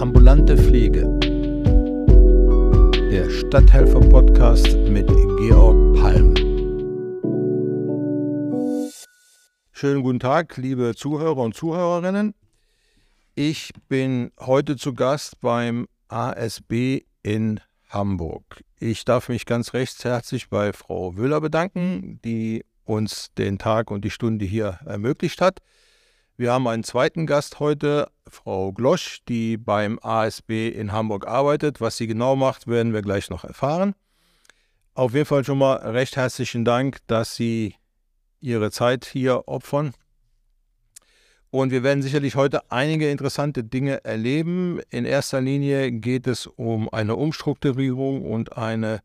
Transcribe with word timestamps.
Ambulante 0.00 0.56
Pflege. 0.56 1.02
Der 3.10 3.28
Stadthelfer-Podcast 3.28 4.74
mit 4.88 5.06
Georg 5.06 5.94
Palm. 5.94 6.34
Schönen 9.72 10.02
guten 10.02 10.18
Tag, 10.18 10.56
liebe 10.56 10.94
Zuhörer 10.96 11.36
und 11.36 11.54
Zuhörerinnen. 11.54 12.34
Ich 13.34 13.72
bin 13.90 14.32
heute 14.40 14.76
zu 14.76 14.94
Gast 14.94 15.38
beim 15.42 15.86
ASB 16.08 17.02
in 17.22 17.60
Hamburg. 17.90 18.64
Ich 18.78 19.04
darf 19.04 19.28
mich 19.28 19.44
ganz 19.44 19.74
recht 19.74 20.02
herzlich 20.02 20.48
bei 20.48 20.72
Frau 20.72 21.14
Wöhler 21.18 21.42
bedanken, 21.42 22.20
die 22.24 22.64
uns 22.86 23.34
den 23.36 23.58
Tag 23.58 23.90
und 23.90 24.02
die 24.06 24.10
Stunde 24.10 24.46
hier 24.46 24.78
ermöglicht 24.86 25.42
hat. 25.42 25.60
Wir 26.40 26.52
haben 26.52 26.66
einen 26.68 26.84
zweiten 26.84 27.26
Gast 27.26 27.60
heute, 27.60 28.10
Frau 28.26 28.72
Glosch, 28.72 29.18
die 29.28 29.58
beim 29.58 29.98
ASB 30.00 30.70
in 30.70 30.90
Hamburg 30.90 31.26
arbeitet. 31.26 31.82
Was 31.82 31.98
sie 31.98 32.06
genau 32.06 32.34
macht, 32.34 32.66
werden 32.66 32.94
wir 32.94 33.02
gleich 33.02 33.28
noch 33.28 33.44
erfahren. 33.44 33.94
Auf 34.94 35.12
jeden 35.12 35.26
Fall 35.26 35.44
schon 35.44 35.58
mal 35.58 35.74
recht 35.74 36.16
herzlichen 36.16 36.64
Dank, 36.64 36.96
dass 37.08 37.36
Sie 37.36 37.74
Ihre 38.40 38.70
Zeit 38.70 39.04
hier 39.04 39.48
opfern. 39.48 39.92
Und 41.50 41.72
wir 41.72 41.82
werden 41.82 42.02
sicherlich 42.02 42.36
heute 42.36 42.72
einige 42.72 43.10
interessante 43.10 43.62
Dinge 43.62 44.02
erleben. 44.04 44.80
In 44.88 45.04
erster 45.04 45.42
Linie 45.42 45.92
geht 45.92 46.26
es 46.26 46.46
um 46.46 46.88
eine 46.88 47.16
Umstrukturierung 47.16 48.24
und 48.24 48.56
eine 48.56 49.00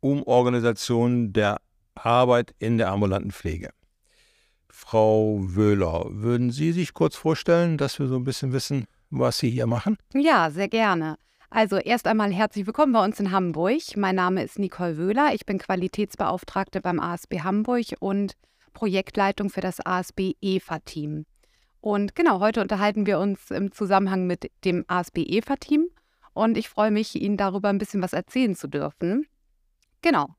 Umorganisation 0.00 1.34
der 1.34 1.60
Arbeit 1.94 2.54
in 2.58 2.78
der 2.78 2.88
ambulanten 2.88 3.32
Pflege. 3.32 3.68
Frau 4.82 5.38
Wöhler, 5.42 6.06
würden 6.08 6.50
Sie 6.50 6.72
sich 6.72 6.94
kurz 6.94 7.14
vorstellen, 7.14 7.76
dass 7.76 7.98
wir 8.00 8.08
so 8.08 8.16
ein 8.16 8.24
bisschen 8.24 8.52
wissen, 8.52 8.86
was 9.10 9.38
Sie 9.38 9.50
hier 9.50 9.66
machen? 9.66 9.98
Ja, 10.14 10.50
sehr 10.50 10.68
gerne. 10.68 11.16
Also 11.50 11.76
erst 11.76 12.06
einmal 12.06 12.32
herzlich 12.32 12.66
willkommen 12.66 12.94
bei 12.94 13.04
uns 13.04 13.20
in 13.20 13.30
Hamburg. 13.30 13.82
Mein 13.96 14.16
Name 14.16 14.42
ist 14.42 14.58
Nicole 14.58 14.96
Wöhler. 14.96 15.32
Ich 15.34 15.44
bin 15.44 15.58
Qualitätsbeauftragte 15.58 16.80
beim 16.80 16.98
ASB 16.98 17.40
Hamburg 17.42 17.94
und 18.00 18.32
Projektleitung 18.72 19.50
für 19.50 19.60
das 19.60 19.84
ASB 19.84 20.32
EFA-Team. 20.40 21.26
Und 21.82 22.16
genau, 22.16 22.40
heute 22.40 22.62
unterhalten 22.62 23.04
wir 23.06 23.20
uns 23.20 23.50
im 23.50 23.72
Zusammenhang 23.72 24.26
mit 24.26 24.50
dem 24.64 24.86
ASB 24.88 25.18
EFA-Team 25.18 25.88
und 26.32 26.56
ich 26.56 26.70
freue 26.70 26.90
mich, 26.90 27.14
Ihnen 27.20 27.36
darüber 27.36 27.68
ein 27.68 27.78
bisschen 27.78 28.02
was 28.02 28.14
erzählen 28.14 28.56
zu 28.56 28.66
dürfen. 28.66 29.26
Genau. 30.00 30.34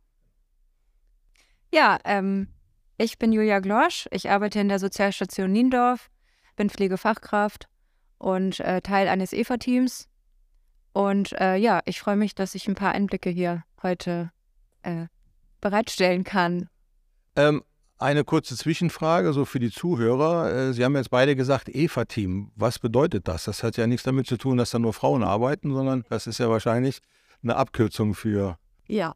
Ja, 1.71 1.99
ähm, 2.03 2.47
ich 3.01 3.17
bin 3.17 3.31
Julia 3.33 3.59
Glosch. 3.59 4.07
Ich 4.11 4.29
arbeite 4.29 4.59
in 4.59 4.69
der 4.69 4.77
Sozialstation 4.77 5.51
Niendorf, 5.51 6.09
bin 6.55 6.69
Pflegefachkraft 6.69 7.67
und 8.19 8.59
äh, 8.59 8.81
Teil 8.81 9.07
eines 9.07 9.33
EFA-Teams. 9.33 10.07
Und 10.93 11.31
äh, 11.39 11.55
ja, 11.55 11.81
ich 11.85 11.99
freue 11.99 12.15
mich, 12.15 12.35
dass 12.35 12.53
ich 12.53 12.67
ein 12.67 12.75
paar 12.75 12.91
Einblicke 12.91 13.29
hier 13.31 13.63
heute 13.81 14.31
äh, 14.83 15.07
bereitstellen 15.61 16.23
kann. 16.23 16.69
Ähm, 17.35 17.63
eine 17.97 18.23
kurze 18.23 18.55
Zwischenfrage, 18.55 19.33
so 19.33 19.45
für 19.45 19.59
die 19.59 19.71
Zuhörer. 19.71 20.53
Äh, 20.53 20.73
Sie 20.73 20.83
haben 20.83 20.95
jetzt 20.95 21.09
beide 21.09 21.35
gesagt, 21.35 21.69
EFA-Team. 21.69 22.51
Was 22.55 22.77
bedeutet 22.77 23.27
das? 23.27 23.45
Das 23.45 23.63
hat 23.63 23.77
ja 23.77 23.87
nichts 23.87 24.03
damit 24.03 24.27
zu 24.27 24.37
tun, 24.37 24.57
dass 24.57 24.71
da 24.71 24.79
nur 24.79 24.93
Frauen 24.93 25.23
arbeiten, 25.23 25.73
sondern 25.73 26.03
das 26.09 26.27
ist 26.27 26.37
ja 26.37 26.49
wahrscheinlich 26.49 26.99
eine 27.41 27.55
Abkürzung 27.55 28.13
für. 28.13 28.59
Ja, 28.87 29.15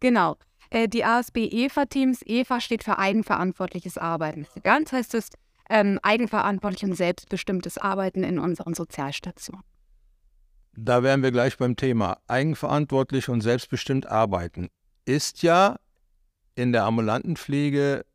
genau. 0.00 0.36
Äh, 0.72 0.88
die 0.88 1.04
ASB-EFA-Teams. 1.04 2.22
EFA 2.24 2.60
steht 2.60 2.82
für 2.82 2.98
eigenverantwortliches 2.98 3.98
Arbeiten. 3.98 4.46
Ganz 4.62 4.90
heißt 4.92 5.14
es 5.14 5.28
ähm, 5.68 6.00
eigenverantwortlich 6.02 6.84
und 6.84 6.94
selbstbestimmtes 6.94 7.76
Arbeiten 7.76 8.24
in 8.24 8.38
unseren 8.38 8.72
Sozialstationen. 8.72 9.62
Da 10.74 11.02
wären 11.02 11.22
wir 11.22 11.30
gleich 11.30 11.58
beim 11.58 11.76
Thema. 11.76 12.18
Eigenverantwortlich 12.26 13.28
und 13.28 13.42
selbstbestimmt 13.42 14.06
arbeiten 14.06 14.70
ist 15.04 15.42
ja 15.42 15.76
in 16.54 16.72
der 16.72 16.84
ambulanten 16.84 17.36
Pflege 17.36 18.06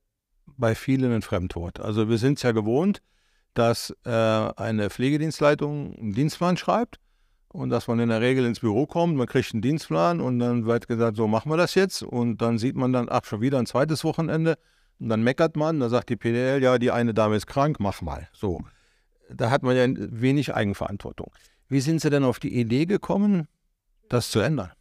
bei 0.58 0.74
vielen 0.74 1.14
ein 1.14 1.22
Fremdwort. 1.22 1.80
Also 1.80 2.10
wir 2.10 2.18
sind 2.18 2.38
es 2.38 2.44
ja 2.44 2.54
gewohnt, 2.54 3.04
dass 3.54 3.96
äh, 4.04 4.10
eine 4.10 4.90
Pflegedienstleitung 4.90 5.96
einen 5.96 6.14
Dienstplan 6.14 6.58
schreibt 6.58 7.00
und 7.58 7.72
dass 7.72 7.88
man 7.88 8.00
in 8.00 8.10
der 8.10 8.22
Regel 8.22 8.46
ins 8.46 8.60
Büro 8.60 8.86
kommt, 8.86 9.16
man 9.18 9.26
kriegt 9.26 9.52
einen 9.52 9.64
Dienstplan 9.64 10.22
und 10.22 10.38
dann 10.38 10.68
wird 10.68 10.88
gesagt, 10.88 11.18
so 11.18 11.28
machen 11.28 11.52
wir 11.52 11.58
das 11.58 11.74
jetzt 11.74 12.04
und 12.04 12.40
dann 12.40 12.60
sieht 12.60 12.76
man 12.76 12.94
dann, 12.94 13.08
ach, 13.10 13.26
schon 13.26 13.42
wieder 13.42 13.58
ein 13.58 13.66
zweites 13.66 14.04
Wochenende 14.04 14.60
und 15.00 15.10
dann 15.10 15.24
meckert 15.24 15.56
man, 15.56 15.80
da 15.80 15.90
sagt 15.90 16.10
die 16.10 16.18
PDL, 16.18 16.62
ja, 16.62 16.78
die 16.78 16.92
eine 16.92 17.16
Dame 17.16 17.36
ist 17.36 17.48
krank, 17.48 17.78
mach 17.80 18.04
mal. 18.04 18.28
So, 18.32 18.62
da 19.34 19.50
hat 19.50 19.64
man 19.64 19.76
ja 19.76 19.88
wenig 19.88 20.54
Eigenverantwortung. 20.54 21.32
Wie 21.68 21.82
sind 21.82 22.00
Sie 22.00 22.12
denn 22.12 22.24
auf 22.24 22.38
die 22.38 22.54
Idee 22.54 22.86
gekommen, 22.86 23.48
das 24.08 24.30
zu 24.30 24.40
ändern? 24.40 24.72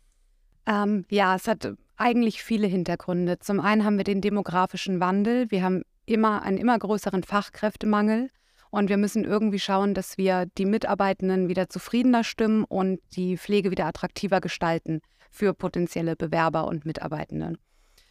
Ähm, 0.66 1.06
ja, 1.09 1.34
es 1.34 1.48
hat 1.48 1.72
eigentlich 1.97 2.42
viele 2.42 2.66
Hintergründe. 2.66 3.38
Zum 3.38 3.59
einen 3.59 3.86
haben 3.86 3.97
wir 3.97 4.04
den 4.04 4.20
demografischen 4.20 5.00
Wandel. 5.00 5.50
Wir 5.50 5.62
haben 5.62 5.82
immer 6.04 6.42
einen 6.42 6.59
immer 6.59 6.78
größeren 6.78 7.22
Fachkräftemangel. 7.22 8.28
Und 8.71 8.88
wir 8.88 8.97
müssen 8.97 9.25
irgendwie 9.25 9.59
schauen, 9.59 9.94
dass 9.94 10.19
wir 10.19 10.47
die 10.59 10.66
Mitarbeitenden 10.66 11.49
wieder 11.49 11.69
zufriedener 11.69 12.25
stimmen 12.25 12.65
und 12.65 13.00
die 13.16 13.37
Pflege 13.37 13.71
wieder 13.71 13.87
attraktiver 13.87 14.41
gestalten 14.41 15.00
für 15.31 15.54
potenzielle 15.54 16.16
Bewerber 16.16 16.66
und 16.66 16.84
Mitarbeitenden. 16.84 17.59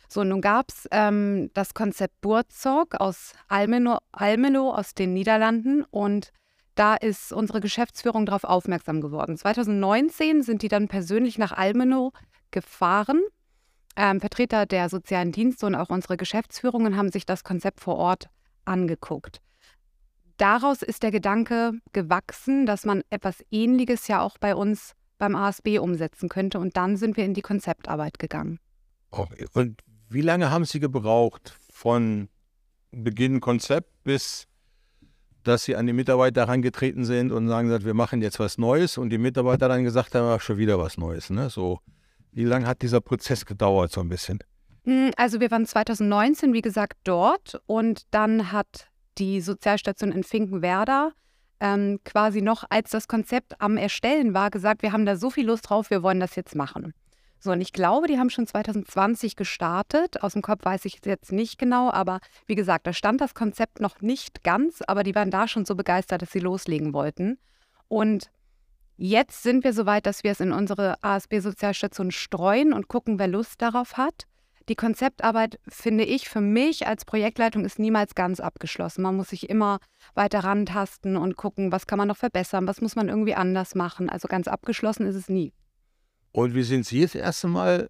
So, 0.08 0.24
nun 0.24 0.42
gab 0.42 0.70
es 0.70 0.88
ähm, 0.92 1.50
das 1.54 1.74
Konzept 1.74 2.22
Burzog 2.22 2.96
aus 2.96 3.34
Almelo, 3.48 3.98
Almelo 4.12 4.72
aus 4.72 4.94
den 4.94 5.14
Niederlanden 5.14 5.84
und 5.90 6.32
da 6.76 6.96
ist 6.96 7.32
unsere 7.32 7.62
Geschäftsführung 7.62 8.26
darauf 8.26 8.44
aufmerksam 8.44 9.02
geworden. 9.02 9.38
2019 9.38 10.44
sind 10.44 10.62
die 10.62 10.68
dann 10.68 10.88
persönlich 10.88 11.38
nach 11.38 11.54
Almelo 11.54 12.12
gefahren. 12.52 13.22
Ähm, 13.96 14.20
Vertreter 14.20 14.66
der 14.66 14.90
sozialen 14.90 15.32
Dienste 15.32 15.66
und 15.66 15.76
auch 15.76 15.90
unsere 15.90 16.18
Geschäftsführungen 16.18 16.98
haben 16.98 17.12
sich 17.12 17.26
das 17.26 17.44
Konzept 17.44 17.80
vor 17.80 17.96
Ort 17.96 18.30
angeguckt 18.66 19.42
daraus 20.38 20.82
ist 20.82 21.04
der 21.04 21.12
Gedanke 21.12 21.74
gewachsen, 21.94 22.66
dass 22.66 22.86
man 22.86 23.04
etwas 23.10 23.44
Ähnliches 23.52 24.08
ja 24.08 24.22
auch 24.22 24.38
bei 24.38 24.56
uns 24.56 24.94
beim 25.18 25.36
ASB 25.36 25.80
umsetzen 25.80 26.30
könnte. 26.30 26.60
Und 26.60 26.78
dann 26.78 26.98
sind 26.98 27.18
wir 27.18 27.26
in 27.26 27.34
die 27.34 27.42
Konzeptarbeit 27.42 28.20
gegangen. 28.20 28.60
Okay. 29.12 29.46
Und 29.54 29.82
wie 30.10 30.22
lange 30.22 30.52
haben 30.52 30.66
Sie 30.66 30.80
gebraucht 30.80 31.56
von 31.72 32.30
Beginn 32.92 33.40
Konzept 33.42 33.92
bis 34.04 34.48
dass 35.46 35.64
Sie 35.64 35.76
an 35.76 35.86
die 35.86 35.94
Mitarbeiter 35.94 36.42
herangetreten 36.42 37.06
sind 37.06 37.32
und 37.32 37.48
sagen, 37.48 37.70
wir 37.86 37.94
machen 37.94 38.22
jetzt 38.22 38.40
was 38.40 38.58
Neues 38.58 38.98
und 38.98 39.10
die 39.12 39.18
Mitarbeiter 39.18 39.68
dann 39.70 39.84
gesagt 39.84 40.16
haben, 40.16 40.40
schon 40.40 40.58
wieder 40.58 40.80
was 40.80 40.98
Neues. 40.98 41.30
Ne? 41.30 41.50
So, 41.50 41.80
wie 42.32 42.44
lange 42.44 42.68
hat 42.68 42.82
dieser 42.82 43.00
Prozess 43.00 43.46
gedauert 43.46 43.92
so 43.92 44.02
ein 44.02 44.10
bisschen? 44.10 44.40
Hm, 44.86 45.12
also 45.18 45.40
wir 45.40 45.52
waren 45.52 45.66
2019, 45.66 46.54
wie 46.54 46.62
gesagt, 46.62 46.98
dort 47.04 47.62
und 47.68 48.04
dann 48.12 48.52
hat 48.52 48.90
die 49.18 49.42
Sozialstation 49.42 50.12
in 50.12 50.24
Finkenwerder 50.24 51.12
ähm, 51.60 52.00
quasi 52.04 52.42
noch, 52.42 52.64
als 52.70 52.92
das 52.92 53.08
Konzept 53.08 53.60
am 53.62 53.78
Erstellen 53.78 54.34
war, 54.34 54.50
gesagt, 54.50 54.82
wir 54.82 54.92
haben 54.92 55.06
da 55.06 55.16
so 55.16 55.30
viel 55.30 55.48
Lust 55.48 55.70
drauf, 55.70 55.90
wir 55.90 56.04
wollen 56.04 56.20
das 56.20 56.36
jetzt 56.36 56.56
machen. 56.56 56.94
So, 57.40 57.52
und 57.52 57.62
ich 57.62 57.74
glaube, 57.74 58.08
die 58.08 58.18
haben 58.18 58.30
schon 58.30 58.48
2020 58.48 59.36
gestartet. 59.36 60.24
Aus 60.24 60.34
dem 60.34 60.42
Kopf 60.42 60.66
weiß 60.66 60.86
ich 60.86 61.00
jetzt 61.06 61.32
nicht 61.32 61.58
genau, 61.58 61.92
aber 61.92 62.20
wie 62.48 62.56
gesagt, 62.56 62.88
da 62.88 62.94
stand 62.94 63.22
das 63.22 63.36
Konzept 63.36 63.80
noch 63.80 64.02
nicht 64.02 64.44
ganz, 64.44 64.82
aber 64.88 65.04
die 65.04 65.14
waren 65.16 65.32
da 65.32 65.48
schon 65.48 65.66
so 65.66 65.76
begeistert, 65.76 66.22
dass 66.24 66.32
sie 66.32 66.40
loslegen 66.40 66.94
wollten. 66.94 67.38
Und 67.88 68.32
jetzt 68.98 69.44
sind 69.44 69.64
wir 69.64 69.74
so 69.74 69.86
weit, 69.86 70.08
dass 70.08 70.24
wir 70.24 70.32
es 70.32 70.40
in 70.40 70.52
unsere 70.52 70.96
ASB-Sozialstation 71.04 72.12
streuen 72.12 72.74
und 72.74 72.88
gucken, 72.88 73.20
wer 73.20 73.28
Lust 73.28 73.62
darauf 73.62 73.96
hat. 73.96 74.26
Die 74.68 74.76
Konzeptarbeit, 74.76 75.60
finde 75.68 76.06
ich, 76.06 76.28
für 76.28 76.42
mich 76.42 76.88
als 76.88 77.06
Projektleitung 77.06 77.66
ist 77.66 77.78
niemals 77.78 78.16
ganz 78.16 78.40
abgeschlossen. 78.40 79.04
Man 79.04 79.16
muss 79.16 79.30
sich 79.30 79.50
immer 79.50 79.80
weiter 80.16 80.40
rantasten 80.40 81.18
und 81.18 81.38
gucken, 81.38 81.72
was 81.72 81.86
kann 81.86 82.00
man 82.00 82.08
noch 82.08 82.18
verbessern, 82.18 82.68
was 82.68 82.82
muss 82.82 82.96
man 82.96 83.08
irgendwie 83.08 83.36
anders 83.36 83.76
machen. 83.76 84.10
Also 84.10 84.28
ganz 84.28 84.48
abgeschlossen 84.48 85.06
ist 85.06 85.16
es 85.16 85.30
nie. 85.30 85.54
Und 86.32 86.56
wie 86.56 86.64
sind 86.64 86.86
Sie 86.86 87.02
das 87.02 87.14
erste 87.14 87.48
Mal 87.48 87.90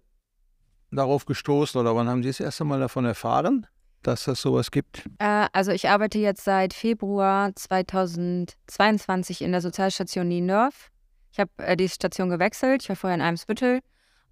darauf 0.90 1.24
gestoßen 1.24 1.80
oder 1.80 1.96
wann 1.96 2.08
haben 2.08 2.22
Sie 2.22 2.28
das 2.28 2.40
erste 2.40 2.64
Mal 2.64 2.78
davon 2.78 3.06
erfahren, 3.06 3.66
dass 4.02 4.24
das 4.24 4.42
sowas 4.42 4.70
gibt? 4.70 5.04
Äh, 5.18 5.46
also 5.52 5.72
ich 5.72 5.88
arbeite 5.88 6.18
jetzt 6.18 6.44
seit 6.44 6.74
Februar 6.74 7.56
2022 7.56 9.40
in 9.40 9.52
der 9.52 9.62
Sozialstation 9.62 10.28
Niendorf. 10.28 10.90
Ich 11.32 11.40
habe 11.40 11.50
äh, 11.56 11.74
die 11.76 11.88
Station 11.88 12.28
gewechselt. 12.28 12.82
Ich 12.82 12.88
war 12.90 12.96
vorher 12.96 13.16
in 13.16 13.22
Eimsbüttel 13.22 13.80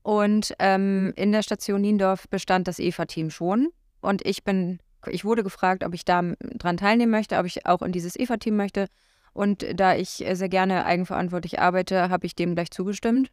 und 0.05 0.55
ähm, 0.59 1.15
in 1.17 1.33
der 1.33 1.43
Station 1.43 1.81
Niendorf 1.81 2.29
bestand 2.29 2.69
das 2.69 2.79
EFA-Team 2.79 3.31
schon. 3.31 3.71
Und 4.03 4.25
ich 4.27 4.45
bin, 4.45 4.79
ich 5.06 5.25
wurde 5.25 5.43
gefragt, 5.43 5.83
ob 5.83 5.95
ich 5.95 6.05
da 6.05 6.21
dran 6.39 6.77
teilnehmen 6.77 7.11
möchte, 7.11 7.39
ob 7.39 7.47
ich 7.47 7.65
auch 7.65 7.81
in 7.81 7.91
dieses 7.91 8.15
EFA-Team 8.15 8.55
möchte. 8.55 8.89
Und 9.33 9.65
da 9.75 9.97
ich 9.97 10.23
sehr 10.33 10.51
gerne 10.51 10.85
eigenverantwortlich 10.85 11.59
arbeite, 11.59 12.11
habe 12.11 12.27
ich 12.27 12.37
dem 12.37 12.55
gleich 12.55 12.71
zugestimmt. 12.71 13.31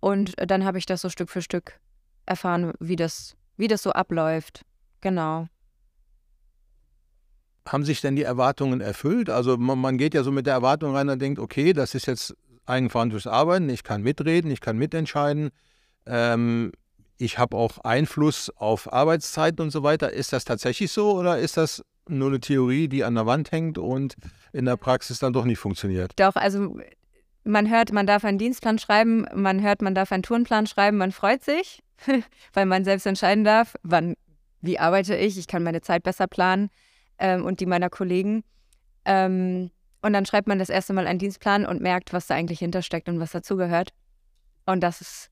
Und 0.00 0.32
dann 0.38 0.64
habe 0.64 0.78
ich 0.78 0.86
das 0.86 1.02
so 1.02 1.10
Stück 1.10 1.28
für 1.28 1.42
Stück 1.42 1.78
erfahren, 2.24 2.72
wie 2.80 2.96
das, 2.96 3.36
wie 3.58 3.68
das 3.68 3.82
so 3.82 3.90
abläuft. 3.92 4.62
Genau. 5.02 5.46
Haben 7.68 7.84
sich 7.84 8.00
denn 8.00 8.16
die 8.16 8.22
Erwartungen 8.22 8.80
erfüllt? 8.80 9.28
Also 9.28 9.58
man, 9.58 9.78
man 9.78 9.98
geht 9.98 10.14
ja 10.14 10.22
so 10.22 10.32
mit 10.32 10.46
der 10.46 10.54
Erwartung 10.54 10.96
rein 10.96 11.10
und 11.10 11.20
denkt, 11.20 11.38
okay, 11.38 11.74
das 11.74 11.94
ist 11.94 12.06
jetzt 12.06 12.34
eigenverantwortliches 12.64 13.30
Arbeiten, 13.30 13.68
ich 13.68 13.84
kann 13.84 14.02
mitreden, 14.02 14.50
ich 14.50 14.62
kann 14.62 14.78
mitentscheiden. 14.78 15.50
Ähm, 16.08 16.72
ich 17.18 17.38
habe 17.38 17.56
auch 17.56 17.78
Einfluss 17.78 18.50
auf 18.50 18.92
Arbeitszeiten 18.92 19.62
und 19.62 19.70
so 19.70 19.82
weiter. 19.82 20.12
Ist 20.12 20.32
das 20.32 20.44
tatsächlich 20.44 20.92
so 20.92 21.12
oder 21.18 21.38
ist 21.38 21.56
das 21.56 21.82
nur 22.08 22.28
eine 22.28 22.40
Theorie, 22.40 22.88
die 22.88 23.04
an 23.04 23.14
der 23.14 23.26
Wand 23.26 23.52
hängt 23.52 23.76
und 23.76 24.16
in 24.52 24.64
der 24.64 24.76
Praxis 24.76 25.18
dann 25.18 25.32
doch 25.32 25.44
nicht 25.44 25.58
funktioniert? 25.58 26.12
Doch, 26.16 26.36
also 26.36 26.76
man 27.44 27.68
hört, 27.68 27.92
man 27.92 28.06
darf 28.06 28.24
einen 28.24 28.38
Dienstplan 28.38 28.78
schreiben, 28.78 29.26
man 29.34 29.62
hört, 29.62 29.82
man 29.82 29.94
darf 29.94 30.12
einen 30.12 30.22
Tourenplan 30.22 30.66
schreiben, 30.66 30.96
man 30.96 31.12
freut 31.12 31.42
sich, 31.42 31.82
weil 32.52 32.66
man 32.66 32.84
selbst 32.84 33.06
entscheiden 33.06 33.44
darf, 33.44 33.74
wann, 33.82 34.14
wie 34.60 34.78
arbeite 34.78 35.16
ich, 35.16 35.38
ich 35.38 35.48
kann 35.48 35.62
meine 35.62 35.80
Zeit 35.80 36.02
besser 36.02 36.26
planen 36.26 36.70
ähm, 37.18 37.44
und 37.44 37.60
die 37.60 37.66
meiner 37.66 37.90
Kollegen. 37.90 38.44
Ähm, 39.04 39.70
und 40.02 40.12
dann 40.12 40.26
schreibt 40.26 40.46
man 40.46 40.58
das 40.58 40.68
erste 40.68 40.92
Mal 40.92 41.06
einen 41.06 41.18
Dienstplan 41.18 41.66
und 41.66 41.80
merkt, 41.80 42.12
was 42.12 42.28
da 42.28 42.34
eigentlich 42.34 42.60
hintersteckt 42.60 43.08
und 43.08 43.18
was 43.18 43.32
dazugehört. 43.32 43.90
Und 44.64 44.80
das 44.80 45.00
ist 45.00 45.30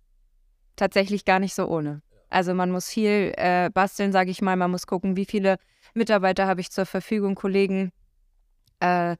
tatsächlich 0.76 1.24
gar 1.24 1.38
nicht 1.38 1.54
so 1.54 1.66
ohne. 1.66 2.02
Also 2.28 2.54
man 2.54 2.70
muss 2.70 2.88
viel 2.88 3.32
äh, 3.36 3.70
basteln, 3.72 4.12
sage 4.12 4.30
ich 4.30 4.42
mal. 4.42 4.56
Man 4.56 4.70
muss 4.70 4.86
gucken, 4.86 5.16
wie 5.16 5.24
viele 5.24 5.56
Mitarbeiter 5.94 6.46
habe 6.46 6.60
ich 6.60 6.70
zur 6.70 6.86
Verfügung, 6.86 7.34
Kollegen. 7.34 7.92
Äh, 8.80 9.16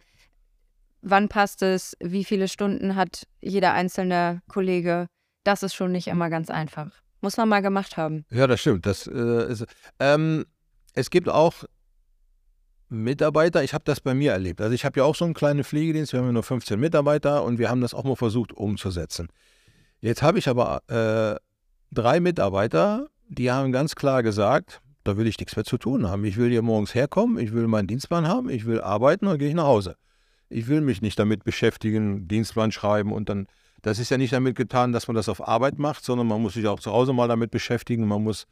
wann 1.03 1.29
passt 1.29 1.62
es? 1.62 1.97
Wie 2.00 2.25
viele 2.25 2.49
Stunden 2.49 2.97
hat 2.97 3.26
jeder 3.41 3.73
einzelne 3.73 4.43
Kollege? 4.49 5.06
Das 5.44 5.62
ist 5.62 5.75
schon 5.75 5.93
nicht 5.93 6.08
immer 6.08 6.31
ganz 6.31 6.50
einfach. 6.50 6.91
Muss 7.20 7.37
man 7.37 7.49
mal 7.49 7.62
gemacht 7.62 7.97
haben. 7.97 8.25
Ja, 8.31 8.47
das 8.47 8.61
stimmt. 8.61 8.87
Das, 8.87 9.06
äh, 9.06 9.53
ist, 9.53 9.64
ähm, 10.00 10.44
es 10.94 11.11
gibt 11.11 11.29
auch 11.29 11.64
Mitarbeiter, 12.88 13.64
ich 13.64 13.75
habe 13.75 13.85
das 13.85 14.00
bei 14.00 14.14
mir 14.14 14.32
erlebt. 14.32 14.61
Also 14.61 14.75
ich 14.75 14.85
habe 14.85 15.00
ja 15.00 15.05
auch 15.05 15.17
so 15.17 15.25
einen 15.25 15.35
kleinen 15.35 15.64
Pflegedienst, 15.64 16.12
wir 16.12 16.20
haben 16.20 16.26
ja 16.26 16.32
nur 16.32 16.43
15 16.43 16.79
Mitarbeiter 16.79 17.43
und 17.43 17.58
wir 17.58 17.69
haben 17.69 17.81
das 17.81 17.94
auch 17.94 18.05
mal 18.05 18.17
versucht 18.17 18.53
umzusetzen. 18.53 19.29
Jetzt 20.00 20.23
habe 20.23 20.38
ich 20.38 20.49
aber 20.49 20.82
äh, 20.88 21.37
drei 21.96 22.20
Mitarbeiter, 22.20 23.08
die 23.28 23.50
haben 23.50 23.72
ganz 23.72 23.94
klar 23.94 24.22
gesagt, 24.22 24.81
da 25.04 25.16
will 25.16 25.26
ich 25.26 25.38
nichts 25.38 25.56
mehr 25.56 25.64
zu 25.64 25.78
tun 25.78 26.08
haben. 26.08 26.25
Ich 26.25 26.37
will 26.37 26.50
hier 26.50 26.62
morgens 26.62 26.94
herkommen, 26.94 27.38
ich 27.38 27.52
will 27.52 27.66
meinen 27.66 27.87
Dienstplan 27.88 28.28
haben, 28.28 28.48
ich 28.48 28.66
will 28.66 28.81
arbeiten 28.81 29.26
und 29.26 29.38
gehe 29.38 29.48
ich 29.48 29.54
nach 29.54 29.64
Hause. 29.64 29.96
Ich 30.48 30.69
will 30.69 30.81
mich 30.81 31.02
nicht 31.02 31.19
damit 31.19 31.43
beschäftigen, 31.44 32.28
Dienstplan 32.28 32.70
schreiben 32.70 33.12
und 33.12 33.28
dann, 33.28 33.46
das 33.82 33.98
ist 33.98 34.10
ja 34.10 34.19
nicht 34.19 34.32
damit 34.32 34.56
getan, 34.56 34.93
dass 34.93 35.08
man 35.08 35.16
das 35.16 35.28
auf 35.28 35.46
Arbeit 35.46 35.78
macht, 35.78 36.04
sondern 36.04 36.26
man 36.26 36.40
muss 36.40 36.54
sich 36.54 36.66
auch 36.66 36.81
zu 36.81 36.93
Hause 36.93 37.12
mal 37.12 37.28
damit 37.28 37.50
beschäftigen, 37.50 38.06
man 38.06 38.22
muss 38.22 38.46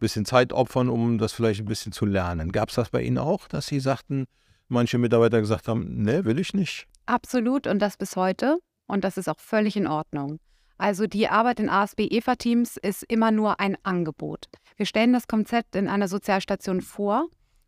bisschen 0.00 0.24
Zeit 0.24 0.52
opfern, 0.52 0.88
um 0.88 1.18
das 1.18 1.32
vielleicht 1.32 1.60
ein 1.60 1.66
bisschen 1.66 1.92
zu 1.92 2.06
lernen. 2.06 2.50
Gab 2.52 2.70
es 2.70 2.74
das 2.74 2.90
bei 2.90 3.02
Ihnen 3.02 3.18
auch, 3.18 3.46
dass 3.46 3.66
Sie 3.66 3.78
sagten, 3.78 4.26
manche 4.68 4.98
Mitarbeiter 4.98 5.40
gesagt 5.40 5.68
haben, 5.68 6.02
nee, 6.02 6.24
will 6.24 6.38
ich 6.38 6.54
nicht? 6.54 6.86
Absolut 7.06 7.66
und 7.66 7.80
das 7.80 7.96
bis 7.96 8.16
heute. 8.16 8.58
Und 8.86 9.04
das 9.04 9.18
ist 9.18 9.28
auch 9.28 9.38
völlig 9.38 9.76
in 9.76 9.86
Ordnung. 9.86 10.40
Also 10.80 11.06
die 11.06 11.28
Arbeit 11.28 11.60
in 11.60 11.68
ASB-EFA-Teams 11.68 12.78
ist 12.78 13.02
immer 13.02 13.30
nur 13.30 13.60
ein 13.60 13.76
Angebot. 13.82 14.46
Wir 14.76 14.86
stellen 14.86 15.12
das 15.12 15.28
Konzept 15.28 15.76
in 15.76 15.88
einer 15.88 16.08
Sozialstation 16.08 16.80
vor 16.80 17.26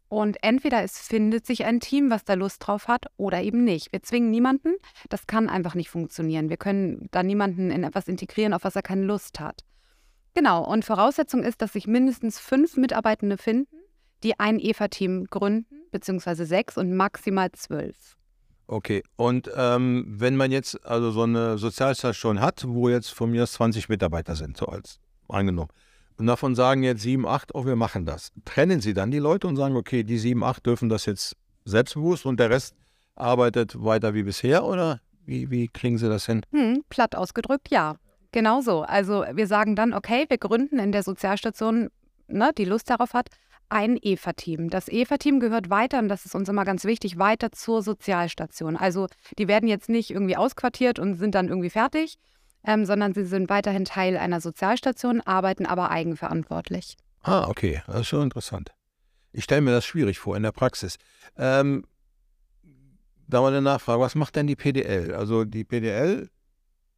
und 0.08 0.38
entweder 0.40 0.82
es 0.82 0.98
findet 0.98 1.44
sich 1.44 1.66
ein 1.66 1.80
Team, 1.80 2.08
was 2.08 2.24
da 2.24 2.32
Lust 2.32 2.66
drauf 2.66 2.88
hat, 2.88 3.08
oder 3.18 3.42
eben 3.42 3.64
nicht. 3.64 3.92
Wir 3.92 4.02
zwingen 4.02 4.30
niemanden. 4.30 4.76
Das 5.10 5.26
kann 5.26 5.50
einfach 5.50 5.74
nicht 5.74 5.90
funktionieren. 5.90 6.48
Wir 6.48 6.56
können 6.56 7.08
da 7.10 7.22
niemanden 7.22 7.70
in 7.70 7.84
etwas 7.84 8.08
integrieren, 8.08 8.54
auf 8.54 8.64
was 8.64 8.76
er 8.76 8.82
keine 8.82 9.04
Lust 9.04 9.40
hat. 9.40 9.62
Genau, 10.32 10.64
und 10.64 10.86
Voraussetzung 10.86 11.42
ist, 11.42 11.60
dass 11.60 11.74
sich 11.74 11.86
mindestens 11.86 12.38
fünf 12.38 12.78
Mitarbeitende 12.78 13.36
finden, 13.36 13.76
die 14.22 14.40
ein 14.40 14.58
EVA-Team 14.58 15.26
gründen, 15.26 15.66
beziehungsweise 15.90 16.46
sechs 16.46 16.78
und 16.78 16.96
maximal 16.96 17.52
zwölf. 17.52 18.16
Okay, 18.72 19.02
und 19.16 19.50
ähm, 19.54 20.06
wenn 20.08 20.34
man 20.34 20.50
jetzt 20.50 20.82
also 20.86 21.10
so 21.10 21.24
eine 21.24 21.58
Sozialstation 21.58 22.40
hat, 22.40 22.64
wo 22.66 22.88
jetzt 22.88 23.10
von 23.10 23.30
mir 23.30 23.46
20 23.46 23.90
Mitarbeiter 23.90 24.34
sind, 24.34 24.56
so 24.56 24.64
als 24.64 24.98
angenommen, 25.28 25.68
und 26.16 26.26
davon 26.26 26.54
sagen 26.54 26.82
jetzt 26.82 27.02
sieben, 27.02 27.28
acht, 27.28 27.54
oh, 27.54 27.66
wir 27.66 27.76
machen 27.76 28.06
das. 28.06 28.32
Trennen 28.46 28.80
Sie 28.80 28.94
dann 28.94 29.10
die 29.10 29.18
Leute 29.18 29.46
und 29.46 29.56
sagen, 29.56 29.76
okay, 29.76 30.04
die 30.04 30.16
sieben, 30.16 30.42
acht 30.42 30.64
dürfen 30.64 30.88
das 30.88 31.04
jetzt 31.04 31.36
selbstbewusst 31.66 32.24
und 32.24 32.40
der 32.40 32.48
Rest 32.48 32.74
arbeitet 33.14 33.84
weiter 33.84 34.14
wie 34.14 34.22
bisher 34.22 34.64
oder 34.64 35.00
wie, 35.26 35.50
wie 35.50 35.68
kriegen 35.68 35.98
Sie 35.98 36.08
das 36.08 36.24
hin? 36.24 36.40
Hm, 36.50 36.82
platt 36.88 37.14
ausgedrückt, 37.14 37.68
ja. 37.68 37.96
Genau 38.30 38.62
so. 38.62 38.80
Also 38.80 39.26
wir 39.34 39.48
sagen 39.48 39.76
dann, 39.76 39.92
okay, 39.92 40.24
wir 40.28 40.38
gründen 40.38 40.78
in 40.78 40.92
der 40.92 41.02
Sozialstation, 41.02 41.90
ne, 42.26 42.52
die 42.56 42.64
Lust 42.64 42.88
darauf 42.88 43.12
hat, 43.12 43.28
ein 43.72 43.96
EFA-Team. 43.96 44.70
Das 44.70 44.88
EFA-Team 44.88 45.40
gehört 45.40 45.70
weiter, 45.70 45.98
und 45.98 46.08
das 46.08 46.26
ist 46.26 46.34
uns 46.34 46.48
immer 46.48 46.64
ganz 46.64 46.84
wichtig, 46.84 47.18
weiter 47.18 47.50
zur 47.52 47.82
Sozialstation. 47.82 48.76
Also 48.76 49.08
die 49.38 49.48
werden 49.48 49.68
jetzt 49.68 49.88
nicht 49.88 50.10
irgendwie 50.10 50.36
ausquartiert 50.36 50.98
und 50.98 51.16
sind 51.16 51.34
dann 51.34 51.48
irgendwie 51.48 51.70
fertig, 51.70 52.18
ähm, 52.64 52.84
sondern 52.84 53.14
sie 53.14 53.24
sind 53.24 53.48
weiterhin 53.48 53.84
Teil 53.84 54.16
einer 54.16 54.40
Sozialstation, 54.40 55.20
arbeiten 55.22 55.66
aber 55.66 55.90
eigenverantwortlich. 55.90 56.96
Ah, 57.22 57.48
okay, 57.48 57.82
das 57.86 58.02
ist 58.02 58.08
schon 58.08 58.22
interessant. 58.22 58.72
Ich 59.32 59.44
stelle 59.44 59.62
mir 59.62 59.70
das 59.72 59.86
schwierig 59.86 60.18
vor 60.18 60.36
in 60.36 60.42
der 60.42 60.52
Praxis. 60.52 60.98
Ähm, 61.36 61.86
da 63.26 63.40
mal 63.40 63.48
eine 63.48 63.62
Nachfrage, 63.62 64.00
was 64.00 64.14
macht 64.14 64.36
denn 64.36 64.46
die 64.46 64.56
PDL? 64.56 65.14
Also 65.14 65.44
die 65.44 65.64
PDL 65.64 66.28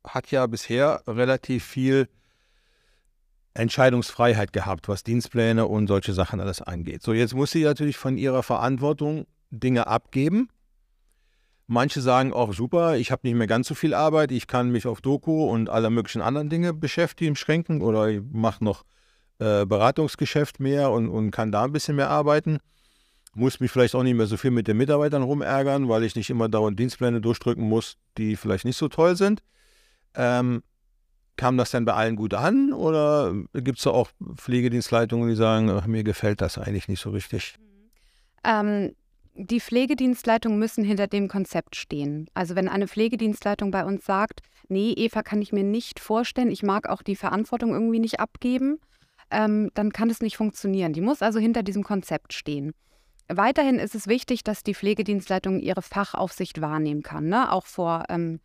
hat 0.04 0.30
ja 0.30 0.46
bisher 0.46 1.02
relativ 1.06 1.64
viel 1.64 2.08
Entscheidungsfreiheit 3.54 4.52
gehabt, 4.52 4.88
was 4.88 5.04
Dienstpläne 5.04 5.66
und 5.66 5.86
solche 5.86 6.12
Sachen 6.12 6.40
alles 6.40 6.60
angeht. 6.60 7.02
So, 7.02 7.12
jetzt 7.12 7.34
muss 7.34 7.52
sie 7.52 7.62
natürlich 7.64 7.96
von 7.96 8.18
ihrer 8.18 8.42
Verantwortung 8.42 9.26
Dinge 9.50 9.86
abgeben. 9.86 10.48
Manche 11.66 12.02
sagen 12.02 12.32
auch, 12.32 12.52
super, 12.52 12.96
ich 12.96 13.10
habe 13.10 13.26
nicht 13.26 13.36
mehr 13.36 13.46
ganz 13.46 13.68
so 13.68 13.74
viel 13.74 13.94
Arbeit, 13.94 14.32
ich 14.32 14.46
kann 14.46 14.70
mich 14.70 14.86
auf 14.86 15.00
Doku 15.00 15.48
und 15.48 15.70
alle 15.70 15.88
möglichen 15.88 16.20
anderen 16.20 16.50
Dinge 16.50 16.74
beschäftigen, 16.74 17.36
schränken 17.36 17.80
oder 17.80 18.08
ich 18.08 18.20
mache 18.32 18.62
noch 18.62 18.84
äh, 19.38 19.64
Beratungsgeschäft 19.64 20.60
mehr 20.60 20.90
und, 20.90 21.08
und 21.08 21.30
kann 21.30 21.52
da 21.52 21.64
ein 21.64 21.72
bisschen 21.72 21.96
mehr 21.96 22.10
arbeiten. 22.10 22.58
Muss 23.34 23.60
mich 23.60 23.70
vielleicht 23.70 23.94
auch 23.94 24.02
nicht 24.02 24.14
mehr 24.14 24.26
so 24.26 24.36
viel 24.36 24.50
mit 24.50 24.68
den 24.68 24.76
Mitarbeitern 24.76 25.22
rumärgern, 25.22 25.88
weil 25.88 26.04
ich 26.04 26.14
nicht 26.16 26.28
immer 26.28 26.48
dauernd 26.48 26.78
Dienstpläne 26.78 27.20
durchdrücken 27.20 27.66
muss, 27.66 27.96
die 28.18 28.36
vielleicht 28.36 28.64
nicht 28.64 28.76
so 28.76 28.88
toll 28.88 29.16
sind. 29.16 29.42
Ähm, 30.14 30.62
kam 31.36 31.56
das 31.56 31.70
denn 31.70 31.84
bei 31.84 31.94
allen 31.94 32.16
gut 32.16 32.34
an 32.34 32.72
oder 32.72 33.34
gibt 33.54 33.78
es 33.78 33.84
da 33.84 33.90
auch 33.90 34.10
Pflegedienstleitungen, 34.36 35.28
die 35.28 35.34
sagen, 35.34 35.70
ach, 35.70 35.86
mir 35.86 36.04
gefällt 36.04 36.40
das 36.40 36.58
eigentlich 36.58 36.88
nicht 36.88 37.00
so 37.00 37.10
richtig? 37.10 37.56
Ähm, 38.44 38.94
die 39.34 39.60
Pflegedienstleitungen 39.60 40.58
müssen 40.58 40.84
hinter 40.84 41.08
dem 41.08 41.28
Konzept 41.28 41.74
stehen. 41.74 42.28
Also 42.34 42.54
wenn 42.54 42.68
eine 42.68 42.86
Pflegedienstleitung 42.86 43.70
bei 43.72 43.84
uns 43.84 44.04
sagt, 44.04 44.40
nee, 44.68 44.92
Eva 44.92 45.22
kann 45.22 45.42
ich 45.42 45.52
mir 45.52 45.64
nicht 45.64 45.98
vorstellen, 45.98 46.50
ich 46.50 46.62
mag 46.62 46.88
auch 46.88 47.02
die 47.02 47.16
Verantwortung 47.16 47.72
irgendwie 47.72 47.98
nicht 47.98 48.20
abgeben, 48.20 48.78
ähm, 49.30 49.70
dann 49.74 49.92
kann 49.92 50.10
es 50.10 50.20
nicht 50.20 50.36
funktionieren. 50.36 50.92
Die 50.92 51.00
muss 51.00 51.22
also 51.22 51.40
hinter 51.40 51.64
diesem 51.64 51.82
Konzept 51.82 52.32
stehen. 52.32 52.72
Weiterhin 53.28 53.78
ist 53.78 53.94
es 53.94 54.06
wichtig, 54.06 54.44
dass 54.44 54.62
die 54.62 54.74
Pflegedienstleitung 54.74 55.58
ihre 55.58 55.82
Fachaufsicht 55.82 56.60
wahrnehmen 56.60 57.02
kann, 57.02 57.26
ne? 57.26 57.50
auch 57.50 57.66
vor 57.66 58.04
ähm, 58.10 58.38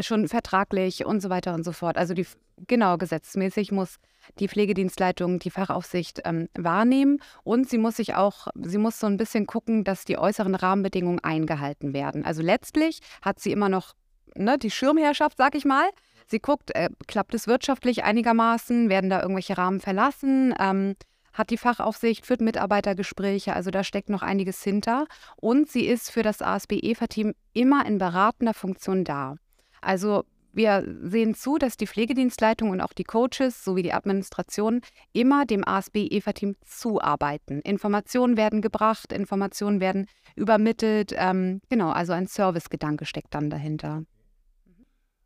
schon 0.00 0.28
vertraglich 0.28 1.04
und 1.04 1.20
so 1.20 1.30
weiter 1.30 1.54
und 1.54 1.64
so 1.64 1.72
fort. 1.72 1.96
Also 1.96 2.14
die, 2.14 2.26
genau, 2.66 2.96
gesetzmäßig 2.96 3.72
muss 3.72 3.96
die 4.38 4.48
Pflegedienstleitung 4.48 5.38
die 5.38 5.50
Fachaufsicht 5.50 6.22
ähm, 6.24 6.48
wahrnehmen 6.54 7.20
und 7.42 7.68
sie 7.68 7.78
muss 7.78 7.96
sich 7.96 8.14
auch, 8.14 8.48
sie 8.54 8.78
muss 8.78 9.00
so 9.00 9.06
ein 9.06 9.16
bisschen 9.16 9.46
gucken, 9.46 9.84
dass 9.84 10.04
die 10.04 10.18
äußeren 10.18 10.54
Rahmenbedingungen 10.54 11.20
eingehalten 11.20 11.92
werden. 11.92 12.24
Also 12.24 12.42
letztlich 12.42 13.00
hat 13.22 13.40
sie 13.40 13.52
immer 13.52 13.68
noch 13.68 13.94
ne, 14.36 14.58
die 14.58 14.70
Schirmherrschaft, 14.70 15.36
sag 15.38 15.54
ich 15.54 15.64
mal. 15.64 15.88
Sie 16.26 16.38
guckt, 16.38 16.74
äh, 16.74 16.90
klappt 17.08 17.34
es 17.34 17.48
wirtschaftlich 17.48 18.04
einigermaßen, 18.04 18.88
werden 18.88 19.10
da 19.10 19.20
irgendwelche 19.20 19.58
Rahmen 19.58 19.80
verlassen, 19.80 20.54
ähm, 20.60 20.94
hat 21.32 21.50
die 21.50 21.56
Fachaufsicht, 21.56 22.26
führt 22.26 22.40
Mitarbeitergespräche, 22.40 23.54
also 23.54 23.70
da 23.70 23.84
steckt 23.84 24.10
noch 24.10 24.22
einiges 24.22 24.62
hinter. 24.62 25.06
Und 25.36 25.68
sie 25.68 25.86
ist 25.86 26.10
für 26.10 26.22
das 26.22 26.42
ASB-EFA-Team 26.42 27.34
immer 27.52 27.86
in 27.86 27.98
beratender 27.98 28.54
Funktion 28.54 29.04
da. 29.04 29.36
Also 29.80 30.24
wir 30.52 30.84
sehen 31.02 31.34
zu, 31.34 31.58
dass 31.58 31.76
die 31.76 31.86
Pflegedienstleitung 31.86 32.70
und 32.70 32.80
auch 32.80 32.92
die 32.92 33.04
Coaches 33.04 33.62
sowie 33.64 33.82
die 33.82 33.92
Administration 33.92 34.80
immer 35.12 35.46
dem 35.46 35.66
ASB-EFA-Team 35.66 36.56
zuarbeiten. 36.64 37.60
Informationen 37.60 38.36
werden 38.36 38.60
gebracht, 38.60 39.12
Informationen 39.12 39.80
werden 39.80 40.06
übermittelt. 40.34 41.14
Ähm, 41.16 41.60
genau, 41.68 41.90
also 41.90 42.12
ein 42.12 42.26
Servicegedanke 42.26 43.06
steckt 43.06 43.34
dann 43.34 43.50
dahinter. 43.50 44.02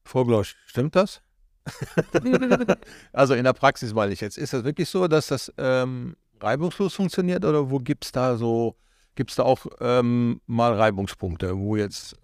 Frau 0.05 0.25
Blosch, 0.25 0.57
stimmt 0.67 0.95
das? 0.95 1.23
also 3.13 3.33
in 3.33 3.45
der 3.45 3.55
Praxis 3.55 3.95
meine 3.95 4.13
ich 4.13 4.21
jetzt. 4.21 4.37
Ist 4.37 4.53
das 4.53 4.65
wirklich 4.65 4.91
so, 4.91 5.09
dass 5.09 5.29
das 5.29 5.51
ähm, 5.57 6.15
reibungslos 6.41 6.95
funktioniert 6.95 7.45
oder 7.47 7.71
wo 7.71 7.79
gibt 7.79 8.05
es 8.05 8.13
da 8.13 8.37
so, 8.37 8.77
gibt 9.15 9.31
es 9.31 9.37
da 9.37 9.45
auch 9.45 9.65
ähm, 9.81 10.43
mal 10.47 10.75
Reibungspunkte, 10.75 11.57
wo 11.57 11.77
jetzt 11.77 12.17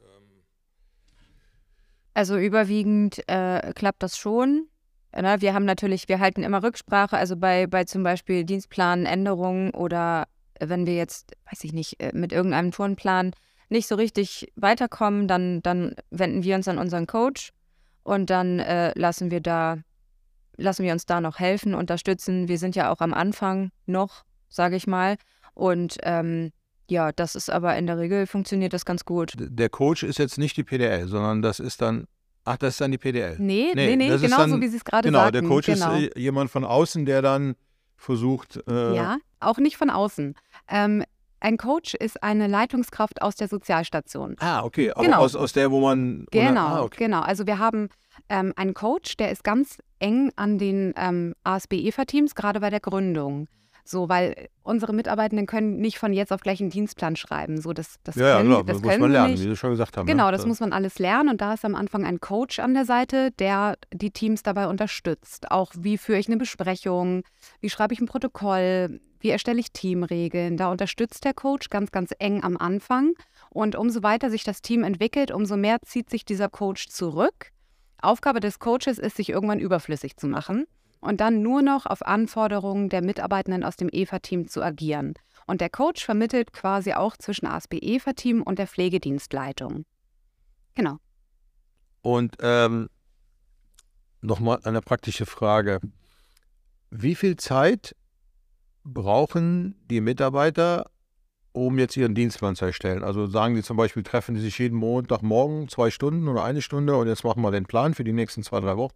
also 2.15 2.37
überwiegend 2.37 3.23
äh, 3.29 3.73
klappt 3.75 4.03
das 4.03 4.17
schon. 4.17 4.69
Na, 5.13 5.37
ne? 5.37 5.43
wir 5.43 5.55
haben 5.55 5.65
natürlich, 5.65 6.09
wir 6.09 6.21
halten 6.21 6.43
immer 6.43 6.63
Rücksprache, 6.63 7.17
also 7.17 7.37
bei, 7.37 7.67
bei 7.67 7.85
zum 7.85 8.03
Beispiel 8.03 8.45
Dienstplanänderungen 8.45 9.71
oder 9.73 10.27
wenn 10.61 10.87
wir 10.87 10.95
jetzt, 10.95 11.33
weiß 11.51 11.65
ich 11.65 11.73
nicht, 11.73 12.01
äh, 12.01 12.13
mit 12.15 12.33
irgendeinem 12.33 12.71
Turnplan 12.71 13.33
nicht 13.69 13.89
so 13.89 13.95
richtig 13.95 14.53
weiterkommen, 14.57 15.27
dann, 15.27 15.63
dann 15.63 15.95
wenden 16.11 16.43
wir 16.45 16.57
uns 16.57 16.69
an 16.69 16.79
unseren 16.79 17.07
Coach 17.07 17.53
und 18.03 18.31
dann 18.31 18.59
äh, 18.59 18.93
lassen 18.99 19.31
wir 19.31 19.41
da, 19.41 19.79
lassen 20.57 20.85
wir 20.85 20.93
uns 20.93 21.07
da 21.07 21.21
noch 21.21 21.39
helfen, 21.39 21.75
unterstützen. 21.75 22.49
Wir 22.49 22.59
sind 22.59 22.77
ja 22.77 22.91
auch 22.91 23.01
am 23.01 23.15
Anfang 23.15 23.71
noch, 23.87 24.25
sage 24.49 24.77
ich 24.77 24.87
mal. 24.87 25.17
Und 25.55 25.99
ähm, 26.03 26.53
ja, 26.91 27.13
das 27.13 27.35
ist 27.35 27.51
aber 27.51 27.77
in 27.77 27.87
der 27.87 27.99
Regel 27.99 28.27
funktioniert 28.27 28.73
das 28.73 28.85
ganz 28.85 29.05
gut. 29.05 29.33
Der 29.39 29.69
Coach 29.69 30.03
ist 30.03 30.19
jetzt 30.19 30.39
nicht 30.39 30.57
die 30.57 30.65
PDL, 30.65 31.07
sondern 31.09 31.41
das 31.43 31.61
ist 31.61 31.81
dann, 31.81 32.07
ach, 32.45 32.57
das 32.59 32.75
ist 32.75 32.81
dann 32.81 32.91
die 32.91 32.99
PDL. 32.99 33.37
Nee, 33.39 33.73
nee, 33.75 33.97
nee, 33.97 34.09
genau 34.19 34.37
dann- 34.39 34.51
so, 34.51 34.61
wie 34.61 34.69
Sie 34.69 34.77
es 34.77 34.85
gerade 34.85 35.09
Genau, 35.09 35.21
sagten. 35.21 35.33
der 35.41 35.43
Coach 35.49 35.67
genau. 35.67 35.95
ist 35.95 36.17
äh, 36.17 36.19
jemand 36.21 36.51
von 36.51 36.65
außen, 36.65 37.05
der 37.07 37.23
dann 37.23 37.55
versucht, 37.97 38.61
äh, 38.69 38.95
Ja, 38.97 39.19
auch 39.41 39.59
nicht 39.59 39.77
von 39.77 39.91
außen. 39.91 40.35
Ähm, 40.69 41.05
ein 41.43 41.57
Coach 41.57 41.95
ist 41.95 42.23
eine 42.23 42.47
Leitungskraft 42.49 43.23
aus 43.23 43.35
der 43.37 43.49
Sozialstation. 43.49 44.37
Ah, 44.41 44.63
okay, 44.63 44.91
aber 44.91 45.05
Genau. 45.05 45.19
aus, 45.19 45.35
aus 45.37 45.53
der, 45.55 45.71
wo 45.71 45.81
man. 45.81 46.27
Genau, 46.31 46.61
ah, 46.67 46.83
okay. 46.83 47.05
genau. 47.05 47.21
Also 47.21 47.47
wir 47.47 47.59
haben 47.59 47.89
ähm, 48.29 48.53
einen 48.57 48.75
Coach, 48.75 49.17
der 49.17 49.31
ist 49.31 49.43
ganz 49.45 49.79
eng 50.01 50.33
an 50.37 50.59
den 50.59 50.93
ähm, 50.97 51.35
ASB-EFA-Teams, 51.45 52.35
gerade 52.35 52.61
bei 52.61 52.69
der 52.71 52.81
Gründung. 52.81 53.49
So, 53.91 54.09
weil 54.09 54.49
unsere 54.63 54.93
Mitarbeitenden 54.93 55.47
können 55.47 55.79
nicht 55.79 55.99
von 55.99 56.13
jetzt 56.13 56.33
auf 56.33 56.41
gleich 56.43 56.61
einen 56.61 56.71
Dienstplan 56.71 57.17
schreiben. 57.17 57.61
So, 57.61 57.73
das, 57.73 57.97
das 58.05 58.15
Ja, 58.15 58.29
ja, 58.29 58.37
können, 58.37 58.51
klar, 58.51 58.65
das 58.65 58.77
das 58.77 58.85
muss 58.85 58.99
man 58.99 59.11
lernen, 59.11 59.33
nicht. 59.33 59.43
wie 59.43 59.49
Sie 59.49 59.57
schon 59.57 59.71
gesagt 59.71 59.97
haben. 59.97 60.07
Genau, 60.07 60.27
ne? 60.27 60.33
das 60.33 60.47
muss 60.47 60.61
man 60.61 60.73
alles 60.73 61.01
lernen 61.01 61.29
und 61.29 61.41
da 61.41 61.55
ist 61.55 61.65
am 61.65 61.75
Anfang 61.75 62.05
ein 62.05 62.21
Coach 62.21 62.61
an 62.61 62.75
der 62.75 62.85
Seite, 62.85 63.33
der 63.33 63.77
die 63.93 64.13
Teams 64.13 64.45
dabei 64.45 64.69
unterstützt. 64.69 65.51
Auch 65.51 65.73
wie 65.77 65.99
führe 65.99 66.21
ich 66.21 66.29
eine 66.29 66.37
Besprechung, 66.37 67.25
wie 67.61 67.69
schreibe 67.69 67.93
ich 67.93 68.01
ein 68.01 68.07
Protokoll, 68.07 69.01
wie 69.19 69.31
erstelle 69.31 69.59
ich 69.59 69.73
Teamregeln. 69.73 70.57
Da 70.57 70.71
unterstützt 70.71 71.25
der 71.25 71.35
Coach 71.35 71.69
ganz, 71.69 71.91
ganz 71.91 72.13
eng 72.21 72.45
am 72.45 72.57
Anfang 72.57 73.15
und 73.51 73.75
umso 73.75 74.05
weiter 74.05 74.31
sich 74.31 74.45
das 74.45 74.63
Team 74.63 74.85
entwickelt, 74.85 75.33
umso 75.33 75.57
mehr 75.57 75.79
zieht 75.85 76.11
sich 76.11 76.25
dieser 76.25 76.49
Coach 76.49 76.89
zurück. 76.89 77.51
Aufgabe 78.01 78.39
des 78.39 78.61
Coaches 78.61 78.99
ist, 79.01 79.17
sich 79.17 79.31
irgendwann 79.31 79.59
überflüssig 79.59 80.17
zu 80.17 80.29
machen 80.29 80.67
und 81.01 81.21
dann 81.21 81.43
nur 81.43 81.63
noch 81.63 81.87
auf 81.87 82.07
Anforderungen 82.07 82.89
der 82.89 83.03
Mitarbeitenden 83.03 83.65
aus 83.65 83.77
dem 83.77 83.89
EVA-Team 83.91 84.49
zu 84.49 84.63
agieren. 84.63 85.15
Und 85.47 85.61
der 85.61 85.71
Coach 85.71 86.05
vermittelt 86.05 86.53
quasi 86.53 86.93
auch 86.93 87.17
zwischen 87.17 87.47
ASB-EVA-Team 87.47 88.43
und 88.43 88.59
der 88.59 88.67
Pflegedienstleitung. 88.67 89.85
Genau. 90.75 90.99
Und 92.03 92.37
ähm, 92.41 92.89
nochmal 94.21 94.61
eine 94.65 94.81
praktische 94.81 95.27
Frage. 95.27 95.81
Wie 96.91 97.15
viel 97.15 97.37
Zeit 97.37 97.97
brauchen 98.85 99.77
die 99.91 100.01
Mitarbeiter, 100.01 100.91
um 101.53 101.79
jetzt 101.79 101.97
ihren 101.97 102.15
Dienstplan 102.15 102.57
zu 102.57 102.67
erstellen? 102.67 103.03
Also 103.03 103.27
sagen 103.27 103.55
die 103.55 103.63
zum 103.63 103.77
Beispiel, 103.77 104.03
treffen 104.03 104.35
die 104.35 104.41
sich 104.41 104.59
jeden 104.59 104.77
Montagmorgen 104.79 105.69
zwei 105.69 105.91
Stunden 105.91 106.29
oder 106.29 106.45
eine 106.45 106.63
Stunde 106.63 106.97
und 106.97 107.09
jetzt 107.09 107.25
machen 107.25 107.43
wir 107.43 107.51
den 107.51 107.67
Plan 107.67 107.95
für 107.95 108.05
die 108.05 108.13
nächsten 108.13 108.43
zwei, 108.43 108.61
drei 108.61 108.77
Wochen? 108.77 108.95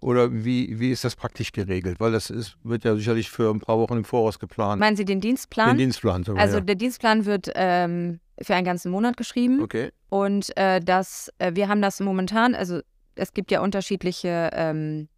Oder 0.00 0.32
wie, 0.44 0.78
wie 0.78 0.90
ist 0.90 1.04
das 1.04 1.16
praktisch 1.16 1.52
geregelt? 1.52 2.00
Weil 2.00 2.12
das 2.12 2.28
ist, 2.28 2.56
wird 2.62 2.84
ja 2.84 2.94
sicherlich 2.96 3.30
für 3.30 3.50
ein 3.50 3.60
paar 3.60 3.78
Wochen 3.78 3.96
im 3.96 4.04
Voraus 4.04 4.38
geplant. 4.38 4.78
Meinen 4.78 4.96
Sie 4.96 5.06
den 5.06 5.20
Dienstplan? 5.20 5.70
Den 5.70 5.78
Dienstplan. 5.78 6.22
sogar, 6.24 6.42
also 6.42 6.58
ja. 6.58 6.60
der 6.64 6.74
Dienstplan 6.74 7.24
wird 7.24 7.50
ähm, 7.54 8.20
für 8.40 8.54
einen 8.54 8.66
ganzen 8.66 8.90
Monat 8.90 9.16
geschrieben. 9.16 9.62
Okay. 9.62 9.90
Und 10.10 10.54
äh, 10.56 10.80
das, 10.80 11.32
äh, 11.38 11.52
wir 11.54 11.68
haben 11.68 11.80
das 11.80 12.00
momentan, 12.00 12.54
also 12.54 12.80
es 13.14 13.32
gibt 13.32 13.50
ja 13.50 13.62
unterschiedliche 13.62 14.50
ähm, 14.52 15.08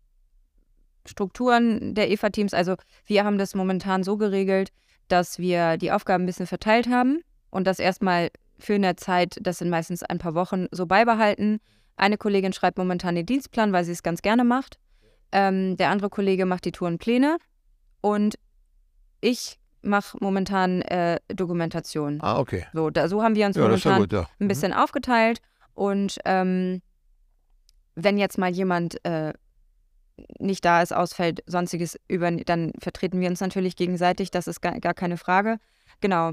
Strukturen 1.06 1.94
der 1.94 2.10
EVA-Teams. 2.10 2.54
Also 2.54 2.76
wir 3.06 3.24
haben 3.24 3.38
das 3.38 3.54
momentan 3.54 4.04
so 4.04 4.16
geregelt, 4.16 4.70
dass 5.08 5.38
wir 5.38 5.76
die 5.76 5.90
Aufgaben 5.90 6.24
ein 6.24 6.26
bisschen 6.26 6.46
verteilt 6.46 6.88
haben 6.88 7.22
und 7.50 7.66
das 7.66 7.78
erstmal 7.80 8.30
für 8.58 8.74
eine 8.74 8.96
Zeit, 8.96 9.38
das 9.40 9.58
sind 9.58 9.70
meistens 9.70 10.02
ein 10.02 10.18
paar 10.18 10.34
Wochen, 10.34 10.66
so 10.70 10.86
beibehalten. 10.86 11.60
Eine 11.98 12.16
Kollegin 12.16 12.52
schreibt 12.52 12.78
momentan 12.78 13.14
den 13.14 13.26
Dienstplan, 13.26 13.72
weil 13.72 13.84
sie 13.84 13.92
es 13.92 14.02
ganz 14.02 14.22
gerne 14.22 14.44
macht. 14.44 14.78
Ähm, 15.32 15.76
der 15.76 15.90
andere 15.90 16.08
Kollege 16.08 16.46
macht 16.46 16.64
die 16.64 16.72
Tourenpläne 16.72 17.38
und 18.00 18.38
ich 19.20 19.58
mache 19.82 20.16
momentan 20.20 20.82
äh, 20.82 21.18
Dokumentation. 21.28 22.18
Ah, 22.22 22.38
okay. 22.38 22.66
So, 22.72 22.90
da, 22.90 23.08
so 23.08 23.22
haben 23.22 23.34
wir 23.34 23.46
uns 23.46 23.56
Ja, 23.56 23.62
momentan 23.62 24.00
gut, 24.00 24.12
ja. 24.12 24.28
ein 24.40 24.48
bisschen 24.48 24.72
aufgeteilt. 24.72 25.40
Und 25.74 26.18
ähm, 26.24 26.82
wenn 27.94 28.16
jetzt 28.16 28.38
mal 28.38 28.50
jemand 28.50 29.04
äh, 29.04 29.32
nicht 30.38 30.64
da 30.64 30.82
ist, 30.82 30.92
ausfällt, 30.92 31.42
sonstiges 31.46 31.98
über, 32.08 32.30
dann 32.30 32.72
vertreten 32.78 33.20
wir 33.20 33.28
uns 33.28 33.40
natürlich 33.40 33.76
gegenseitig. 33.76 34.30
Das 34.30 34.46
ist 34.46 34.60
gar, 34.60 34.78
gar 34.80 34.94
keine 34.94 35.16
Frage. 35.16 35.58
Genau. 36.00 36.32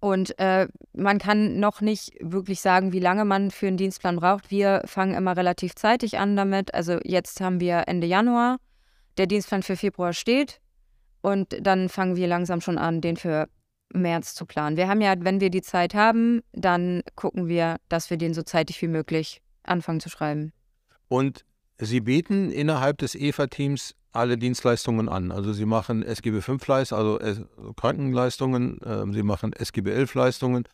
Und 0.00 0.38
äh, 0.38 0.68
man 0.92 1.18
kann 1.18 1.58
noch 1.58 1.80
nicht 1.80 2.12
wirklich 2.20 2.60
sagen, 2.60 2.92
wie 2.92 3.00
lange 3.00 3.24
man 3.24 3.50
für 3.50 3.66
einen 3.66 3.76
Dienstplan 3.76 4.16
braucht. 4.16 4.50
Wir 4.50 4.82
fangen 4.84 5.14
immer 5.14 5.36
relativ 5.36 5.74
zeitig 5.74 6.18
an 6.18 6.36
damit. 6.36 6.74
Also 6.74 6.98
jetzt 7.02 7.40
haben 7.40 7.60
wir 7.60 7.84
Ende 7.86 8.06
Januar. 8.06 8.58
Der 9.16 9.26
Dienstplan 9.26 9.62
für 9.62 9.76
Februar 9.76 10.12
steht. 10.12 10.60
Und 11.22 11.56
dann 11.60 11.88
fangen 11.88 12.16
wir 12.16 12.26
langsam 12.26 12.60
schon 12.60 12.78
an, 12.78 13.00
den 13.00 13.16
für 13.16 13.48
März 13.92 14.34
zu 14.34 14.46
planen. 14.46 14.76
Wir 14.76 14.88
haben 14.88 15.00
ja, 15.00 15.14
wenn 15.18 15.40
wir 15.40 15.50
die 15.50 15.62
Zeit 15.62 15.94
haben, 15.94 16.42
dann 16.52 17.02
gucken 17.14 17.48
wir, 17.48 17.76
dass 17.88 18.10
wir 18.10 18.16
den 18.16 18.34
so 18.34 18.42
zeitig 18.42 18.80
wie 18.82 18.88
möglich 18.88 19.40
anfangen 19.62 20.00
zu 20.00 20.10
schreiben. 20.10 20.52
Und 21.08 21.44
Sie 21.78 22.00
bieten 22.00 22.50
innerhalb 22.50 22.98
des 22.98 23.14
EVA-Teams 23.14 23.94
alle 24.16 24.36
Dienstleistungen 24.38 25.08
an. 25.08 25.30
Also 25.30 25.52
Sie 25.52 25.64
machen 25.66 26.02
SGB 26.02 26.40
5 26.40 26.66
Leistungen, 26.66 27.00
also 27.00 27.20
äh, 27.20 27.36
Krankenleistungen, 27.76 28.80
ähm, 28.84 29.12
Sie 29.12 29.22
machen 29.22 29.52
SGB 29.52 29.92
11 29.92 30.14
Leistungen 30.14 30.64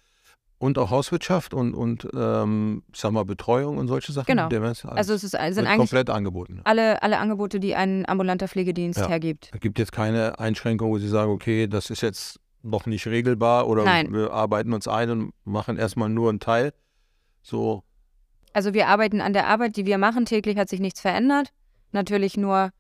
und 0.59 0.79
auch 0.79 0.91
Hauswirtschaft 0.91 1.55
und, 1.55 1.75
und 1.75 2.09
ähm, 2.15 2.85
sag 2.95 3.13
mal, 3.13 3.25
Betreuung 3.25 3.79
und 3.79 3.89
solche 3.89 4.13
Sachen. 4.13 4.27
Genau. 4.27 4.49
Also 4.87 5.13
es 5.15 5.25
ist, 5.25 5.33
sind 5.33 5.43
eigentlich 5.43 5.77
komplett 5.77 6.09
angeboten. 6.09 6.61
alle, 6.65 7.03
alle 7.03 7.19
Angebote, 7.19 7.59
die 7.59 7.75
ein 7.75 8.09
ambulanter 8.09 8.47
Pflegedienst 8.47 9.01
Ja. 9.01 9.09
hergibt. 9.09 9.51
Es 9.53 9.61
gibt 9.61 9.79
jetzt 9.81 9.91
keine 9.93 10.39
Einschränkung, 10.39 10.91
wo 10.91 10.99
Sie 10.99 11.09
sagen, 11.09 11.33
okay, 11.33 11.67
das 11.67 11.91
ist 11.91 12.01
jetzt 12.01 12.39
noch 12.63 12.87
nicht 12.87 13.07
regelbar 13.09 13.67
oder 13.67 13.85
Nein. 13.85 14.13
wir 14.13 14.33
arbeiten 14.33 14.73
uns 14.73 14.87
ein 14.87 15.11
und 15.11 15.35
machen 15.45 15.79
erstmal 15.79 16.09
nur 16.09 16.31
einen 16.31 16.39
Teil. 16.39 16.73
So, 17.43 17.83
Also 18.53 18.73
wir 18.73 18.87
arbeiten 18.87 19.21
an 19.21 19.33
der 19.33 19.49
Arbeit, 19.49 19.77
die 19.77 19.85
wir 19.85 19.99
machen. 19.99 20.27
Täglich 20.27 20.57
hat 20.57 20.69
sich 20.69 20.79
nichts 20.79 21.01
verändert. 21.01 21.53
Natürlich 21.91 22.37
nur 22.37 22.71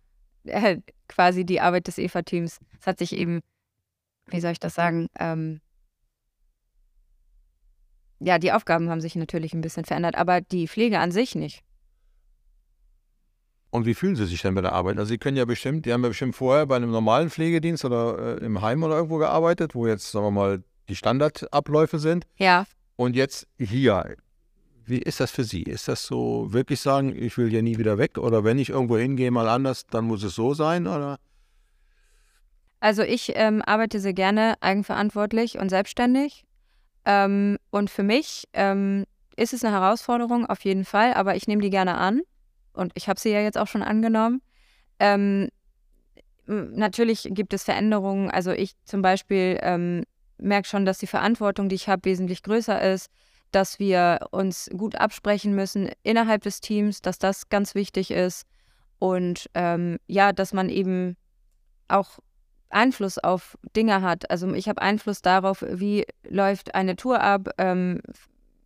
äh, 0.44 0.78
quasi 1.08 1.44
die 1.44 1.61
Arbeit 1.61 1.87
des 1.87 1.99
EVA-Teams. 1.99 2.58
Es 2.80 2.87
hat 2.87 2.99
sich 2.99 3.14
eben, 3.16 3.40
wie 4.26 4.40
soll 4.40 4.52
ich 4.52 4.61
das 4.61 4.75
sagen, 4.75 5.08
ähm, 5.18 5.61
ja, 8.20 8.38
die 8.38 8.52
Aufgaben 8.52 8.88
haben 8.88 9.00
sich 9.00 9.16
natürlich 9.16 9.52
ein 9.52 9.61
bisschen 9.61 9.84
verändert, 9.84 10.14
aber 10.14 10.40
die 10.40 10.68
Pflege 10.68 11.00
an 11.00 11.11
sich 11.11 11.34
nicht. 11.34 11.62
Und 13.70 13.87
wie 13.87 13.94
fühlen 13.94 14.16
Sie 14.16 14.26
sich 14.26 14.42
denn 14.42 14.54
bei 14.54 14.61
der 14.61 14.72
Arbeit? 14.72 14.99
Also 14.99 15.08
Sie 15.08 15.18
können 15.18 15.37
ja 15.37 15.46
bestimmt, 15.46 15.87
die 15.87 15.92
haben 15.92 16.02
ja 16.02 16.08
bestimmt 16.08 16.37
vorher 16.37 16.66
bei 16.66 16.76
einem 16.76 16.90
normalen 16.90 17.30
Pflegedienst 17.30 17.84
oder 17.84 18.38
äh, 18.38 18.44
im 18.44 18.61
Heim 18.61 18.82
oder 18.82 18.96
irgendwo 18.96 19.16
gearbeitet, 19.16 19.75
wo 19.75 19.87
jetzt, 19.87 20.12
sagen 20.12 20.26
wir 20.26 20.30
mal, 20.30 20.62
die 20.88 20.94
Standardabläufe 20.94 21.99
sind. 21.99 22.26
Ja, 22.37 22.66
Und 22.96 23.16
jetzt 23.16 23.49
hier. 23.58 24.16
Wie 24.85 24.99
ist 24.99 25.21
das 25.21 25.31
für 25.31 25.45
Sie? 25.45 25.62
Ist 25.62 25.89
das 25.89 26.05
so 26.05 26.53
wirklich 26.53 26.81
sagen, 26.81 27.15
ich 27.17 27.37
will 27.39 27.49
hier 27.49 27.62
nie 27.62 27.79
wieder 27.79 27.99
weg? 27.99 28.19
Oder 28.19 28.45
wenn 28.45 28.59
ich 28.59 28.71
irgendwo 28.71 28.97
hingehe, 28.97 29.31
mal 29.31 29.49
anders, 29.49 29.87
dann 29.87 30.07
muss 30.07 30.23
es 30.23 30.35
so 30.35 30.55
sein? 30.55 30.87
Oder? 30.87 31.19
Also 32.81 33.03
ich 33.03 33.33
ähm, 33.37 33.62
arbeite 33.62 34.01
sehr 34.01 34.12
gerne 34.12 34.57
eigenverantwortlich 34.61 35.59
und 35.59 35.69
selbstständig. 35.69 36.45
Ähm, 37.05 37.59
und 37.71 37.91
für 37.91 38.03
mich 38.03 38.49
ähm, 38.53 39.05
ist 39.37 39.53
es 39.53 39.65
eine 39.65 39.73
Herausforderung, 39.73 40.47
auf 40.47 40.65
jeden 40.65 40.85
Fall, 40.85 41.15
aber 41.15 41.37
ich 41.37 41.47
nehme 41.47 41.62
die 41.62 41.71
gerne 41.71 41.97
an. 41.97 42.23
Und 42.73 42.93
ich 42.95 43.09
habe 43.09 43.21
sie 43.21 43.31
ja 43.31 43.41
jetzt 43.41 43.59
auch 43.59 43.69
schon 43.69 43.83
angenommen. 43.83 44.43
Ähm, 44.99 45.49
natürlich 46.47 47.29
gibt 47.31 47.55
es 47.55 47.65
Veränderungen. 47.65 48.31
Also 48.31 48.51
ich 48.51 48.73
zum 48.85 49.03
Beispiel 49.03 49.59
ähm, 49.62 50.05
merke 50.39 50.69
schon, 50.69 50.85
dass 50.85 50.99
die 50.99 51.07
Verantwortung, 51.07 51.69
die 51.69 51.77
ich 51.77 51.89
habe, 51.89 52.05
wesentlich 52.05 52.43
größer 52.43 52.81
ist, 52.93 53.11
dass 53.54 53.78
wir 53.78 54.21
uns 54.30 54.71
gut 54.76 54.97
absprechen 54.97 55.54
müssen 55.54 55.90
innerhalb 56.02 56.42
des 56.42 56.61
Teams, 56.61 57.02
dass 57.02 57.18
das 57.18 57.49
ganz 57.49 57.75
wichtig 57.75 58.11
ist. 58.11 58.47
Und 58.99 59.50
ähm, 59.54 59.99
ja, 60.06 60.32
dass 60.32 60.52
man 60.52 60.68
eben 60.68 61.16
auch 61.88 62.18
Einfluss 62.71 63.18
auf 63.18 63.59
Dinge 63.76 64.02
hat. 64.02 64.30
Also 64.30 64.52
ich 64.54 64.68
habe 64.68 64.80
Einfluss 64.80 65.23
darauf, 65.23 65.64
wie 65.68 66.06
läuft 66.28 66.75
eine 66.75 66.97
Tour 66.97 67.21
ab, 67.21 67.50
ähm, 67.59 68.00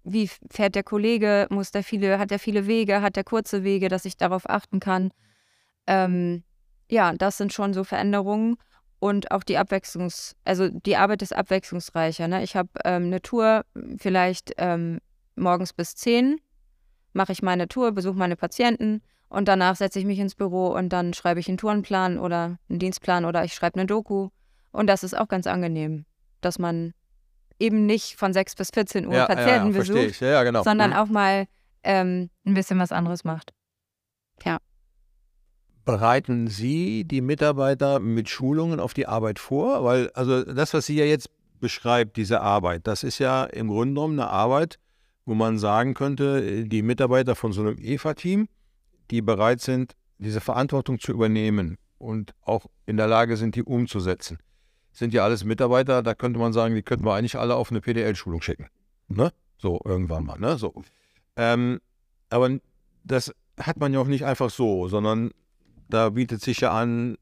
wie 0.05 0.31
fährt 0.51 0.77
der 0.77 0.85
Kollege, 0.85 1.47
muss 1.51 1.73
der 1.73 1.83
viele, 1.83 2.19
hat 2.19 2.31
er 2.31 2.39
viele 2.39 2.67
Wege, 2.67 3.03
hat 3.03 3.17
er 3.17 3.25
kurze 3.25 3.65
Wege, 3.65 3.89
dass 3.89 4.05
ich 4.05 4.17
darauf 4.17 4.49
achten 4.49 4.79
kann. 4.79 5.11
Ähm, 5.87 6.45
ja, 6.89 7.13
das 7.13 7.37
sind 7.37 7.53
schon 7.53 7.75
so 7.75 7.83
Veränderungen 7.83 8.57
und 8.99 9.31
auch 9.31 9.43
die 9.43 9.59
Abwechslungs-, 9.59 10.35
also 10.45 10.69
die 10.69 10.97
Arbeit 10.97 11.23
ist 11.23 11.35
abwechslungsreicher. 11.35 12.29
Ne? 12.29 12.43
Ich 12.43 12.57
habe 12.57 12.69
ähm, 12.85 13.05
eine 13.05 13.21
Tour, 13.23 13.65
vielleicht 13.99 14.53
ähm, 14.59 15.01
morgens 15.35 15.73
bis 15.73 15.95
10 15.97 16.41
mache 17.13 17.33
ich 17.33 17.43
meine 17.43 17.69
Tour, 17.69 17.93
besuche 17.93 18.17
meine 18.17 18.37
Patienten 18.37 19.03
und 19.29 19.49
danach 19.49 19.77
setze 19.77 19.99
ich 19.99 20.05
mich 20.05 20.19
ins 20.19 20.35
Büro 20.35 20.69
und 20.69 20.91
dann 20.91 21.15
schreibe 21.15 21.41
ich 21.41 21.49
einen 21.49 21.59
Tourenplan 21.59 22.19
oder 22.19 22.59
einen 22.69 22.79
Dienstplan 22.79 23.25
oder 23.25 23.45
ich 23.45 23.55
schreibe 23.55 23.79
eine 23.79 23.87
Doku. 23.87 24.29
Und 24.73 24.87
das 24.87 25.03
ist 25.03 25.17
auch 25.17 25.29
ganz 25.29 25.47
angenehm, 25.47 26.05
dass 26.41 26.59
man 26.59 26.93
eben 27.59 27.87
nicht 27.87 28.17
von 28.17 28.33
6 28.33 28.55
bis 28.55 28.71
14 28.71 29.07
Uhr 29.07 29.25
Patienten 29.27 29.73
besucht, 29.73 29.99
ich. 29.99 30.21
Ja, 30.21 30.29
ja, 30.29 30.43
genau. 30.45 30.63
sondern 30.63 30.91
Mhm. 30.91 30.97
auch 30.97 31.07
mal 31.07 31.47
ähm, 31.83 32.31
ein 32.45 32.55
bisschen 32.55 32.79
was 32.79 32.93
anderes 32.93 33.25
macht. 33.25 33.53
Ja. 34.45 34.59
Bereiten 35.87 36.49
Sie 36.49 37.05
die 37.05 37.21
Mitarbeiter 37.21 38.01
mit 38.01 38.29
Schulungen 38.29 38.81
auf 38.81 38.93
die 38.93 39.07
Arbeit 39.07 39.39
vor? 39.39 39.85
Weil, 39.85 40.11
also 40.15 40.43
das, 40.43 40.75
was 40.75 40.85
Sie 40.85 40.97
ja 40.97 41.05
jetzt 41.05 41.31
beschreibt, 41.61 42.17
diese 42.17 42.41
Arbeit, 42.41 42.89
das 42.89 43.05
ist 43.05 43.21
ja 43.21 43.45
im 43.45 43.69
Grunde 43.69 43.95
genommen 43.95 44.19
eine 44.19 44.29
Arbeit, 44.29 44.81
wo 45.27 45.35
man 45.35 45.59
sagen 45.59 45.95
könnte, 45.95 46.67
die 46.67 46.83
Mitarbeiter 46.83 47.37
von 47.37 47.53
so 47.53 47.61
einem 47.61 47.79
EFA-Team, 47.79 48.49
die 49.13 49.23
bereit 49.23 49.61
sind, 49.61 49.95
diese 50.19 50.41
Verantwortung 50.41 50.99
zu 50.99 51.13
übernehmen 51.13 51.79
und 51.99 52.35
auch 52.43 52.67
in 52.87 52.97
der 52.97 53.07
Lage 53.07 53.37
sind, 53.37 53.55
die 53.55 53.63
umzusetzen, 53.63 54.39
sind 54.91 55.15
ja 55.15 55.23
alles 55.23 55.45
Mitarbeiter, 55.45 56.03
da 56.03 56.15
könnte 56.15 56.41
man 56.41 56.53
sagen, 56.53 56.75
die 56.75 56.83
könnten 56.83 57.05
wir 57.05 57.15
eigentlich 57.15 57.39
alle 57.39 57.55
auf 57.55 57.71
eine 57.71 57.81
PDL-Schulung 57.81 58.43
schicken. 58.43 58.67
Ne? 59.07 59.33
So, 59.57 59.81
irgendwann 59.85 60.25
mal. 60.25 60.39
Ne? 60.41 60.59
So. 60.59 60.75
Ähm, 61.37 61.81
aber 62.29 62.59
das 63.05 63.33
hat 63.57 63.79
man 63.79 63.93
ja 63.93 64.01
auch 64.01 64.09
nicht 64.09 64.25
einfach 64.25 64.51
so, 64.51 64.89
sondern 64.89 65.31
da 65.89 66.11
bietet 66.11 66.43
sich 66.43 66.61
ja 66.61 66.73
an, 66.73 67.17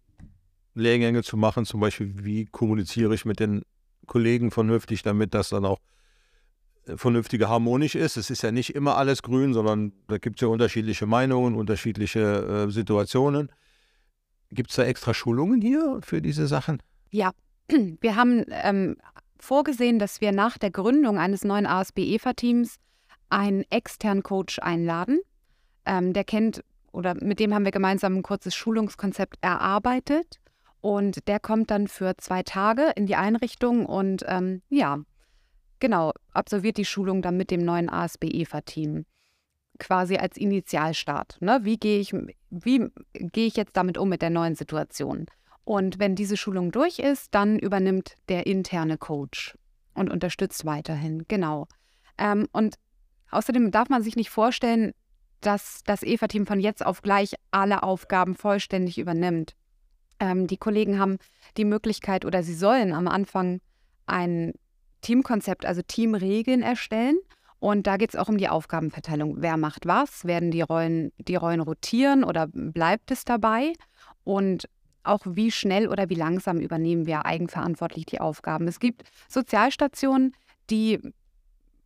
Lehrgänge 0.75 1.23
zu 1.23 1.37
machen, 1.37 1.65
zum 1.65 1.81
Beispiel, 1.81 2.25
wie 2.25 2.47
kommuniziere 2.47 3.15
ich 3.15 3.25
mit 3.25 3.41
den 3.41 3.63
Kollegen 4.07 4.51
vernünftig, 4.51 5.03
damit 5.03 5.35
das 5.35 5.51
dann 5.51 5.65
auch 5.65 5.81
äh, 6.87 6.97
vernünftige 6.97 7.49
harmonisch 7.49 7.95
ist. 7.95 8.17
Es 8.17 8.31
ist 8.31 8.43
ja 8.43 8.51
nicht 8.51 8.75
immer 8.75 8.97
alles 8.97 9.23
grün, 9.23 9.55
sondern 9.55 9.93
da 10.09 10.19
gibt 10.19 10.37
es 10.37 10.43
ja 10.43 10.49
unterschiedliche 10.49 11.07
Meinungen, 11.07 11.55
unterschiedliche 11.55 12.67
äh, 12.67 12.71
Situationen. 12.71 13.51
Gibt 14.51 14.71
es 14.71 14.77
da 14.77 14.85
extra 14.85 15.15
Schulungen 15.15 15.61
hier 15.61 16.01
für 16.03 16.21
diese 16.21 16.47
Sachen? 16.47 16.83
Ja, 17.11 17.33
wir 18.01 18.17
haben 18.17 18.45
ähm, 18.51 18.97
vorgesehen, 19.39 19.99
dass 19.99 20.21
wir 20.21 20.33
nach 20.33 20.59
der 20.59 20.71
Gründung 20.71 21.19
eines 21.19 21.45
neuen 21.45 21.67
ASB-EFA-Teams 21.67 22.77
einen 23.31 23.65
externen 23.71 24.23
Coach 24.23 24.59
einladen. 24.59 25.21
Ähm, 25.87 26.13
der 26.13 26.25
kennt 26.25 26.63
oder 26.95 27.15
mit 27.21 27.41
dem 27.41 27.53
haben 27.53 27.65
wir 27.65 27.73
gemeinsam 27.73 28.17
ein 28.17 28.23
kurzes 28.23 28.55
Schulungskonzept 28.55 29.39
erarbeitet. 29.41 30.39
Und 30.81 31.27
der 31.29 31.41
kommt 31.41 31.71
dann 31.71 31.89
für 31.89 32.17
zwei 32.19 32.43
Tage 32.43 32.93
in 32.95 33.07
die 33.07 33.17
Einrichtung 33.17 33.87
und 33.87 34.23
ähm, 34.29 34.63
ja, 34.69 34.99
genau, 35.81 36.13
absolviert 36.33 36.77
die 36.77 36.85
Schulung 36.85 37.23
dann 37.23 37.37
mit 37.37 37.51
dem 37.51 37.65
neuen 37.65 37.89
ASB-EFA-Team. 37.89 39.07
Quasi 39.79 40.17
als 40.19 40.37
Initialstart. 40.37 41.39
Ne? 41.41 41.61
Wie 41.63 41.79
gehe 41.79 41.99
ich, 41.99 42.15
wie 42.51 42.91
ich 43.35 43.57
jetzt 43.57 43.77
damit 43.77 43.99
um 43.99 44.09
mit 44.09 44.23
der 44.23 44.31
neuen 44.31 44.55
Situation? 44.55 45.27
Und 45.65 45.99
wenn 45.99 46.15
diese 46.15 46.37
Schulung 46.37 46.71
durch 46.71 46.99
ist, 46.99 47.35
dann 47.35 47.59
übernimmt 47.59 48.15
der 48.29 48.47
interne 48.47 48.99
Coach 48.99 49.57
und 49.95 50.11
unterstützt 50.11 50.65
weiterhin. 50.65 51.25
Genau. 51.27 51.67
Ähm, 52.19 52.47
und 52.53 52.77
außerdem 53.31 53.71
darf 53.71 53.89
man 53.89 54.03
sich 54.03 54.17
nicht 54.17 54.31
vorstellen, 54.31 54.93
dass 55.47 55.83
das 55.85 56.03
EFA-Team 56.03 56.47
von 56.47 56.61
jetzt 56.61 56.85
auf 56.85 57.03
gleich 57.03 57.35
alle 57.51 57.83
Aufgaben 57.83 58.35
vollständig 58.35 58.99
übernimmt. 58.99 59.55
Ähm, 60.21 60.47
die 60.47 60.57
Kollegen 60.57 60.99
haben 60.99 61.19
die 61.57 61.65
Möglichkeit 61.65 62.25
oder 62.25 62.43
sie 62.43 62.55
sollen 62.55 62.93
am 62.93 63.09
Anfang 63.09 63.61
ein 64.07 64.53
Teamkonzept, 65.03 65.67
also 65.67 65.83
Teamregeln 65.83 66.63
erstellen. 66.63 67.19
Und 67.59 67.87
da 67.87 67.97
geht 67.97 68.11
es 68.11 68.17
auch 68.17 68.29
um 68.29 68.39
die 68.39 68.49
Aufgabenverteilung. 68.49 69.37
Wer 69.39 69.57
macht 69.57 69.87
was? 69.87 70.25
Werden 70.25 70.51
die 70.51 70.63
Rollen, 70.63 71.13
die 71.19 71.37
Rollen 71.37 71.61
rotieren 71.61 72.25
oder 72.25 72.47
bleibt 72.49 73.11
es 73.11 73.25
dabei? 73.25 73.73
Und 74.23 74.69
auch 75.03 75.21
wie 75.27 75.51
schnell 75.51 75.89
oder 75.89 76.09
wie 76.09 76.15
langsam 76.15 76.59
übernehmen 76.59 77.07
wir 77.07 77.27
eigenverantwortlich 77.27 78.07
die 78.07 78.21
Aufgaben. 78.21 78.69
Es 78.69 78.81
gibt 78.81 79.05
Sozialstationen, 79.29 80.35
die 80.71 81.01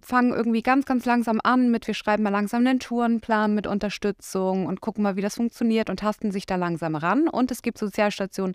fangen 0.01 0.33
irgendwie 0.33 0.63
ganz, 0.63 0.87
ganz 0.87 1.05
langsam 1.05 1.41
an 1.43 1.71
mit, 1.71 1.87
wir 1.87 1.95
schreiben 1.95 2.23
mal 2.23 2.31
langsam 2.31 2.67
einen 2.67 2.81
Tourenplan 2.81 3.55
mit 3.55 3.67
Unterstützung 3.67 4.67
und 4.67 4.81
gucken 4.81 5.03
mal, 5.03 5.17
wie 5.17 5.23
das 5.23 5.35
funktioniert 5.35 5.91
und 5.91 6.01
tasten 6.01 6.31
sich 6.31 6.47
da 6.47 6.57
langsam 6.57 6.95
ran. 6.95 7.29
Und 7.29 7.51
es 7.51 7.63
gibt 7.63 7.79
Sozialstationen, 7.79 8.55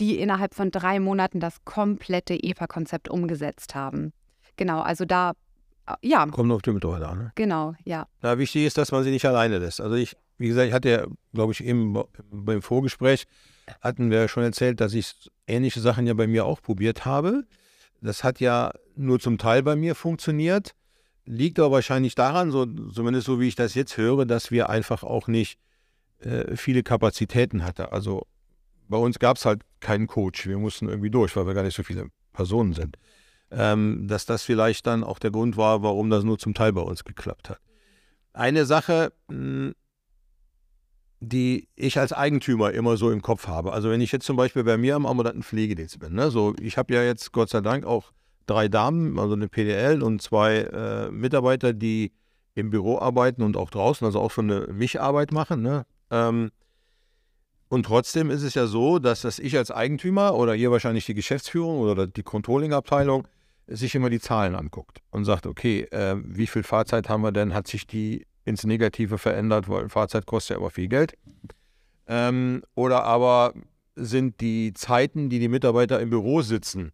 die 0.00 0.18
innerhalb 0.18 0.54
von 0.54 0.70
drei 0.70 1.00
Monaten 1.00 1.40
das 1.40 1.64
komplette 1.64 2.34
EVA-Konzept 2.34 3.08
umgesetzt 3.08 3.74
haben. 3.74 4.12
Genau, 4.56 4.80
also 4.80 5.04
da, 5.04 5.32
äh, 5.86 5.94
ja. 6.02 6.26
Kommt 6.26 6.52
auf 6.52 6.62
die 6.62 6.70
Mitarbeiter 6.70 7.10
an. 7.10 7.18
Ne? 7.18 7.32
Genau, 7.34 7.74
ja. 7.84 8.06
Na, 8.22 8.38
wichtig 8.38 8.64
ist, 8.64 8.78
dass 8.78 8.92
man 8.92 9.04
sie 9.04 9.10
nicht 9.10 9.24
alleine 9.24 9.58
lässt. 9.58 9.80
Also 9.80 9.96
ich, 9.96 10.16
wie 10.38 10.48
gesagt, 10.48 10.68
ich 10.68 10.74
hatte 10.74 10.90
ja, 10.90 11.06
glaube 11.32 11.52
ich, 11.52 11.64
eben 11.64 11.96
beim 12.30 12.62
Vorgespräch 12.62 13.24
hatten 13.80 14.10
wir 14.10 14.28
schon 14.28 14.42
erzählt, 14.42 14.80
dass 14.80 14.92
ich 14.92 15.30
ähnliche 15.46 15.80
Sachen 15.80 16.06
ja 16.06 16.14
bei 16.14 16.26
mir 16.26 16.44
auch 16.44 16.60
probiert 16.60 17.04
habe. 17.04 17.44
Das 18.00 18.22
hat 18.22 18.40
ja 18.40 18.72
nur 18.96 19.18
zum 19.18 19.38
Teil 19.38 19.62
bei 19.62 19.76
mir 19.76 19.94
funktioniert, 19.94 20.74
liegt 21.26 21.58
aber 21.58 21.72
wahrscheinlich 21.72 22.14
daran, 22.14 22.50
so, 22.50 22.66
zumindest 22.66 23.26
so 23.26 23.40
wie 23.40 23.48
ich 23.48 23.54
das 23.54 23.74
jetzt 23.74 23.96
höre, 23.96 24.26
dass 24.26 24.50
wir 24.50 24.68
einfach 24.68 25.02
auch 25.02 25.28
nicht 25.28 25.58
äh, 26.20 26.56
viele 26.56 26.82
Kapazitäten 26.82 27.64
hatten. 27.64 27.82
Also 27.82 28.26
bei 28.88 28.98
uns 28.98 29.18
gab 29.18 29.36
es 29.36 29.44
halt 29.44 29.62
keinen 29.80 30.06
Coach. 30.06 30.46
Wir 30.46 30.58
mussten 30.58 30.88
irgendwie 30.88 31.10
durch, 31.10 31.34
weil 31.36 31.46
wir 31.46 31.54
gar 31.54 31.62
nicht 31.62 31.76
so 31.76 31.82
viele 31.82 32.08
Personen 32.32 32.72
sind. 32.72 32.96
Ähm, 33.50 34.08
dass 34.08 34.26
das 34.26 34.42
vielleicht 34.42 34.86
dann 34.86 35.04
auch 35.04 35.18
der 35.18 35.30
Grund 35.30 35.56
war, 35.56 35.82
warum 35.82 36.10
das 36.10 36.24
nur 36.24 36.38
zum 36.38 36.54
Teil 36.54 36.72
bei 36.72 36.80
uns 36.80 37.04
geklappt 37.04 37.50
hat. 37.50 37.60
Eine 38.32 38.66
Sache, 38.66 39.12
hm, 39.28 39.74
die 41.20 41.68
ich 41.74 41.98
als 41.98 42.12
Eigentümer 42.12 42.72
immer 42.72 42.96
so 42.96 43.10
im 43.10 43.22
Kopf 43.22 43.46
habe. 43.46 43.72
Also 43.72 43.90
wenn 43.90 44.00
ich 44.00 44.12
jetzt 44.12 44.26
zum 44.26 44.36
Beispiel 44.36 44.64
bei 44.64 44.76
mir 44.76 44.96
am 44.96 45.06
ambulanten 45.06 45.42
Pflegedienst 45.42 45.98
bin, 45.98 46.14
ne, 46.14 46.30
so 46.30 46.54
ich 46.60 46.76
habe 46.76 46.92
ja 46.92 47.02
jetzt 47.02 47.32
Gott 47.32 47.48
sei 47.48 47.60
Dank 47.60 47.86
auch 47.86 48.12
drei 48.46 48.68
Damen, 48.68 49.18
also 49.18 49.34
eine 49.34 49.48
PDL 49.48 50.02
und 50.02 50.22
zwei 50.22 50.58
äh, 50.58 51.10
Mitarbeiter, 51.10 51.72
die 51.72 52.12
im 52.54 52.70
Büro 52.70 52.98
arbeiten 52.98 53.42
und 53.42 53.56
auch 53.56 53.70
draußen, 53.70 54.04
also 54.04 54.20
auch 54.20 54.30
schon 54.30 54.50
eine 54.50 54.72
Mischarbeit 54.72 55.32
machen. 55.32 55.62
Ne? 55.62 55.86
Ähm, 56.10 56.50
und 57.68 57.86
trotzdem 57.86 58.30
ist 58.30 58.42
es 58.42 58.54
ja 58.54 58.66
so, 58.66 58.98
dass 58.98 59.22
das 59.22 59.38
ich 59.38 59.56
als 59.56 59.70
Eigentümer 59.70 60.34
oder 60.34 60.54
hier 60.54 60.70
wahrscheinlich 60.70 61.06
die 61.06 61.14
Geschäftsführung 61.14 61.80
oder 61.80 62.06
die 62.06 62.22
Controlling-Abteilung 62.22 63.26
sich 63.66 63.94
immer 63.94 64.10
die 64.10 64.20
Zahlen 64.20 64.54
anguckt 64.54 65.00
und 65.10 65.24
sagt, 65.24 65.46
okay, 65.46 65.82
äh, 65.90 66.16
wie 66.22 66.46
viel 66.46 66.62
Fahrzeit 66.62 67.08
haben 67.08 67.22
wir 67.22 67.32
denn? 67.32 67.54
Hat 67.54 67.66
sich 67.66 67.86
die 67.86 68.26
ins 68.44 68.64
Negative 68.64 69.18
verändert, 69.18 69.68
weil 69.68 69.88
Fahrzeit 69.88 70.26
kostet 70.26 70.56
ja 70.56 70.60
immer 70.60 70.70
viel 70.70 70.88
Geld. 70.88 71.14
Ähm, 72.06 72.62
oder 72.74 73.04
aber 73.04 73.54
sind 73.96 74.40
die 74.40 74.74
Zeiten, 74.74 75.30
die 75.30 75.38
die 75.38 75.48
Mitarbeiter 75.48 76.00
im 76.00 76.10
Büro 76.10 76.42
sitzen, 76.42 76.92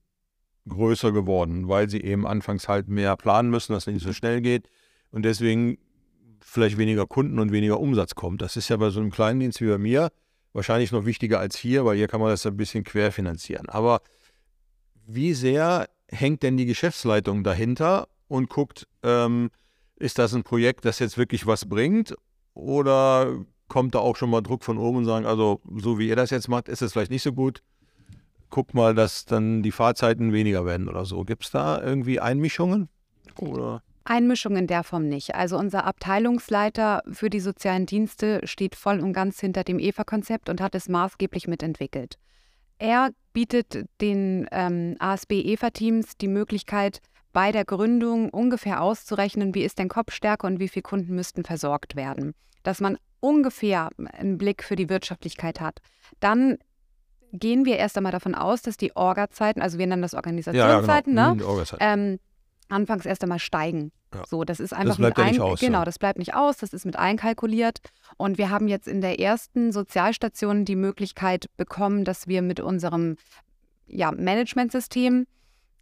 größer 0.69 1.13
geworden, 1.13 1.69
weil 1.69 1.89
sie 1.89 2.01
eben 2.01 2.27
anfangs 2.27 2.69
halt 2.69 2.89
mehr 2.89 3.17
planen 3.17 3.51
müssen, 3.51 3.73
dass 3.73 3.87
es 3.87 3.93
nicht 3.93 4.05
so 4.05 4.13
schnell 4.13 4.41
geht 4.41 4.69
und 5.11 5.25
deswegen 5.25 5.79
vielleicht 6.41 6.79
weniger 6.79 7.07
Kunden 7.07 7.39
und 7.39 7.53
weniger 7.53 7.81
Umsatz 7.81 8.15
kommt. 8.15 8.43
Das 8.43 8.57
ist 8.57 8.69
ja 8.69 8.77
bei 8.77 8.91
so 8.91 9.01
einem 9.01 9.11
kleinen 9.11 9.41
Dienst 9.41 9.61
wie 9.61 9.69
bei 9.69 9.79
mir 9.79 10.11
wahrscheinlich 10.53 10.93
noch 10.93 11.05
wichtiger 11.05 11.39
als 11.39 11.57
hier, 11.57 11.85
weil 11.85 11.97
hier 11.97 12.09
kann 12.09 12.21
man 12.21 12.31
das 12.31 12.47
ein 12.47 12.57
bisschen 12.57 12.85
querfinanzieren. 12.85 13.69
Aber 13.69 14.03
wie 15.07 15.35
sehr 15.35 15.89
hängt 16.09 16.43
denn 16.43 16.57
die 16.57 16.67
Geschäftsleitung 16.67 17.45
dahinter 17.45 18.09
und 18.29 18.49
guckt, 18.49 18.89
ähm, 19.03 19.51
ist 19.97 20.19
das 20.19 20.35
ein 20.35 20.43
Projekt, 20.43 20.85
das 20.85 20.99
jetzt 20.99 21.19
wirklich 21.19 21.47
was 21.47 21.69
bringt? 21.69 22.15
Oder 22.55 23.45
kommt 23.69 23.95
da 23.95 24.01
auch 24.01 24.17
schon 24.17 24.31
mal 24.31 24.41
Druck 24.41 24.65
von 24.65 24.79
oben 24.79 24.99
und 24.99 25.05
sagen, 25.05 25.27
also 25.27 25.61
so 25.77 25.99
wie 25.99 26.09
ihr 26.09 26.17
das 26.17 26.31
jetzt 26.31 26.49
macht, 26.49 26.69
ist 26.69 26.83
es 26.83 26.93
vielleicht 26.93 27.11
nicht 27.11 27.23
so 27.23 27.33
gut? 27.33 27.63
Guckt 28.51 28.75
mal, 28.75 28.95
dass 28.95 29.25
dann 29.25 29.63
die 29.63 29.73
Fahrzeiten 29.73 30.33
weniger 30.33 30.65
werden 30.67 30.89
oder 30.89 31.05
so. 31.05 31.25
Gibt 31.25 31.45
es 31.45 31.51
da 31.51 31.81
irgendwie 31.81 32.21
Einmischungen? 32.21 32.89
Oder? 33.39 33.83
Einmischung 34.05 34.57
in 34.57 34.67
der 34.67 34.83
Form 34.83 35.09
nicht. 35.09 35.35
Also 35.35 35.57
unser 35.57 35.85
Abteilungsleiter 35.85 37.03
für 37.11 37.31
die 37.31 37.41
sozialen 37.41 37.87
Dienste 37.87 38.41
steht 38.45 38.75
voll 38.75 38.99
und 39.01 39.13
ganz 39.13 39.39
hinter 39.39 39.63
dem 39.63 39.79
EVA-Konzept 39.79 40.49
und 40.49 40.61
hat 40.61 40.75
es 40.75 40.89
maßgeblich 40.89 41.47
mitentwickelt. 41.47 42.19
Er 42.79 43.11
bietet 43.33 43.87
den 44.01 44.49
ähm, 44.51 44.97
ASB-EVA-Teams 44.99 46.17
die 46.17 46.29
Möglichkeit, 46.29 47.01
bei 47.33 47.53
der 47.53 47.65
Gründung 47.65 48.31
ungefähr 48.31 48.83
auszurechnen, 48.83 49.55
wie 49.55 49.63
ist 49.63 49.79
denn 49.79 49.89
Kopfstärke 49.89 50.47
und 50.47 50.59
wie 50.59 50.69
viele 50.69 50.83
Kunden 50.83 51.15
müssten 51.15 51.45
versorgt 51.45 51.95
werden. 51.95 52.35
Dass 52.65 52.81
man 52.81 52.99
ungefähr 53.21 53.91
einen 54.13 54.39
Blick 54.39 54.65
für 54.65 54.77
die 54.77 54.89
Wirtschaftlichkeit 54.89 55.61
hat. 55.61 55.79
Dann 56.19 56.59
gehen 57.33 57.65
wir 57.65 57.77
erst 57.77 57.97
einmal 57.97 58.13
davon 58.13 58.35
aus, 58.35 58.63
dass 58.63 58.77
die 58.77 58.95
Orga-Zeiten, 58.97 59.63
also 59.63 59.79
wir 59.79 59.87
nennen 59.87 60.03
das 60.03 60.15
Organisationszeiten, 60.15 61.17
ja, 61.17 61.29
ja, 61.29 61.33
genau. 61.35 61.47
ne? 61.47 61.63
Mhm, 61.63 61.77
ähm, 61.81 62.19
anfangs 62.69 63.07
erst 63.07 63.23
einmal 63.23 63.39
steigen. 63.39 63.93
Ja. 64.15 64.25
So, 64.27 64.45
das 64.45 64.59
ist 64.59 64.73
einfach 64.73 64.97
das 64.97 64.97
bleibt 64.97 65.19
mit 65.19 65.27
ja 65.27 65.33
nicht 65.33 65.41
aus, 65.41 65.61
genau, 65.61 65.85
das 65.85 65.99
bleibt 65.99 66.19
nicht 66.19 66.35
aus, 66.35 66.57
das 66.59 66.73
ist 66.73 66.85
mit 66.85 66.97
einkalkuliert. 66.97 67.79
Und 68.17 68.39
wir 68.39 68.51
haben 68.51 68.67
jetzt 68.67 68.89
in 68.89 69.01
der 69.01 69.21
ersten 69.21 69.73
Sozialstation 69.73 70.65
die 70.65 70.77
Möglichkeit 70.77 71.47
bekommen, 71.57 72.05
dass 72.05 72.27
wir 72.27 72.43
mit 72.43 72.59
unserem 72.61 73.17
ja, 73.87 74.11
Managementsystem 74.11 75.27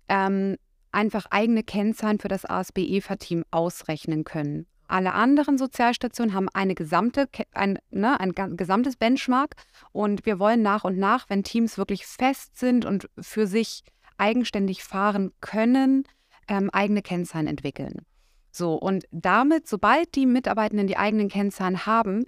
ähm, 0.08 0.56
einfach 0.92 1.26
eigene 1.30 1.62
Kennzahlen 1.62 2.18
für 2.18 2.28
das 2.28 2.44
ASB-EFA-Team 2.44 3.44
ausrechnen 3.50 4.24
können. 4.24 4.66
Alle 4.88 5.12
anderen 5.12 5.59
Sozialstationen 5.59 6.35
haben 6.35 6.48
eine 6.53 6.74
gesamte, 6.74 7.29
ein, 7.53 7.79
ne, 7.90 8.18
ein 8.18 8.35
gesamtes 8.57 8.96
Benchmark 8.96 9.55
und 9.92 10.27
wir 10.27 10.38
wollen 10.38 10.62
nach 10.62 10.85
und 10.85 10.98
nach, 10.98 11.29
wenn 11.29 11.44
Teams 11.44 11.79
wirklich 11.79 12.07
fest 12.07 12.59
sind 12.59 12.85
und 12.85 13.09
für 13.20 13.46
sich 13.46 13.85
eigenständig 14.16 14.83
fahren 14.83 15.33
können, 15.40 16.05
ähm, 16.48 16.70
eigene 16.70 17.03
Kennzahlen 17.03 17.46
entwickeln. 17.46 18.07
So, 18.51 18.74
und 18.74 19.05
damit, 19.11 19.68
sobald 19.68 20.14
die 20.14 20.27
Mitarbeitenden 20.27 20.87
die 20.87 20.96
eigenen 20.96 21.29
Kennzahlen 21.29 21.87
haben, 21.87 22.24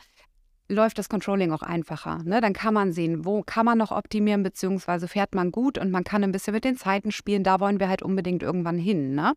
läuft 0.68 0.98
das 0.98 1.08
Controlling 1.08 1.52
auch 1.52 1.62
einfacher. 1.62 2.22
Ne? 2.24 2.40
Dann 2.40 2.52
kann 2.52 2.74
man 2.74 2.92
sehen, 2.92 3.24
wo 3.24 3.42
kann 3.42 3.66
man 3.66 3.78
noch 3.78 3.90
optimieren, 3.90 4.42
beziehungsweise 4.42 5.08
fährt 5.08 5.34
man 5.34 5.50
gut 5.50 5.78
und 5.78 5.90
man 5.90 6.04
kann 6.04 6.22
ein 6.22 6.30
bisschen 6.30 6.54
mit 6.54 6.64
den 6.64 6.76
Zeiten 6.76 7.10
spielen. 7.10 7.42
Da 7.42 7.58
wollen 7.58 7.80
wir 7.80 7.88
halt 7.88 8.02
unbedingt 8.02 8.42
irgendwann 8.42 8.78
hin. 8.78 9.14
Ne? 9.14 9.32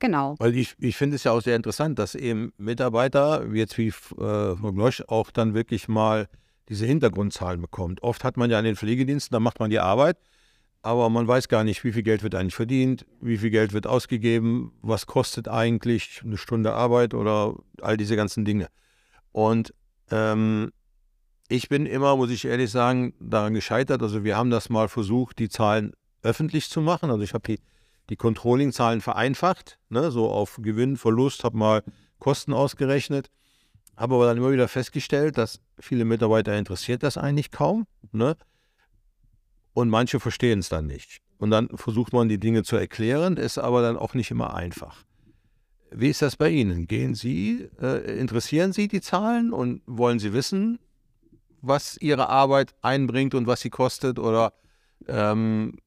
Genau. 0.00 0.34
Weil 0.38 0.56
ich, 0.56 0.74
ich 0.78 0.96
finde 0.96 1.16
es 1.16 1.24
ja 1.24 1.32
auch 1.32 1.42
sehr 1.42 1.56
interessant, 1.56 1.98
dass 1.98 2.14
eben 2.14 2.52
Mitarbeiter, 2.56 3.46
jetzt 3.52 3.78
wie 3.78 3.88
äh, 3.88 4.54
Glosch, 4.56 5.02
auch 5.06 5.30
dann 5.30 5.54
wirklich 5.54 5.88
mal 5.88 6.28
diese 6.68 6.86
Hintergrundzahlen 6.86 7.60
bekommt. 7.60 8.02
Oft 8.02 8.24
hat 8.24 8.36
man 8.36 8.50
ja 8.50 8.58
in 8.58 8.64
den 8.64 8.76
Pflegediensten, 8.76 9.34
da 9.34 9.40
macht 9.40 9.60
man 9.60 9.70
die 9.70 9.78
Arbeit, 9.78 10.16
aber 10.82 11.10
man 11.10 11.28
weiß 11.28 11.48
gar 11.48 11.64
nicht, 11.64 11.84
wie 11.84 11.92
viel 11.92 12.02
Geld 12.02 12.22
wird 12.22 12.34
eigentlich 12.34 12.54
verdient, 12.54 13.04
wie 13.20 13.36
viel 13.36 13.50
Geld 13.50 13.72
wird 13.72 13.86
ausgegeben, 13.86 14.72
was 14.80 15.06
kostet 15.06 15.48
eigentlich 15.48 16.22
eine 16.24 16.38
Stunde 16.38 16.72
Arbeit 16.72 17.12
oder 17.12 17.56
all 17.82 17.96
diese 17.96 18.16
ganzen 18.16 18.44
Dinge. 18.44 18.68
Und 19.32 19.74
ähm, 20.10 20.72
ich 21.48 21.68
bin 21.68 21.84
immer, 21.84 22.16
muss 22.16 22.30
ich 22.30 22.46
ehrlich 22.46 22.70
sagen, 22.70 23.12
daran 23.20 23.52
gescheitert. 23.52 24.02
Also 24.02 24.24
wir 24.24 24.36
haben 24.36 24.50
das 24.50 24.70
mal 24.70 24.88
versucht, 24.88 25.38
die 25.38 25.48
Zahlen 25.48 25.92
öffentlich 26.22 26.70
zu 26.70 26.80
machen. 26.80 27.10
Also 27.10 27.22
ich 27.22 27.34
habe 27.34 27.46
die, 27.46 27.60
die 28.10 28.16
Controlling-Zahlen 28.16 29.00
vereinfacht, 29.00 29.78
ne, 29.88 30.10
so 30.10 30.28
auf 30.30 30.58
Gewinn, 30.60 30.96
Verlust, 30.96 31.44
habe 31.44 31.56
mal 31.56 31.82
Kosten 32.18 32.52
ausgerechnet, 32.52 33.30
habe 33.96 34.16
aber 34.16 34.26
dann 34.26 34.36
immer 34.36 34.52
wieder 34.52 34.68
festgestellt, 34.68 35.38
dass 35.38 35.60
viele 35.78 36.04
Mitarbeiter 36.04 36.56
interessiert 36.58 37.02
das 37.02 37.16
eigentlich 37.16 37.50
kaum. 37.50 37.86
Ne? 38.12 38.36
Und 39.72 39.88
manche 39.88 40.20
verstehen 40.20 40.58
es 40.58 40.68
dann 40.68 40.86
nicht. 40.86 41.20
Und 41.38 41.50
dann 41.50 41.68
versucht 41.74 42.12
man 42.12 42.28
die 42.28 42.38
Dinge 42.38 42.64
zu 42.64 42.76
erklären, 42.76 43.36
ist 43.36 43.58
aber 43.58 43.80
dann 43.80 43.96
auch 43.96 44.14
nicht 44.14 44.30
immer 44.30 44.54
einfach. 44.54 45.04
Wie 45.90 46.08
ist 46.08 46.22
das 46.22 46.36
bei 46.36 46.50
Ihnen? 46.50 46.86
Gehen 46.86 47.14
Sie, 47.14 47.68
äh, 47.80 48.18
interessieren 48.18 48.72
Sie 48.72 48.88
die 48.88 49.00
Zahlen 49.00 49.52
und 49.52 49.82
wollen 49.86 50.18
Sie 50.18 50.32
wissen, 50.32 50.78
was 51.62 51.96
Ihre 51.98 52.28
Arbeit 52.28 52.74
einbringt 52.82 53.34
und 53.34 53.46
was 53.46 53.60
sie 53.60 53.70
kostet? 53.70 54.18
Oder 54.18 54.52
ähm, 55.08 55.78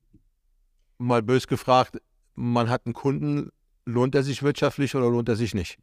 mal 0.97 1.21
bös 1.21 1.47
gefragt, 1.47 2.01
man 2.35 2.69
hat 2.69 2.85
einen 2.85 2.93
Kunden, 2.93 3.49
lohnt 3.85 4.15
er 4.15 4.23
sich 4.23 4.43
wirtschaftlich 4.43 4.95
oder 4.95 5.09
lohnt 5.09 5.29
er 5.29 5.35
sich 5.35 5.53
nicht? 5.53 5.77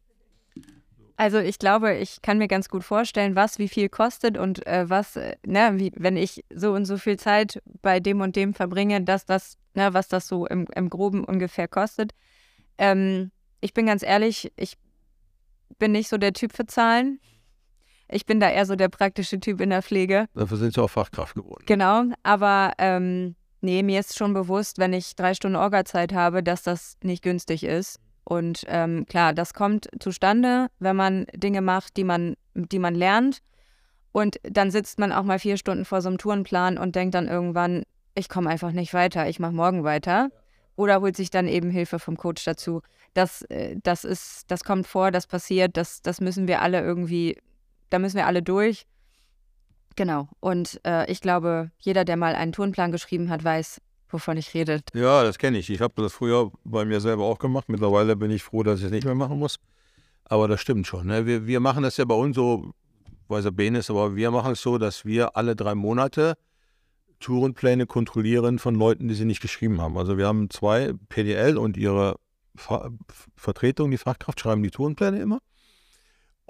Also 1.17 1.37
ich 1.37 1.59
glaube, 1.59 1.95
ich 1.97 2.23
kann 2.23 2.39
mir 2.39 2.47
ganz 2.47 2.67
gut 2.67 2.83
vorstellen, 2.83 3.35
was 3.35 3.59
wie 3.59 3.67
viel 3.67 3.89
kostet 3.89 4.39
und 4.39 4.65
äh, 4.65 4.89
was, 4.89 5.15
äh, 5.15 5.35
ne, 5.45 5.73
wie, 5.75 5.91
wenn 5.95 6.17
ich 6.17 6.43
so 6.51 6.73
und 6.73 6.85
so 6.85 6.97
viel 6.97 7.17
Zeit 7.17 7.61
bei 7.83 7.99
dem 7.99 8.21
und 8.21 8.35
dem 8.35 8.55
verbringe, 8.55 9.03
dass 9.03 9.25
das, 9.25 9.57
ne, 9.75 9.93
was 9.93 10.07
das 10.07 10.27
so 10.27 10.47
im, 10.47 10.65
im 10.75 10.89
Groben 10.89 11.23
ungefähr 11.23 11.67
kostet. 11.67 12.13
Ähm, 12.79 13.31
ich 13.59 13.75
bin 13.75 13.85
ganz 13.85 14.01
ehrlich, 14.01 14.51
ich 14.55 14.77
bin 15.77 15.91
nicht 15.91 16.09
so 16.09 16.17
der 16.17 16.33
Typ 16.33 16.53
für 16.53 16.65
Zahlen. 16.65 17.19
Ich 18.09 18.25
bin 18.25 18.39
da 18.39 18.49
eher 18.49 18.65
so 18.65 18.75
der 18.75 18.89
praktische 18.89 19.39
Typ 19.39 19.61
in 19.61 19.69
der 19.69 19.83
Pflege. 19.83 20.25
Dafür 20.33 20.57
sind 20.57 20.73
Sie 20.73 20.81
auch 20.81 20.89
Fachkraft 20.89 21.35
geworden. 21.35 21.63
Genau, 21.67 22.05
aber 22.23 22.73
ähm, 22.77 23.35
nee, 23.61 23.83
mir 23.83 23.99
ist 23.99 24.17
schon 24.17 24.33
bewusst, 24.33 24.77
wenn 24.77 24.93
ich 24.93 25.15
drei 25.15 25.33
Stunden 25.33 25.55
Orga-Zeit 25.55 26.13
habe, 26.13 26.43
dass 26.43 26.63
das 26.63 26.97
nicht 27.03 27.23
günstig 27.23 27.63
ist. 27.63 27.99
Und 28.23 28.65
ähm, 28.67 29.05
klar, 29.07 29.33
das 29.33 29.53
kommt 29.53 29.89
zustande, 29.99 30.67
wenn 30.79 30.95
man 30.95 31.25
Dinge 31.33 31.61
macht, 31.61 31.97
die 31.97 32.03
man, 32.03 32.35
die 32.53 32.79
man 32.79 32.95
lernt. 32.95 33.39
Und 34.11 34.39
dann 34.43 34.71
sitzt 34.71 34.99
man 34.99 35.11
auch 35.11 35.23
mal 35.23 35.39
vier 35.39 35.57
Stunden 35.57 35.85
vor 35.85 36.01
so 36.01 36.09
einem 36.09 36.17
Tourenplan 36.17 36.77
und 36.77 36.95
denkt 36.95 37.15
dann 37.15 37.27
irgendwann, 37.27 37.83
ich 38.13 38.29
komme 38.29 38.49
einfach 38.49 38.71
nicht 38.71 38.93
weiter, 38.93 39.27
ich 39.27 39.39
mache 39.39 39.53
morgen 39.53 39.83
weiter. 39.83 40.29
Oder 40.75 41.01
holt 41.01 41.15
sich 41.15 41.29
dann 41.29 41.47
eben 41.47 41.69
Hilfe 41.69 41.99
vom 41.99 42.17
Coach 42.17 42.43
dazu. 42.43 42.81
Das, 43.13 43.43
äh, 43.43 43.75
das 43.83 44.03
ist, 44.03 44.49
das 44.49 44.63
kommt 44.63 44.87
vor, 44.87 45.11
das 45.11 45.27
passiert, 45.27 45.77
das, 45.77 46.01
das 46.01 46.21
müssen 46.21 46.47
wir 46.47 46.61
alle 46.61 46.81
irgendwie, 46.81 47.37
da 47.89 47.99
müssen 47.99 48.17
wir 48.17 48.27
alle 48.27 48.41
durch. 48.41 48.85
Genau. 49.95 50.29
Und 50.39 50.79
äh, 50.85 51.09
ich 51.11 51.21
glaube, 51.21 51.71
jeder, 51.79 52.05
der 52.05 52.17
mal 52.17 52.35
einen 52.35 52.51
Turnplan 52.53 52.91
geschrieben 52.91 53.29
hat, 53.29 53.43
weiß, 53.43 53.81
wovon 54.09 54.37
ich 54.37 54.53
rede. 54.53 54.81
Ja, 54.93 55.23
das 55.23 55.37
kenne 55.37 55.57
ich. 55.57 55.69
Ich 55.69 55.81
habe 55.81 56.01
das 56.01 56.13
früher 56.13 56.51
bei 56.63 56.85
mir 56.85 57.01
selber 57.01 57.25
auch 57.25 57.39
gemacht. 57.39 57.69
Mittlerweile 57.69 58.15
bin 58.15 58.31
ich 58.31 58.43
froh, 58.43 58.63
dass 58.63 58.79
ich 58.79 58.85
es 58.85 58.91
nicht 58.91 59.05
mehr 59.05 59.15
machen 59.15 59.39
muss. 59.39 59.57
Aber 60.25 60.47
das 60.47 60.61
stimmt 60.61 60.87
schon. 60.87 61.07
Ne? 61.07 61.25
Wir, 61.25 61.45
wir 61.45 61.59
machen 61.59 61.83
das 61.83 61.97
ja 61.97 62.05
bei 62.05 62.15
uns 62.15 62.35
so, 62.35 62.73
weiß 63.27 63.45
er 63.45 63.59
ist, 63.59 63.89
aber 63.89 64.15
wir 64.15 64.31
machen 64.31 64.53
es 64.53 64.61
so, 64.61 64.77
dass 64.77 65.05
wir 65.05 65.35
alle 65.35 65.55
drei 65.55 65.75
Monate 65.75 66.37
Tourenpläne 67.19 67.85
kontrollieren 67.85 68.59
von 68.59 68.75
Leuten, 68.75 69.07
die 69.07 69.13
sie 69.13 69.25
nicht 69.25 69.41
geschrieben 69.41 69.79
haben. 69.79 69.97
Also 69.97 70.17
wir 70.17 70.27
haben 70.27 70.49
zwei, 70.49 70.93
PDL 71.09 71.57
und 71.57 71.77
ihre 71.77 72.15
Ver 72.55 72.91
Vertretung, 73.35 73.91
die 73.91 73.97
Fachkraft, 73.97 74.39
schreiben 74.39 74.63
die 74.63 74.71
Tourenpläne 74.71 75.21
immer. 75.21 75.39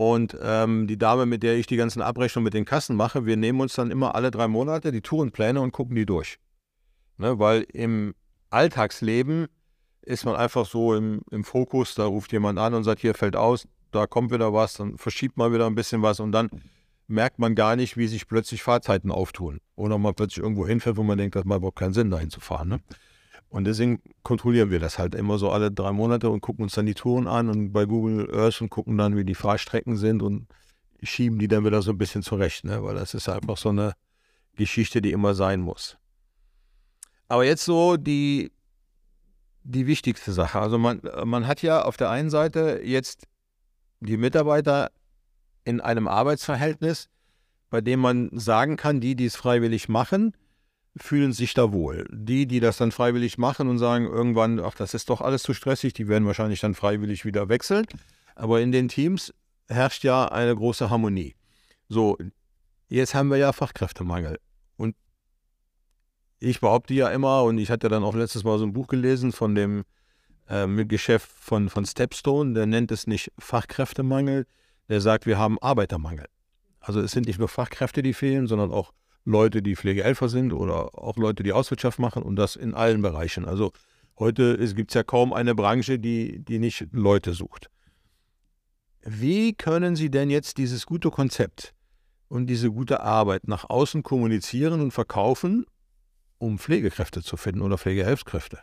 Und 0.01 0.35
ähm, 0.41 0.87
die 0.87 0.97
Dame, 0.97 1.27
mit 1.27 1.43
der 1.43 1.57
ich 1.57 1.67
die 1.67 1.75
ganzen 1.75 2.01
Abrechnungen 2.01 2.45
mit 2.45 2.55
den 2.55 2.65
Kassen 2.65 2.95
mache, 2.95 3.27
wir 3.27 3.37
nehmen 3.37 3.61
uns 3.61 3.75
dann 3.75 3.91
immer 3.91 4.15
alle 4.15 4.31
drei 4.31 4.47
Monate 4.47 4.91
die 4.91 5.01
Tourenpläne 5.01 5.61
und 5.61 5.73
gucken 5.73 5.95
die 5.95 6.07
durch. 6.07 6.39
Ne, 7.19 7.37
weil 7.37 7.67
im 7.71 8.15
Alltagsleben 8.49 9.45
ist 10.01 10.25
man 10.25 10.35
einfach 10.35 10.65
so 10.65 10.95
im, 10.95 11.21
im 11.29 11.43
Fokus, 11.43 11.93
da 11.93 12.05
ruft 12.05 12.31
jemand 12.31 12.57
an 12.57 12.73
und 12.73 12.83
sagt, 12.83 12.99
hier 12.99 13.13
fällt 13.13 13.35
aus, 13.35 13.67
da 13.91 14.07
kommt 14.07 14.31
wieder 14.31 14.53
was, 14.53 14.73
dann 14.73 14.97
verschiebt 14.97 15.37
man 15.37 15.53
wieder 15.53 15.67
ein 15.67 15.75
bisschen 15.75 16.01
was 16.01 16.19
und 16.19 16.31
dann 16.31 16.49
merkt 17.05 17.37
man 17.37 17.53
gar 17.53 17.75
nicht, 17.75 17.95
wie 17.95 18.07
sich 18.07 18.27
plötzlich 18.27 18.63
Fahrzeiten 18.63 19.11
auftun. 19.11 19.59
Oder 19.75 19.99
man 19.99 20.15
plötzlich 20.15 20.41
irgendwo 20.41 20.65
hinfährt, 20.65 20.97
wo 20.97 21.03
man 21.03 21.19
denkt, 21.19 21.35
das 21.35 21.45
macht 21.45 21.59
überhaupt 21.59 21.77
keinen 21.77 21.93
Sinn, 21.93 22.09
dahin 22.09 22.31
zu 22.31 22.39
fahren. 22.39 22.69
Ne? 22.69 22.79
Und 23.51 23.65
deswegen 23.65 24.01
kontrollieren 24.23 24.71
wir 24.71 24.79
das 24.79 24.97
halt 24.97 25.13
immer 25.13 25.37
so 25.37 25.51
alle 25.51 25.71
drei 25.71 25.91
Monate 25.91 26.29
und 26.29 26.39
gucken 26.39 26.63
uns 26.63 26.73
dann 26.73 26.85
die 26.85 26.93
Touren 26.93 27.27
an 27.27 27.49
und 27.49 27.73
bei 27.73 27.83
Google 27.83 28.33
Earth 28.33 28.61
und 28.61 28.69
gucken 28.69 28.97
dann, 28.97 29.17
wie 29.17 29.25
die 29.25 29.35
Fahrstrecken 29.35 29.97
sind 29.97 30.23
und 30.23 30.47
schieben 31.03 31.37
die 31.37 31.49
dann 31.49 31.65
wieder 31.65 31.81
so 31.81 31.91
ein 31.91 31.97
bisschen 31.97 32.23
zurecht, 32.23 32.63
ne? 32.63 32.81
weil 32.81 32.95
das 32.95 33.13
ist 33.13 33.27
einfach 33.27 33.57
so 33.57 33.67
eine 33.67 33.93
Geschichte, 34.55 35.01
die 35.01 35.11
immer 35.11 35.33
sein 35.33 35.59
muss. 35.59 35.97
Aber 37.27 37.43
jetzt 37.43 37.65
so 37.65 37.97
die, 37.97 38.53
die 39.63 39.85
wichtigste 39.85 40.31
Sache. 40.31 40.57
Also 40.57 40.77
man, 40.77 41.01
man 41.25 41.45
hat 41.45 41.61
ja 41.61 41.81
auf 41.81 41.97
der 41.97 42.09
einen 42.09 42.29
Seite 42.29 42.79
jetzt 42.85 43.27
die 43.99 44.15
Mitarbeiter 44.15 44.91
in 45.65 45.81
einem 45.81 46.07
Arbeitsverhältnis, 46.07 47.09
bei 47.69 47.81
dem 47.81 47.99
man 47.99 48.29
sagen 48.31 48.77
kann, 48.77 49.01
die, 49.01 49.17
die 49.17 49.25
es 49.25 49.35
freiwillig 49.35 49.89
machen, 49.89 50.37
fühlen 50.97 51.31
sich 51.33 51.53
da 51.53 51.71
wohl. 51.71 52.07
Die, 52.11 52.47
die 52.47 52.59
das 52.59 52.77
dann 52.77 52.91
freiwillig 52.91 53.37
machen 53.37 53.69
und 53.69 53.79
sagen 53.79 54.05
irgendwann, 54.05 54.59
ach, 54.59 54.75
das 54.75 54.93
ist 54.93 55.09
doch 55.09 55.21
alles 55.21 55.43
zu 55.43 55.53
stressig, 55.53 55.93
die 55.93 56.07
werden 56.07 56.25
wahrscheinlich 56.25 56.59
dann 56.59 56.75
freiwillig 56.75 57.25
wieder 57.25 57.49
wechseln. 57.49 57.85
Aber 58.35 58.61
in 58.61 58.71
den 58.71 58.87
Teams 58.87 59.33
herrscht 59.67 60.03
ja 60.03 60.25
eine 60.25 60.55
große 60.55 60.89
Harmonie. 60.89 61.35
So, 61.87 62.17
jetzt 62.89 63.15
haben 63.15 63.29
wir 63.29 63.37
ja 63.37 63.53
Fachkräftemangel. 63.53 64.39
Und 64.77 64.95
ich 66.39 66.59
behaupte 66.59 66.93
ja 66.93 67.09
immer, 67.09 67.43
und 67.43 67.57
ich 67.57 67.71
hatte 67.71 67.87
dann 67.87 68.03
auch 68.03 68.15
letztes 68.15 68.43
Mal 68.43 68.57
so 68.57 68.65
ein 68.65 68.73
Buch 68.73 68.87
gelesen 68.87 69.31
von 69.31 69.55
dem 69.55 69.83
ähm, 70.49 70.87
Geschäft 70.87 71.29
von, 71.31 71.69
von 71.69 71.85
Stepstone, 71.85 72.53
der 72.53 72.65
nennt 72.65 72.91
es 72.91 73.07
nicht 73.07 73.31
Fachkräftemangel, 73.39 74.45
der 74.89 74.99
sagt, 75.01 75.25
wir 75.25 75.37
haben 75.37 75.57
Arbeitermangel. 75.59 76.27
Also 76.81 76.99
es 76.99 77.11
sind 77.11 77.27
nicht 77.27 77.39
nur 77.39 77.47
Fachkräfte, 77.47 78.01
die 78.01 78.13
fehlen, 78.13 78.47
sondern 78.47 78.71
auch 78.71 78.91
Leute, 79.25 79.61
die 79.61 79.75
Pflegehelfer 79.75 80.29
sind 80.29 80.53
oder 80.53 80.97
auch 80.97 81.17
Leute, 81.17 81.43
die 81.43 81.53
Auswirtschaft 81.53 81.99
machen 81.99 82.23
und 82.23 82.35
das 82.35 82.55
in 82.55 82.73
allen 82.73 83.01
Bereichen. 83.01 83.45
Also 83.45 83.71
heute 84.17 84.57
gibt 84.73 84.91
es 84.91 84.95
ja 84.95 85.03
kaum 85.03 85.33
eine 85.33 85.55
Branche, 85.55 85.99
die, 85.99 86.39
die 86.39 86.59
nicht 86.59 86.87
Leute 86.91 87.33
sucht. 87.33 87.69
Wie 89.03 89.53
können 89.53 89.95
Sie 89.95 90.09
denn 90.09 90.29
jetzt 90.29 90.57
dieses 90.57 90.85
gute 90.85 91.09
Konzept 91.09 91.73
und 92.27 92.47
diese 92.47 92.71
gute 92.71 93.01
Arbeit 93.01 93.47
nach 93.47 93.69
außen 93.69 94.03
kommunizieren 94.03 94.79
und 94.79 94.91
verkaufen, 94.91 95.65
um 96.37 96.59
Pflegekräfte 96.59 97.21
zu 97.21 97.37
finden 97.37 97.61
oder 97.61 97.77
Pflegehelfskräfte? 97.77 98.59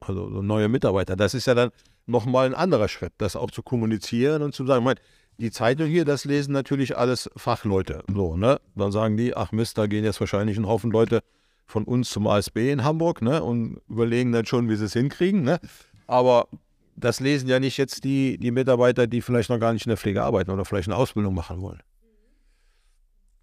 Also 0.00 0.30
so 0.30 0.42
neue 0.42 0.68
Mitarbeiter. 0.68 1.14
Das 1.14 1.34
ist 1.34 1.46
ja 1.46 1.54
dann 1.54 1.70
nochmal 2.06 2.46
ein 2.46 2.54
anderer 2.54 2.88
Schritt, 2.88 3.12
das 3.18 3.36
auch 3.36 3.50
zu 3.50 3.62
kommunizieren 3.62 4.42
und 4.42 4.54
zu 4.54 4.66
sagen, 4.66 4.84
mein, 4.84 4.96
die 5.38 5.50
Zeitung 5.50 5.88
hier, 5.88 6.04
das 6.04 6.24
lesen 6.24 6.52
natürlich 6.52 6.96
alles 6.96 7.30
Fachleute. 7.36 8.04
So, 8.12 8.36
ne? 8.36 8.60
Dann 8.74 8.92
sagen 8.92 9.16
die, 9.16 9.36
ach 9.36 9.52
Mist, 9.52 9.78
da 9.78 9.86
gehen 9.86 10.04
jetzt 10.04 10.20
wahrscheinlich 10.20 10.56
ein 10.56 10.66
Haufen 10.66 10.90
Leute 10.90 11.22
von 11.66 11.84
uns 11.84 12.10
zum 12.10 12.26
ASB 12.26 12.70
in 12.70 12.84
Hamburg, 12.84 13.22
ne? 13.22 13.42
Und 13.42 13.80
überlegen 13.88 14.32
dann 14.32 14.46
schon, 14.46 14.68
wie 14.68 14.76
sie 14.76 14.84
es 14.84 14.92
hinkriegen, 14.92 15.42
ne? 15.42 15.58
Aber 16.06 16.48
das 16.96 17.20
lesen 17.20 17.48
ja 17.48 17.58
nicht 17.58 17.78
jetzt 17.78 18.04
die, 18.04 18.38
die 18.38 18.50
Mitarbeiter, 18.50 19.06
die 19.06 19.22
vielleicht 19.22 19.48
noch 19.48 19.58
gar 19.58 19.72
nicht 19.72 19.86
in 19.86 19.90
der 19.90 19.96
Pflege 19.96 20.22
arbeiten 20.22 20.50
oder 20.50 20.64
vielleicht 20.64 20.88
eine 20.88 20.96
Ausbildung 20.96 21.34
machen 21.34 21.60
wollen. 21.60 21.80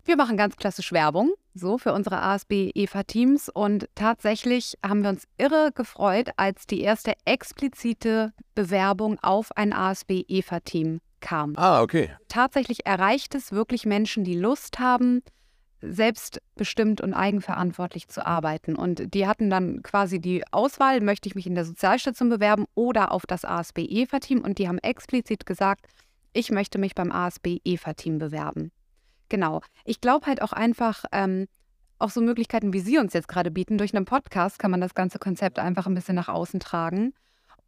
Wir 0.06 0.15
machen 0.15 0.38
ganz 0.38 0.56
klassisch 0.56 0.91
Werbung, 0.91 1.34
so 1.54 1.78
für 1.78 1.93
unsere 1.93 2.21
ASB-EFA-Teams. 2.21 3.49
Und 3.49 3.88
tatsächlich 3.95 4.75
haben 4.84 5.04
wir 5.04 5.10
uns 5.10 5.25
irre 5.38 5.71
gefreut, 5.73 6.30
als 6.38 6.65
die 6.65 6.82
erste 6.82 7.13
explizite 7.25 8.34
Bewerbung 8.56 9.19
auf 9.19 9.56
ein 9.56 9.73
ASB-EFA-Team 9.73 11.02
kam. 11.19 11.53
Ah, 11.58 11.82
okay. 11.82 12.10
Tatsächlich 12.27 12.86
erreicht 12.86 13.36
es 13.36 13.51
wirklich 13.51 13.86
Menschen, 13.86 14.23
die 14.23 14.36
Lust 14.36 14.79
haben, 14.79 15.21
selbstbestimmt 15.82 17.01
und 17.01 17.13
eigenverantwortlich 17.13 18.08
zu 18.10 18.25
arbeiten. 18.25 18.75
Und 18.75 19.13
die 19.13 19.27
hatten 19.27 19.49
dann 19.49 19.82
quasi 19.82 20.19
die 20.19 20.43
Auswahl, 20.51 21.01
möchte 21.01 21.29
ich 21.29 21.36
mich 21.36 21.47
in 21.47 21.55
der 21.55 21.65
Sozialstation 21.65 22.29
bewerben 22.29 22.65
oder 22.75 23.12
auf 23.12 23.25
das 23.25 23.45
ASB-EFA-Team. 23.45 24.41
Und 24.41 24.58
die 24.58 24.67
haben 24.67 24.79
explizit 24.79 25.45
gesagt, 25.45 25.86
ich 26.34 26.51
möchte 26.51 26.77
mich 26.77 26.95
beim 26.95 27.12
ASB-EFA-Team 27.12 28.19
bewerben. 28.19 28.71
Genau. 29.29 29.62
Ich 29.86 30.01
glaube 30.01 30.25
halt 30.25 30.41
auch 30.41 30.53
einfach, 30.53 31.05
ähm, 31.12 31.47
auch 31.99 32.10
so 32.10 32.21
Möglichkeiten, 32.21 32.73
wie 32.73 32.79
Sie 32.79 32.97
uns 32.97 33.13
jetzt 33.13 33.27
gerade 33.27 33.51
bieten, 33.51 33.77
durch 33.77 33.95
einen 33.95 34.05
Podcast 34.05 34.58
kann 34.58 34.71
man 34.71 34.82
das 34.82 34.95
ganze 34.95 35.19
Konzept 35.19 35.60
einfach 35.60 35.86
ein 35.86 35.93
bisschen 35.93 36.15
nach 36.15 36.29
außen 36.29 36.60
tragen. 36.60 37.13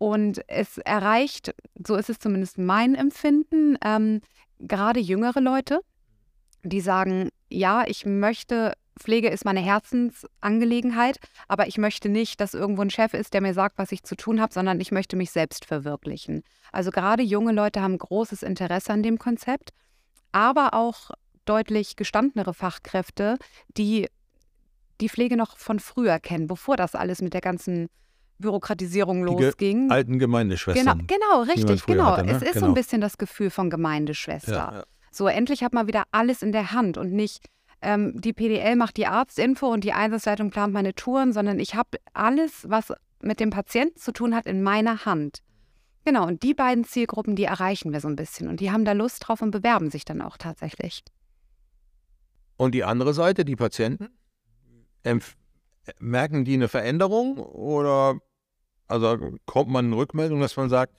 Und 0.01 0.41
es 0.47 0.79
erreicht, 0.79 1.53
so 1.85 1.95
ist 1.95 2.09
es 2.09 2.17
zumindest 2.17 2.57
mein 2.57 2.95
Empfinden, 2.95 3.77
ähm, 3.85 4.21
gerade 4.57 4.99
jüngere 4.99 5.39
Leute, 5.39 5.81
die 6.63 6.81
sagen, 6.81 7.29
ja, 7.51 7.85
ich 7.85 8.07
möchte, 8.07 8.73
Pflege 8.99 9.29
ist 9.29 9.45
meine 9.45 9.59
Herzensangelegenheit, 9.59 11.19
aber 11.47 11.67
ich 11.67 11.77
möchte 11.77 12.09
nicht, 12.09 12.41
dass 12.41 12.55
irgendwo 12.55 12.81
ein 12.81 12.89
Chef 12.89 13.13
ist, 13.13 13.35
der 13.35 13.41
mir 13.41 13.53
sagt, 13.53 13.77
was 13.77 13.91
ich 13.91 14.01
zu 14.01 14.15
tun 14.15 14.41
habe, 14.41 14.51
sondern 14.51 14.79
ich 14.79 14.91
möchte 14.91 15.15
mich 15.15 15.29
selbst 15.29 15.65
verwirklichen. 15.65 16.41
Also 16.71 16.89
gerade 16.89 17.21
junge 17.21 17.51
Leute 17.51 17.83
haben 17.83 17.99
großes 17.99 18.41
Interesse 18.41 18.93
an 18.93 19.03
dem 19.03 19.19
Konzept, 19.19 19.69
aber 20.31 20.73
auch 20.73 21.11
deutlich 21.45 21.95
gestandenere 21.95 22.55
Fachkräfte, 22.55 23.37
die 23.77 24.07
die 24.99 25.09
Pflege 25.09 25.37
noch 25.37 25.57
von 25.57 25.79
früher 25.79 26.17
kennen, 26.17 26.47
bevor 26.47 26.75
das 26.75 26.95
alles 26.95 27.21
mit 27.21 27.35
der 27.35 27.41
ganzen 27.41 27.87
Bürokratisierung 28.41 29.25
Die 29.25 29.31
losging. 29.33 29.87
Ge 29.87 29.95
alten 29.95 30.19
Gemeindeschwestern. 30.19 31.07
Genau, 31.07 31.43
genau, 31.43 31.51
richtig, 31.53 31.85
genau. 31.85 32.05
hatte, 32.05 32.25
ne? 32.25 32.33
Es 32.33 32.41
ist 32.41 32.53
so 32.53 32.59
Genau. 32.59 32.67
ein 32.67 32.73
bisschen 32.73 33.01
das 33.01 33.17
Gefühl 33.17 33.49
von 33.49 33.69
Gemeindeschwester. 33.69 34.51
Ja, 34.51 34.73
ja. 34.79 34.83
So, 35.11 35.27
endlich 35.27 35.63
hat 35.63 35.73
man 35.73 35.87
wieder 35.87 36.03
alles 36.11 36.41
in 36.41 36.51
der 36.51 36.71
Hand 36.71 36.97
und 36.97 37.11
nicht 37.13 37.45
ähm, 37.81 38.19
die 38.21 38.33
PDL 38.33 38.75
macht 38.75 38.97
die 38.97 39.07
Arztinfo 39.07 39.67
und 39.67 39.83
die 39.83 39.93
Einsatzleitung 39.93 40.51
plant 40.51 40.73
meine 40.73 40.93
Touren, 40.93 41.33
sondern 41.33 41.59
ich 41.59 41.73
habe 41.75 41.97
alles, 42.13 42.69
was 42.69 42.93
mit 43.21 43.39
dem 43.39 43.49
Patienten 43.49 43.97
zu 43.97 44.11
tun 44.11 44.35
hat, 44.35 44.45
in 44.45 44.61
meiner 44.61 45.05
Hand. 45.05 45.39
Genau, 46.05 46.25
und 46.27 46.43
die 46.43 46.53
beiden 46.53 46.83
Zielgruppen, 46.83 47.35
die 47.35 47.43
erreichen 47.43 47.91
wir 47.91 47.99
so 47.99 48.07
ein 48.07 48.15
bisschen 48.15 48.47
und 48.47 48.59
die 48.59 48.71
haben 48.71 48.85
da 48.85 48.91
Lust 48.93 49.27
drauf 49.27 49.41
und 49.41 49.51
bewerben 49.51 49.89
sich 49.91 50.05
dann 50.05 50.21
auch 50.21 50.37
tatsächlich. 50.37 51.03
Und 52.57 52.73
die 52.75 52.83
andere 52.83 53.13
Seite, 53.13 53.45
die 53.45 53.55
Patienten, 53.55 54.09
merken 55.99 56.45
die 56.45 56.53
eine 56.53 56.67
Veränderung 56.67 57.37
oder 57.37 58.19
also 58.91 59.17
kommt 59.45 59.69
man 59.69 59.85
in 59.87 59.93
Rückmeldung, 59.93 60.41
dass 60.41 60.55
man 60.57 60.69
sagt, 60.69 60.93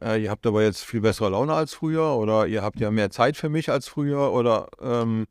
äh, 0.00 0.22
ihr 0.22 0.30
habt 0.30 0.46
aber 0.46 0.62
jetzt 0.62 0.84
viel 0.84 1.00
bessere 1.00 1.30
Laune 1.30 1.52
als 1.54 1.74
früher 1.74 2.14
oder 2.16 2.46
ihr 2.46 2.62
habt 2.62 2.80
ja 2.80 2.90
mehr 2.90 3.10
Zeit 3.10 3.36
für 3.36 3.48
mich 3.48 3.70
als 3.70 3.88
früher 3.88 4.32
oder 4.32 4.68
ähm, 4.80 5.26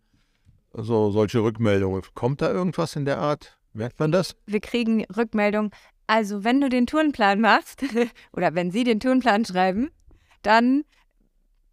so 0.74 1.12
solche 1.12 1.40
Rückmeldungen. 1.44 2.02
Kommt 2.14 2.42
da 2.42 2.52
irgendwas 2.52 2.96
in 2.96 3.06
der 3.06 3.18
Art? 3.20 3.58
Merkt 3.74 4.00
man 4.00 4.12
das? 4.12 4.36
Wir 4.46 4.60
kriegen 4.60 5.06
Rückmeldung. 5.16 5.72
Also, 6.08 6.44
wenn 6.44 6.60
du 6.60 6.68
den 6.70 6.88
Tourenplan 6.88 7.40
machst 7.40 7.84
oder 8.34 8.54
wenn 8.54 8.72
Sie 8.72 8.84
den 8.84 9.00
Tourenplan 9.00 9.46
schreiben, 9.46 9.90
dann 10.42 10.84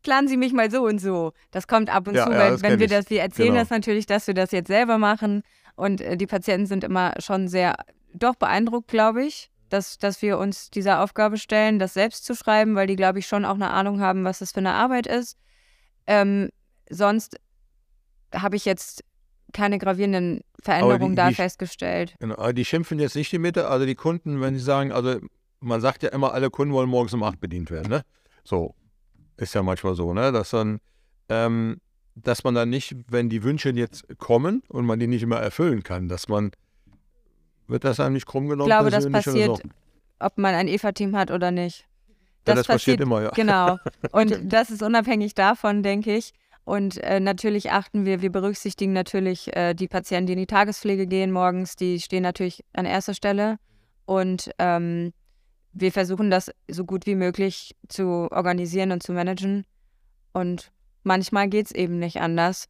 planen 0.02 0.28
Sie 0.28 0.36
mich 0.36 0.52
mal 0.52 0.70
so 0.70 0.84
und 0.84 1.00
so. 1.00 1.32
Das 1.50 1.66
kommt 1.66 1.92
ab 1.92 2.06
und 2.06 2.14
Ja, 2.14 2.26
zu, 2.26 2.32
ja, 2.32 2.50
wenn 2.50 2.60
kenn 2.60 2.78
wir 2.78 2.86
ich. 2.86 2.92
das, 2.92 3.10
wir 3.10 3.20
erzählen 3.20 3.48
Genau. 3.48 3.60
das 3.60 3.70
natürlich, 3.70 4.06
dass 4.06 4.26
wir 4.28 4.34
das 4.34 4.52
jetzt 4.52 4.68
selber 4.68 4.96
machen. 4.98 5.42
Und 5.74 6.00
äh, 6.00 6.16
die 6.16 6.26
Patienten 6.26 6.66
sind 6.66 6.84
immer 6.84 7.14
schon 7.18 7.48
sehr, 7.48 7.74
doch 8.14 8.36
beeindruckt, 8.36 8.88
glaube 8.88 9.24
ich, 9.24 9.50
dass, 9.68 9.98
dass 9.98 10.22
wir 10.22 10.38
uns 10.38 10.70
dieser 10.70 11.02
Aufgabe 11.02 11.36
stellen, 11.38 11.78
das 11.78 11.94
selbst 11.94 12.24
zu 12.24 12.34
schreiben, 12.34 12.74
weil 12.74 12.86
die, 12.86 12.96
glaube 12.96 13.18
ich, 13.18 13.26
schon 13.26 13.44
auch 13.44 13.54
eine 13.54 13.70
Ahnung 13.70 14.00
haben, 14.00 14.24
was 14.24 14.38
das 14.40 14.52
für 14.52 14.58
eine 14.60 14.72
Arbeit 14.74 15.06
ist. 15.06 15.36
Ähm, 16.06 16.50
sonst 16.90 17.38
habe 18.34 18.56
ich 18.56 18.64
jetzt 18.64 19.04
keine 19.52 19.78
gravierenden 19.78 20.42
Veränderungen 20.62 21.16
da 21.16 21.28
die- 21.28 21.34
festgestellt. 21.34 22.14
Genau. 22.20 22.52
Die 22.52 22.64
schimpfen 22.64 22.98
jetzt 22.98 23.16
nicht 23.16 23.32
die 23.32 23.38
Mitte, 23.38 23.68
also 23.68 23.86
die 23.86 23.94
Kunden, 23.94 24.40
wenn 24.40 24.54
sie 24.54 24.60
sagen, 24.64 24.92
also 24.92 25.18
man 25.60 25.80
sagt 25.80 26.02
ja 26.02 26.10
immer, 26.10 26.32
alle 26.34 26.50
Kunden 26.50 26.74
wollen 26.74 26.88
morgens 26.88 27.14
um 27.14 27.22
8 27.22 27.40
bedient 27.40 27.70
werden, 27.70 27.88
ne? 27.88 28.02
So. 28.44 28.74
Ist 29.36 29.54
ja 29.54 29.62
manchmal 29.62 29.94
so, 29.94 30.12
ne? 30.12 30.32
Dass 30.32 30.50
dann, 30.50 30.80
ähm, 31.28 31.80
dass 32.14 32.44
man 32.44 32.54
dann 32.54 32.68
nicht, 32.70 32.94
wenn 33.08 33.28
die 33.28 33.42
Wünsche 33.42 33.70
jetzt 33.70 34.04
kommen 34.18 34.62
und 34.68 34.84
man 34.84 34.98
die 34.98 35.06
nicht 35.06 35.22
immer 35.22 35.38
erfüllen 35.38 35.82
kann, 35.82 36.08
dass 36.08 36.28
man, 36.28 36.50
wird 37.68 37.84
das 37.84 38.00
einem 38.00 38.14
nicht 38.14 38.26
krumm 38.26 38.44
Ich 38.44 38.50
genommen? 38.50 38.68
glaube, 38.68 38.90
das 38.90 39.08
persönlich 39.10 39.44
oder 39.44 39.52
passiert, 39.54 39.74
ob 40.20 40.38
man 40.38 40.54
ein 40.54 40.68
EVA-Team 40.68 41.16
hat 41.16 41.30
oder 41.30 41.50
nicht. 41.50 41.86
Ja, 42.46 42.54
das 42.54 42.66
passiert 42.66 43.00
immer, 43.00 43.22
ja. 43.22 43.30
Genau. 43.30 43.78
Und 44.12 44.38
das 44.42 44.70
ist 44.70 44.82
unabhängig 44.82 45.34
davon, 45.34 45.82
denke 45.82 46.16
ich. 46.16 46.32
Und 46.64 46.98
äh, 46.98 47.20
natürlich 47.20 47.72
achten 47.72 48.04
wir, 48.04 48.20
wir 48.20 48.30
berücksichtigen 48.30 48.92
natürlich 48.92 49.54
äh, 49.56 49.74
die 49.74 49.88
Patienten, 49.88 50.26
die 50.26 50.32
in 50.34 50.38
die 50.38 50.46
Tagespflege 50.46 51.06
gehen 51.06 51.32
morgens, 51.32 51.76
die 51.76 52.00
stehen 52.00 52.22
natürlich 52.22 52.64
an 52.74 52.84
erster 52.84 53.14
Stelle. 53.14 53.58
Und 54.04 54.50
ähm, 54.58 55.12
wir 55.72 55.92
versuchen 55.92 56.30
das 56.30 56.50
so 56.68 56.84
gut 56.84 57.06
wie 57.06 57.14
möglich 57.14 57.76
zu 57.88 58.28
organisieren 58.30 58.92
und 58.92 59.02
zu 59.02 59.12
managen. 59.12 59.64
Und 60.32 60.70
manchmal 61.04 61.48
geht 61.48 61.66
es 61.66 61.72
eben 61.72 61.98
nicht 61.98 62.20
anders. 62.20 62.66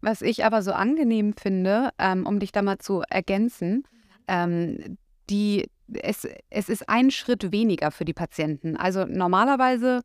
Was 0.00 0.22
ich 0.22 0.44
aber 0.44 0.62
so 0.62 0.72
angenehm 0.72 1.34
finde, 1.34 1.90
ähm, 1.98 2.26
um 2.26 2.38
dich 2.38 2.52
da 2.52 2.62
mal 2.62 2.78
zu 2.78 3.02
ergänzen, 3.08 3.84
ähm, 4.28 4.98
die, 5.30 5.68
es, 5.92 6.26
es 6.50 6.68
ist 6.68 6.88
ein 6.88 7.10
Schritt 7.10 7.50
weniger 7.52 7.90
für 7.90 8.04
die 8.04 8.14
Patienten. 8.14 8.76
Also 8.76 9.04
normalerweise 9.04 10.02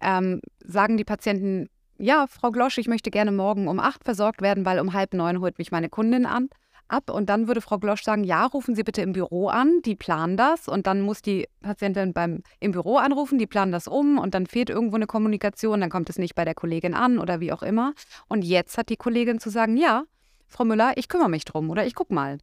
ähm, 0.00 0.40
sagen 0.64 0.96
die 0.96 1.04
Patienten, 1.04 1.68
ja, 1.98 2.26
Frau 2.26 2.50
Glosch, 2.50 2.78
ich 2.78 2.88
möchte 2.88 3.10
gerne 3.10 3.32
morgen 3.32 3.68
um 3.68 3.78
acht 3.78 4.04
versorgt 4.04 4.40
werden, 4.40 4.64
weil 4.64 4.80
um 4.80 4.92
halb 4.92 5.12
neun 5.12 5.40
holt 5.40 5.58
mich 5.58 5.70
meine 5.70 5.88
Kundin 5.90 6.24
an. 6.26 6.48
Ab 6.88 7.08
und 7.08 7.28
dann 7.28 7.46
würde 7.46 7.60
Frau 7.60 7.78
Glosch 7.78 8.02
sagen, 8.02 8.24
ja, 8.24 8.44
rufen 8.46 8.74
Sie 8.74 8.82
bitte 8.82 9.00
im 9.00 9.12
Büro 9.12 9.46
an, 9.46 9.80
die 9.84 9.94
planen 9.94 10.36
das 10.36 10.66
und 10.66 10.88
dann 10.88 11.02
muss 11.02 11.22
die 11.22 11.46
Patientin 11.60 12.12
beim 12.12 12.42
im 12.58 12.72
Büro 12.72 12.96
anrufen, 12.96 13.38
die 13.38 13.46
planen 13.46 13.70
das 13.70 13.86
um 13.86 14.18
und 14.18 14.34
dann 14.34 14.46
fehlt 14.46 14.70
irgendwo 14.70 14.96
eine 14.96 15.06
Kommunikation, 15.06 15.80
dann 15.80 15.90
kommt 15.90 16.10
es 16.10 16.18
nicht 16.18 16.34
bei 16.34 16.44
der 16.44 16.54
Kollegin 16.54 16.94
an 16.94 17.18
oder 17.18 17.38
wie 17.38 17.52
auch 17.52 17.62
immer. 17.62 17.92
Und 18.26 18.42
jetzt 18.42 18.76
hat 18.76 18.88
die 18.88 18.96
Kollegin 18.96 19.38
zu 19.38 19.50
sagen, 19.50 19.76
ja, 19.76 20.02
Frau 20.48 20.64
Müller, 20.64 20.94
ich 20.96 21.08
kümmere 21.08 21.28
mich 21.28 21.44
drum 21.44 21.70
oder 21.70 21.86
ich 21.86 21.94
guck 21.94 22.10
mal. 22.10 22.38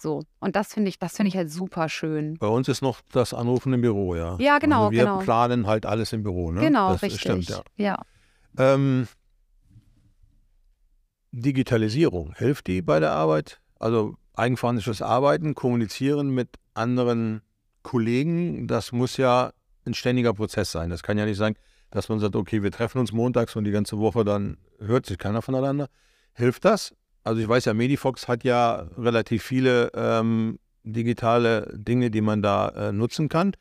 So. 0.00 0.22
Und 0.40 0.56
das 0.56 0.72
finde 0.72 0.88
ich, 0.88 0.98
das 0.98 1.16
finde 1.16 1.28
ich 1.28 1.36
halt 1.36 1.50
super 1.50 1.88
schön. 1.88 2.36
Bei 2.38 2.48
uns 2.48 2.68
ist 2.68 2.82
noch 2.82 3.00
das 3.12 3.34
Anrufen 3.34 3.72
im 3.72 3.80
Büro, 3.80 4.14
ja. 4.14 4.36
Ja, 4.38 4.58
genau, 4.58 4.84
Also 4.86 4.92
wir 4.92 5.04
genau. 5.04 5.18
planen 5.18 5.66
halt 5.66 5.86
alles 5.86 6.12
im 6.12 6.22
Büro, 6.22 6.52
ne? 6.52 6.60
Genau, 6.60 6.92
das 6.92 7.02
richtig. 7.02 7.20
Stimmt, 7.20 7.48
ja. 7.48 7.62
ja. 7.76 8.02
Ähm, 8.58 9.08
Digitalisierung, 11.32 12.34
hilft 12.36 12.66
die 12.66 12.82
bei 12.82 13.00
der 13.00 13.12
Arbeit? 13.12 13.60
Also 13.78 14.16
eigenverantwortliches 14.34 15.02
Arbeiten, 15.02 15.54
kommunizieren 15.54 16.30
mit 16.30 16.48
anderen 16.74 17.42
Kollegen, 17.82 18.66
das 18.66 18.92
muss 18.92 19.16
ja 19.16 19.52
ein 19.84 19.94
ständiger 19.94 20.34
Prozess 20.34 20.72
sein. 20.72 20.90
Das 20.90 21.02
kann 21.02 21.18
ja 21.18 21.24
nicht 21.24 21.36
sein, 21.36 21.54
dass 21.90 22.08
man 22.08 22.18
sagt, 22.18 22.36
okay, 22.36 22.62
wir 22.62 22.72
treffen 22.72 22.98
uns 22.98 23.12
montags 23.12 23.56
und 23.56 23.64
die 23.64 23.70
ganze 23.70 23.98
Woche 23.98 24.24
dann 24.24 24.58
hört 24.78 25.06
sich 25.06 25.18
keiner 25.18 25.42
voneinander. 25.42 25.88
Hilft 26.34 26.64
das? 26.64 26.94
Also 27.26 27.40
ich 27.40 27.48
weiß 27.48 27.64
ja, 27.64 27.74
Medifox 27.74 28.28
hat 28.28 28.44
ja 28.44 28.86
relativ 28.96 29.42
viele 29.42 29.90
ähm, 29.94 30.58
digitale 30.84 31.72
Dinge, 31.74 32.10
die 32.10 32.20
man 32.20 32.42
da 32.42 32.68
äh, 32.68 32.92
nutzen 32.92 33.28
kann. 33.28 33.52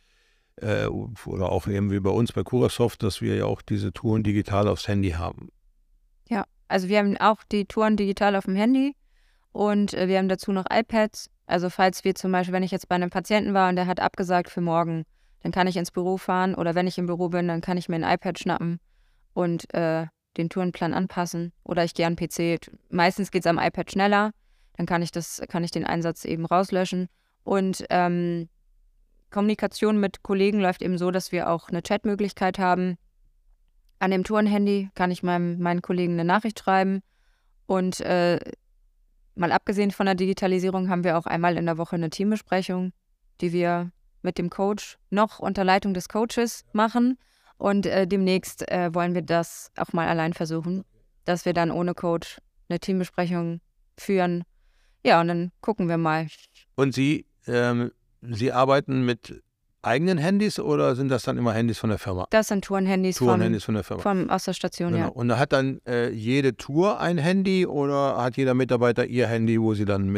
Äh, 0.57 0.85
oder 0.85 1.51
auch 1.51 1.67
eben 1.67 1.91
wie 1.91 1.99
bei 1.99 2.11
uns 2.11 2.31
bei 2.31 2.43
Curasoft, 2.43 3.03
dass 3.03 3.21
wir 3.21 3.35
ja 3.35 3.45
auch 3.45 3.61
diese 3.61 3.91
Touren 3.91 4.23
digital 4.23 4.67
aufs 4.67 4.87
Handy 4.87 5.11
haben. 5.11 5.49
Also 6.67 6.87
wir 6.87 6.99
haben 6.99 7.17
auch 7.17 7.43
die 7.51 7.65
Touren 7.65 7.95
digital 7.95 8.35
auf 8.35 8.45
dem 8.45 8.55
Handy 8.55 8.95
und 9.51 9.93
äh, 9.93 10.07
wir 10.07 10.17
haben 10.17 10.29
dazu 10.29 10.51
noch 10.51 10.65
iPads. 10.71 11.29
Also 11.45 11.69
falls 11.69 12.03
wir 12.03 12.15
zum 12.15 12.31
Beispiel, 12.31 12.53
wenn 12.53 12.63
ich 12.63 12.71
jetzt 12.71 12.89
bei 12.89 12.95
einem 12.95 13.09
Patienten 13.09 13.53
war 13.53 13.69
und 13.69 13.75
der 13.75 13.87
hat 13.87 13.99
abgesagt 13.99 14.49
für 14.49 14.61
morgen, 14.61 15.05
dann 15.41 15.51
kann 15.51 15.67
ich 15.67 15.77
ins 15.77 15.91
Büro 15.91 16.17
fahren 16.17 16.55
oder 16.55 16.73
wenn 16.73 16.87
ich 16.87 16.97
im 16.97 17.05
Büro 17.05 17.29
bin, 17.29 17.47
dann 17.47 17.61
kann 17.61 17.77
ich 17.77 17.87
mir 17.87 17.97
ein 17.97 18.15
iPad 18.15 18.39
schnappen 18.39 18.79
und 19.33 19.71
äh, 19.75 20.07
den 20.37 20.49
Tourenplan 20.49 20.93
anpassen 20.93 21.53
oder 21.63 21.83
ich 21.83 21.93
gehe 21.93 22.07
an 22.07 22.15
PC. 22.15 22.59
Meistens 22.89 23.31
geht 23.31 23.43
es 23.43 23.47
am 23.47 23.59
iPad 23.59 23.91
schneller, 23.91 24.31
dann 24.77 24.85
kann 24.85 25.01
ich 25.01 25.11
das, 25.11 25.41
kann 25.49 25.63
ich 25.63 25.71
den 25.71 25.85
Einsatz 25.85 26.25
eben 26.25 26.45
rauslöschen. 26.45 27.07
Und 27.43 27.85
ähm, 27.89 28.49
Kommunikation 29.29 29.99
mit 29.99 30.23
Kollegen 30.23 30.59
läuft 30.59 30.81
eben 30.81 30.97
so, 30.97 31.11
dass 31.11 31.31
wir 31.31 31.49
auch 31.49 31.69
eine 31.69 31.81
Chatmöglichkeit 31.81 32.59
haben. 32.59 32.97
An 33.99 34.11
dem 34.11 34.23
Tourenhandy 34.23 34.89
kann 34.95 35.11
ich 35.11 35.23
meinem, 35.23 35.59
meinen 35.59 35.81
Kollegen 35.81 36.13
eine 36.13 36.25
Nachricht 36.25 36.59
schreiben. 36.59 37.01
Und 37.65 38.01
äh, 38.01 38.39
mal 39.35 39.51
abgesehen 39.51 39.91
von 39.91 40.05
der 40.05 40.15
Digitalisierung 40.15 40.89
haben 40.89 41.03
wir 41.03 41.17
auch 41.17 41.25
einmal 41.25 41.57
in 41.57 41.65
der 41.65 41.77
Woche 41.77 41.95
eine 41.95 42.09
Teambesprechung, 42.09 42.93
die 43.41 43.51
wir 43.51 43.91
mit 44.21 44.37
dem 44.37 44.49
Coach 44.49 44.97
noch 45.09 45.39
unter 45.39 45.63
Leitung 45.63 45.93
des 45.93 46.09
Coaches 46.09 46.65
machen. 46.73 47.17
Und 47.57 47.85
äh, 47.85 48.05
demnächst 48.07 48.69
äh, 48.69 48.93
wollen 48.93 49.13
wir 49.15 49.21
das 49.21 49.71
auch 49.77 49.93
mal 49.93 50.07
allein 50.07 50.33
versuchen, 50.33 50.83
dass 51.25 51.45
wir 51.45 51.53
dann 51.53 51.71
ohne 51.71 51.93
Coach 51.93 52.37
eine 52.69 52.79
Teambesprechung 52.79 53.61
führen. 53.97 54.43
Ja, 55.05 55.21
und 55.21 55.27
dann 55.27 55.51
gucken 55.61 55.87
wir 55.87 55.97
mal. 55.97 56.27
Und 56.75 56.93
Sie, 56.93 57.25
ähm, 57.47 57.91
Sie 58.21 58.51
arbeiten 58.51 59.05
mit 59.05 59.41
eigenen 59.81 60.17
Handys 60.17 60.59
oder 60.59 60.95
sind 60.95 61.09
das 61.09 61.23
dann 61.23 61.37
immer 61.37 61.53
Handys 61.53 61.77
von 61.77 61.91
der 61.91 61.99
Firma? 61.99 62.25
Das 62.31 62.47
sind 62.47 62.65
Tourenhandys 62.65 63.17
Tourenhandys 63.17 63.63
von 63.63 63.75
der 63.75 63.83
Firma. 63.83 64.01
vom, 64.01 64.29
aus 64.31 64.45
der 64.45 64.53
Station, 64.53 64.91
Genau. 64.93 65.03
ja. 65.05 65.09
Und 65.11 65.27
da 65.29 65.37
hat 65.37 65.53
dann 65.53 65.79
äh, 65.87 66.09
jede 66.09 66.57
Tour 66.57 66.99
ein 66.99 67.19
Handy 67.19 67.67
oder 67.67 68.17
hat 68.17 68.35
jeder 68.35 68.55
Mitarbeiter 68.55 69.05
ihr 69.05 69.27
Handy, 69.27 69.61
wo 69.61 69.75
sie 69.75 69.85
dann 69.85 70.09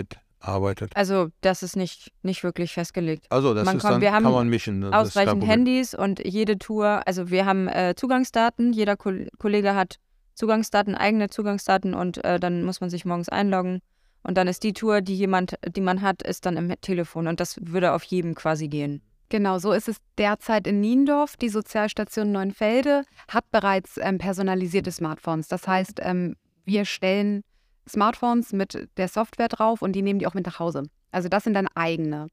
mitarbeitet? 0.41 0.91
Also 0.95 1.29
das 1.41 1.63
ist 1.63 1.75
nicht, 1.75 2.11
nicht 2.23 2.43
wirklich 2.43 2.73
festgelegt. 2.73 3.25
Also 3.29 3.53
das 3.53 3.65
Man 3.65 3.77
ist 3.77 3.81
kommt- 3.81 3.93
dann, 3.95 4.01
wir 4.01 4.11
haben 4.13 4.23
kann 4.23 4.33
man 4.33 4.49
mischen. 4.49 4.81
kein 4.81 4.93
Ausreichend. 4.93 5.45
Handys 5.45 5.93
und 5.93 6.25
jede 6.25 6.57
Tour, 6.57 7.01
also 7.05 7.29
wir 7.29 7.45
haben 7.45 7.67
äh, 7.67 7.93
Zugangsdaten, 7.95 8.73
jeder 8.73 8.95
Ko 8.97 9.11
Kollege 9.37 9.75
hat 9.75 9.97
Zugangsdaten, 10.35 10.95
eigene 10.95 11.29
Zugangsdaten 11.29 11.93
und 11.93 12.23
äh, 12.23 12.39
dann 12.39 12.63
muss 12.63 12.81
man 12.81 12.89
sich 12.89 13.05
morgens 13.05 13.29
einloggen. 13.29 13.81
Und 14.23 14.37
dann 14.37 14.47
ist 14.47 14.63
die 14.63 14.73
Tour, 14.73 15.01
die 15.01 15.15
jemand, 15.15 15.55
die 15.67 15.81
man 15.81 16.01
hat, 16.01 16.21
ist 16.21 16.45
dann 16.45 16.57
im 16.57 16.73
Telefon 16.81 17.27
und 17.27 17.39
das 17.39 17.55
würde 17.61 17.93
auf 17.93 18.03
jedem 18.03 18.35
quasi 18.35 18.67
gehen. 18.67 19.01
Genau, 19.29 19.57
so 19.57 19.71
ist 19.73 19.89
es 19.89 19.97
derzeit 20.17 20.67
in 20.67 20.79
Niendorf. 20.79 21.35
Die 21.37 21.49
Sozialstation 21.49 22.31
Neuenfelde 22.31 23.03
hat 23.27 23.49
bereits 23.51 23.97
ähm, 24.01 24.19
personalisierte 24.19 24.91
Smartphones. 24.91 25.47
Das 25.49 25.67
heißt, 25.67 25.99
ähm, 26.01 26.35
wir 26.65 26.85
stellen 26.85 27.43
Smartphones 27.87 28.53
mit 28.53 28.89
der 28.97 29.07
Software 29.07 29.47
drauf 29.47 29.81
und 29.81 29.93
die 29.93 30.01
nehmen 30.01 30.19
die 30.19 30.27
auch 30.27 30.33
mit 30.33 30.45
nach 30.45 30.59
Hause. 30.59 30.83
Also 31.11 31.29
das 31.29 31.43
sind 31.43 31.53
dann 31.53 31.67
eigene. 31.75 32.27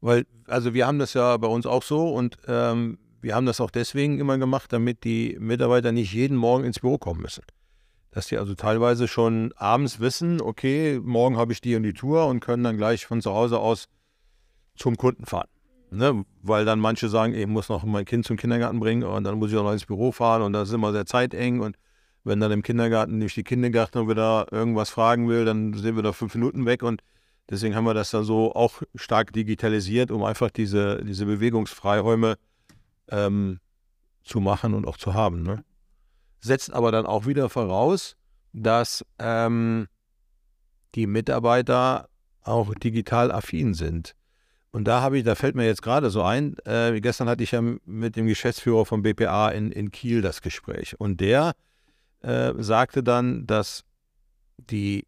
Weil, 0.00 0.26
also 0.46 0.74
wir 0.74 0.86
haben 0.86 0.98
das 0.98 1.14
ja 1.14 1.36
bei 1.36 1.48
uns 1.48 1.66
auch 1.66 1.82
so 1.82 2.08
und 2.12 2.36
ähm, 2.46 2.98
wir 3.20 3.34
haben 3.34 3.46
das 3.46 3.60
auch 3.60 3.70
deswegen 3.70 4.20
immer 4.20 4.36
gemacht, 4.36 4.72
damit 4.72 5.04
die 5.04 5.36
Mitarbeiter 5.40 5.92
nicht 5.92 6.12
jeden 6.12 6.36
Morgen 6.36 6.64
ins 6.64 6.80
Büro 6.80 6.98
kommen 6.98 7.22
müssen. 7.22 7.42
Dass 8.10 8.26
die 8.26 8.36
also 8.36 8.54
teilweise 8.54 9.08
schon 9.08 9.52
abends 9.56 9.98
wissen, 9.98 10.40
okay, 10.40 11.00
morgen 11.02 11.38
habe 11.38 11.52
ich 11.52 11.60
die 11.62 11.74
und 11.74 11.84
die 11.84 11.94
Tour 11.94 12.26
und 12.26 12.40
können 12.40 12.62
dann 12.62 12.76
gleich 12.76 13.06
von 13.06 13.22
zu 13.22 13.32
Hause 13.32 13.58
aus 13.58 13.88
zum 14.76 14.96
Kunden 14.96 15.24
fahren. 15.24 15.48
Ne? 15.90 16.24
Weil 16.42 16.64
dann 16.64 16.80
manche 16.80 17.08
sagen, 17.08 17.34
ich 17.34 17.46
muss 17.46 17.68
noch 17.68 17.82
mein 17.84 18.04
Kind 18.04 18.26
zum 18.26 18.36
Kindergarten 18.36 18.80
bringen 18.80 19.04
und 19.04 19.24
dann 19.24 19.38
muss 19.38 19.50
ich 19.50 19.56
auch 19.56 19.62
noch 19.62 19.72
ins 19.72 19.86
Büro 19.86 20.12
fahren 20.12 20.42
und 20.42 20.52
das 20.52 20.68
ist 20.68 20.74
immer 20.74 20.92
sehr 20.92 21.06
zeiteng 21.06 21.60
und 21.60 21.76
wenn 22.24 22.40
dann 22.40 22.52
im 22.52 22.62
Kindergarten 22.62 23.18
nicht 23.18 23.36
die 23.36 23.44
Kindergärtner 23.44 24.08
wieder 24.08 24.46
irgendwas 24.50 24.90
fragen 24.90 25.28
will, 25.28 25.44
dann 25.44 25.74
sind 25.74 25.96
wir 25.96 26.02
da 26.02 26.12
fünf 26.12 26.34
Minuten 26.34 26.66
weg 26.66 26.82
und 26.82 27.02
Deswegen 27.50 27.74
haben 27.74 27.84
wir 27.84 27.94
das 27.94 28.10
dann 28.10 28.24
so 28.24 28.54
auch 28.54 28.82
stark 28.94 29.32
digitalisiert, 29.32 30.10
um 30.10 30.24
einfach 30.24 30.50
diese, 30.50 31.04
diese 31.04 31.26
Bewegungsfreiräume 31.26 32.36
ähm, 33.10 33.60
zu 34.22 34.40
machen 34.40 34.72
und 34.72 34.86
auch 34.86 34.96
zu 34.96 35.12
haben. 35.12 35.42
Ne? 35.42 35.62
Setzt 36.40 36.72
aber 36.72 36.90
dann 36.90 37.04
auch 37.04 37.26
wieder 37.26 37.50
voraus, 37.50 38.16
dass 38.52 39.04
ähm, 39.18 39.88
die 40.94 41.06
Mitarbeiter 41.06 42.08
auch 42.42 42.74
digital 42.74 43.30
affin 43.30 43.74
sind. 43.74 44.14
Und 44.70 44.84
da 44.84 45.02
habe 45.02 45.18
ich, 45.18 45.24
da 45.24 45.34
fällt 45.34 45.54
mir 45.54 45.66
jetzt 45.66 45.82
gerade 45.82 46.10
so 46.10 46.22
ein, 46.22 46.56
äh, 46.64 46.98
gestern 47.00 47.28
hatte 47.28 47.44
ich 47.44 47.52
ja 47.52 47.60
mit 47.60 48.16
dem 48.16 48.26
Geschäftsführer 48.26 48.86
vom 48.86 49.02
BPA 49.02 49.50
in, 49.50 49.70
in 49.70 49.90
Kiel 49.90 50.22
das 50.22 50.40
Gespräch. 50.40 50.98
Und 50.98 51.20
der 51.20 51.52
äh, 52.24 52.54
sagte 52.58 53.02
dann, 53.02 53.46
dass 53.46 53.84
die 54.56 55.06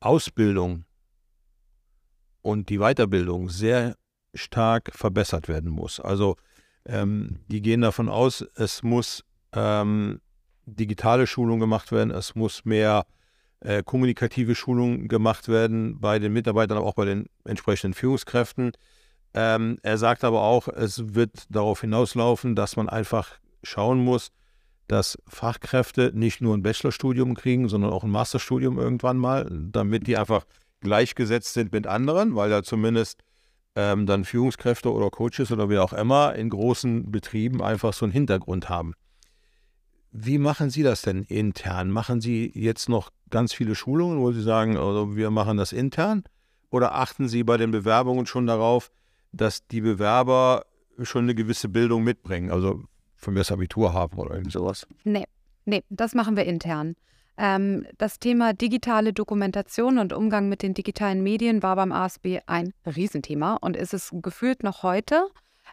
Ausbildung 0.00 0.84
und 2.42 2.68
die 2.68 2.78
Weiterbildung 2.78 3.48
sehr 3.48 3.96
stark 4.34 4.90
verbessert 4.94 5.48
werden 5.48 5.70
muss. 5.70 6.00
Also 6.00 6.36
ähm, 6.86 7.40
die 7.48 7.62
gehen 7.62 7.80
davon 7.80 8.08
aus, 8.08 8.44
es 8.54 8.82
muss 8.82 9.24
ähm, 9.52 10.20
digitale 10.66 11.26
Schulung 11.26 11.60
gemacht 11.60 11.90
werden, 11.92 12.10
es 12.10 12.34
muss 12.34 12.64
mehr 12.64 13.06
äh, 13.60 13.82
kommunikative 13.82 14.54
Schulung 14.54 15.08
gemacht 15.08 15.48
werden 15.48 16.00
bei 16.00 16.18
den 16.18 16.32
Mitarbeitern, 16.32 16.76
aber 16.76 16.86
auch 16.86 16.94
bei 16.94 17.06
den 17.06 17.26
entsprechenden 17.44 17.94
Führungskräften. 17.94 18.72
Ähm, 19.32 19.78
er 19.82 19.98
sagt 19.98 20.22
aber 20.22 20.42
auch, 20.42 20.68
es 20.68 21.14
wird 21.14 21.46
darauf 21.48 21.80
hinauslaufen, 21.80 22.54
dass 22.54 22.76
man 22.76 22.88
einfach 22.88 23.38
schauen 23.62 23.98
muss, 23.98 24.30
dass 24.88 25.18
Fachkräfte 25.26 26.12
nicht 26.14 26.40
nur 26.40 26.56
ein 26.56 26.62
Bachelorstudium 26.62 27.34
kriegen, 27.34 27.68
sondern 27.68 27.92
auch 27.92 28.04
ein 28.04 28.10
Masterstudium 28.10 28.78
irgendwann 28.78 29.16
mal, 29.16 29.48
damit 29.50 30.06
die 30.06 30.16
einfach 30.16 30.44
gleichgesetzt 30.80 31.54
sind 31.54 31.72
mit 31.72 31.86
anderen, 31.86 32.36
weil 32.36 32.50
da 32.50 32.62
zumindest 32.62 33.22
ähm, 33.76 34.06
dann 34.06 34.24
Führungskräfte 34.24 34.92
oder 34.92 35.10
Coaches 35.10 35.50
oder 35.50 35.68
wie 35.68 35.78
auch 35.78 35.92
immer 35.92 36.34
in 36.34 36.50
großen 36.50 37.10
Betrieben 37.10 37.62
einfach 37.62 37.92
so 37.92 38.04
einen 38.04 38.12
Hintergrund 38.12 38.68
haben. 38.68 38.94
Wie 40.12 40.38
machen 40.38 40.70
Sie 40.70 40.84
das 40.84 41.02
denn 41.02 41.24
intern? 41.24 41.90
Machen 41.90 42.20
Sie 42.20 42.52
jetzt 42.54 42.88
noch 42.88 43.10
ganz 43.30 43.52
viele 43.52 43.74
Schulungen, 43.74 44.20
wo 44.20 44.30
Sie 44.30 44.42
sagen, 44.42 44.76
also 44.76 45.16
wir 45.16 45.30
machen 45.30 45.56
das 45.56 45.72
intern? 45.72 46.22
Oder 46.70 46.94
achten 46.94 47.26
Sie 47.26 47.42
bei 47.42 47.56
den 47.56 47.72
Bewerbungen 47.72 48.26
schon 48.26 48.46
darauf, 48.46 48.92
dass 49.32 49.66
die 49.66 49.80
Bewerber 49.80 50.66
schon 51.02 51.24
eine 51.24 51.34
gewisse 51.34 51.68
Bildung 51.68 52.04
mitbringen? 52.04 52.52
Also 52.52 52.84
von 53.24 53.34
mir 53.34 53.40
das 53.40 53.52
Abitur 53.52 53.92
haben 53.92 54.18
oder 54.18 54.34
irgend 54.34 54.52
sowas? 54.52 54.86
Nee, 55.02 55.24
nee, 55.64 55.82
das 55.90 56.14
machen 56.14 56.36
wir 56.36 56.44
intern. 56.44 56.94
Ähm, 57.36 57.86
das 57.98 58.20
Thema 58.20 58.52
digitale 58.52 59.12
Dokumentation 59.12 59.98
und 59.98 60.12
Umgang 60.12 60.48
mit 60.48 60.62
den 60.62 60.74
digitalen 60.74 61.22
Medien 61.22 61.62
war 61.62 61.74
beim 61.74 61.90
ASB 61.90 62.38
ein 62.46 62.72
Riesenthema 62.86 63.54
und 63.54 63.76
ist 63.76 63.92
es 63.92 64.10
gefühlt 64.12 64.62
noch 64.62 64.82
heute. 64.84 65.28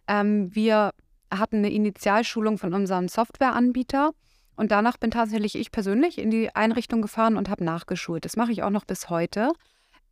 Ähm, 0.07 0.53
wir 0.55 0.91
hatten 1.29 1.57
eine 1.57 1.71
Initialschulung 1.71 2.57
von 2.57 2.73
unserem 2.73 3.07
Softwareanbieter 3.07 4.11
und 4.55 4.71
danach 4.71 4.97
bin 4.97 5.11
tatsächlich 5.11 5.55
ich 5.55 5.71
persönlich 5.71 6.17
in 6.17 6.31
die 6.31 6.53
Einrichtung 6.55 7.01
gefahren 7.01 7.37
und 7.37 7.49
habe 7.49 7.63
nachgeschult. 7.63 8.25
Das 8.25 8.35
mache 8.35 8.51
ich 8.51 8.63
auch 8.63 8.69
noch 8.69 8.85
bis 8.85 9.09
heute. 9.09 9.51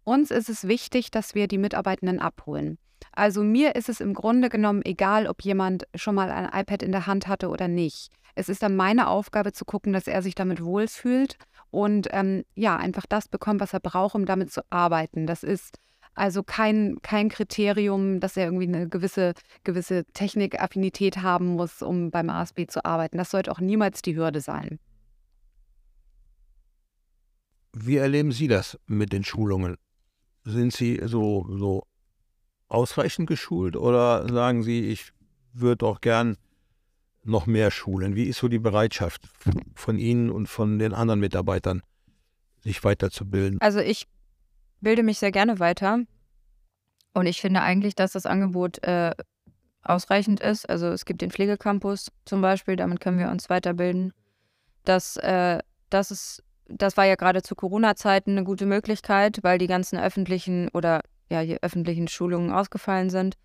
Uns 0.04 0.32
ist 0.32 0.50
es 0.50 0.68
wichtig, 0.68 1.12
dass 1.12 1.36
wir 1.36 1.48
die 1.48 1.58
Mitarbeitenden 1.58 2.20
abholen. 2.20 2.78
Also 3.12 3.44
mir 3.44 3.76
ist 3.76 3.90
es 3.90 4.02
im 4.02 4.14
Grunde 4.14 4.50
genommen 4.50 4.82
egal, 4.84 5.28
ob 5.28 5.42
jemand 5.42 5.86
schon 5.96 6.16
mal 6.16 6.32
ein 6.32 6.46
iPad 6.46 6.84
in 6.84 6.92
der 6.92 7.08
Hand 7.08 7.28
hatte 7.28 7.50
oder 7.50 7.68
nicht. 7.68 8.12
Es 8.36 8.50
ist 8.50 8.64
dann 8.64 8.76
meine 8.76 9.08
Aufgabe 9.08 9.52
zu 9.52 9.66
gucken, 9.66 9.92
dass 9.94 10.08
er 10.08 10.22
sich 10.22 10.36
damit 10.36 10.64
wohlfühlt 10.64 11.38
und 11.72 12.08
ähm, 12.12 12.46
ja, 12.56 12.78
einfach 12.78 13.06
das 13.08 13.28
bekommt, 13.28 13.60
was 13.60 13.74
er 13.74 13.80
braucht, 13.80 14.16
um 14.16 14.26
damit 14.26 14.52
zu 14.52 14.62
arbeiten. 14.70 15.28
Das 15.28 15.44
ist 15.44 15.78
also 16.16 16.44
kein, 16.44 16.98
kein 17.02 17.30
Kriterium, 17.30 18.20
dass 18.20 18.36
er 18.36 18.46
irgendwie 18.46 18.68
eine 18.68 18.90
gewisse, 18.90 19.34
gewisse 19.64 20.06
Technikaffinität 20.14 21.18
haben 21.18 21.48
muss, 21.56 21.82
um 21.82 22.12
beim 22.12 22.30
ASB 22.30 22.68
zu 22.68 22.84
arbeiten. 22.84 23.18
Das 23.18 23.32
sollte 23.32 23.52
auch 23.52 23.60
niemals 23.60 24.02
die 24.02 24.16
Hürde 24.16 24.42
sein. 24.42 24.80
Wie 27.74 27.98
erleben 27.98 28.32
Sie 28.32 28.48
das 28.48 28.78
mit 28.88 29.14
den 29.14 29.24
Schulungen? 29.24 29.78
Sind 30.44 30.74
Sie 30.74 31.00
so, 31.06 31.46
so 31.50 31.84
ausreichend 32.70 33.28
geschult 33.28 33.76
oder 33.76 34.28
sagen 34.32 34.64
Sie, 34.64 34.88
ich 34.88 35.12
würde 35.54 35.86
auch 35.86 36.02
gern 36.02 36.38
noch 37.24 37.46
mehr 37.46 37.72
schulen? 37.72 38.16
Wie 38.16 38.26
ist 38.26 38.40
so 38.40 38.48
die 38.48 38.60
Bereitschaft 38.60 39.24
von 39.76 39.98
Ihnen 39.98 40.30
und 40.30 40.48
von 40.48 40.80
den 40.80 40.94
anderen 40.94 41.20
Mitarbeitern, 41.20 41.82
sich 42.62 42.84
weiterzubilden? 42.84 43.60
Also 43.62 43.80
ich 43.80 44.08
bilde 44.82 45.04
mich 45.04 45.20
sehr 45.20 45.32
gerne 45.32 45.60
weiter 45.60 46.00
und 47.14 47.26
ich 47.26 47.42
finde 47.42 47.62
eigentlich, 47.62 47.96
dass 47.96 48.14
das 48.14 48.26
Angebot 48.26 48.82
äh, 48.84 49.12
ausreichend 49.84 50.40
ist. 50.40 50.70
Also 50.70 50.88
es 50.88 51.06
gibt 51.06 51.22
den 51.22 51.32
Pflegecampus 51.32 52.12
zum 52.26 52.42
Beispiel, 52.42 52.76
damit 52.76 53.00
können 53.00 53.20
wir 53.20 53.30
uns 53.30 53.50
weiterbilden. 53.50 54.14
Das, 54.86 55.18
äh, 55.18 55.60
das, 55.90 56.12
ist, 56.12 56.44
das 56.68 56.98
war 56.98 57.06
ja 57.06 57.16
gerade 57.16 57.42
zu 57.42 57.56
Corona-Zeiten 57.56 58.32
eine 58.32 58.44
gute 58.44 58.66
Möglichkeit, 58.66 59.40
weil 59.42 59.58
die 59.58 59.68
ganzen 59.68 59.98
öffentlichen 60.00 60.70
oder 60.70 61.02
ja, 61.30 61.44
die 61.44 61.62
öffentlichen 61.62 62.08
Schulungen 62.08 62.52
ausgefallen 62.52 63.10
sind. 63.10 63.36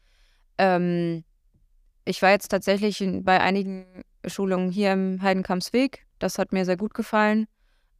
Ähm, 0.59 1.25
ich 2.05 2.21
war 2.23 2.31
jetzt 2.31 2.49
tatsächlich 2.49 3.03
bei 3.23 3.41
einigen 3.41 3.87
Schulungen 4.27 4.71
hier 4.71 4.93
im 4.93 5.23
Heidenkampsweg. 5.23 6.07
Das 6.19 6.39
hat 6.39 6.53
mir 6.53 6.65
sehr 6.65 6.77
gut 6.77 6.95
gefallen 6.95 7.47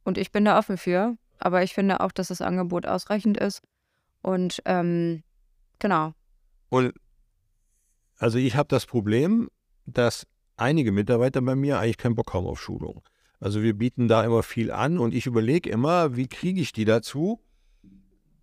und 0.03 0.17
ich 0.17 0.31
bin 0.31 0.45
da 0.45 0.57
offen 0.57 0.77
für. 0.77 1.17
Aber 1.39 1.63
ich 1.63 1.73
finde 1.73 1.99
auch, 1.99 2.11
dass 2.11 2.29
das 2.29 2.41
Angebot 2.41 2.85
ausreichend 2.85 3.37
ist. 3.37 3.61
Und 4.21 4.61
ähm, 4.65 5.23
genau. 5.79 6.13
Und 6.69 6.93
also 8.17 8.37
ich 8.37 8.55
habe 8.55 8.67
das 8.69 8.85
Problem, 8.85 9.49
dass 9.85 10.25
einige 10.57 10.91
Mitarbeiter 10.91 11.41
bei 11.41 11.55
mir 11.55 11.79
eigentlich 11.79 11.97
keinen 11.97 12.15
Bock 12.15 12.33
haben 12.33 12.47
auf 12.47 12.61
Schulung. 12.61 13.03
Also 13.39 13.61
wir 13.61 13.73
bieten 13.77 14.07
da 14.07 14.23
immer 14.23 14.43
viel 14.43 14.71
an 14.71 14.97
und 14.97 15.13
ich 15.13 15.25
überlege 15.25 15.69
immer, 15.69 16.15
wie 16.15 16.27
kriege 16.27 16.61
ich 16.61 16.71
die 16.71 16.85
dazu, 16.85 17.41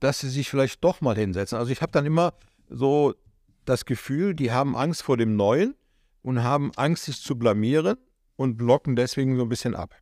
dass 0.02 0.18
sie 0.18 0.28
sich 0.28 0.50
vielleicht 0.50 0.82
doch 0.82 1.00
mal 1.00 1.16
hinsetzen. 1.16 1.56
Also 1.56 1.70
ich 1.70 1.80
habe 1.80 1.92
dann 1.92 2.04
immer 2.04 2.34
so 2.68 3.14
das 3.64 3.84
Gefühl, 3.84 4.34
die 4.34 4.50
haben 4.50 4.76
Angst 4.76 5.02
vor 5.02 5.16
dem 5.16 5.36
Neuen 5.36 5.76
und 6.22 6.42
haben 6.42 6.72
Angst, 6.74 7.04
sich 7.04 7.20
zu 7.20 7.38
blamieren 7.38 7.96
und 8.34 8.56
blocken 8.56 8.96
deswegen 8.96 9.36
so 9.36 9.42
ein 9.42 9.48
bisschen 9.48 9.76
ab. 9.76 9.94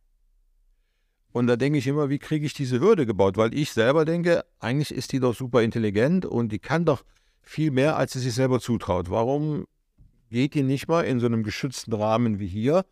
Und 1.31 1.45
da 1.45 1.55
denke 1.55 1.77
ich 1.77 1.85
immer, 1.85 2.09
wie 2.09 2.17
kriege 2.17 2.45
ich 2.45 2.53
diese 2.53 2.79
Hürde 2.79 3.05
gebaut? 3.05 3.37
Weil 3.37 3.53
ich 3.53 3.73
selber 3.73 4.03
denke, 4.03 4.43
eigentlich 4.59 4.91
ist 4.91 5.11
die 5.11 5.19
doch 5.19 5.35
super 5.35 5.61
intelligent 5.61 6.25
und 6.25 6.51
die 6.51 6.59
kann 6.59 6.83
doch 6.83 7.03
viel 7.43 7.69
mehr, 7.69 7.95
als 7.95 8.13
sie 8.13 8.19
sich 8.19 8.33
selber 8.33 8.59
zutraut. 8.59 9.09
Warum 9.11 9.65
geht 10.31 10.55
die 10.55 10.63
nicht 10.63 10.87
mal 10.87 11.03
in 11.03 11.19
so 11.19 11.27
einem 11.27 11.43
geschützten 11.43 11.93
Rahmen 11.93 12.39
wie 12.39 12.47
hier, 12.47 12.85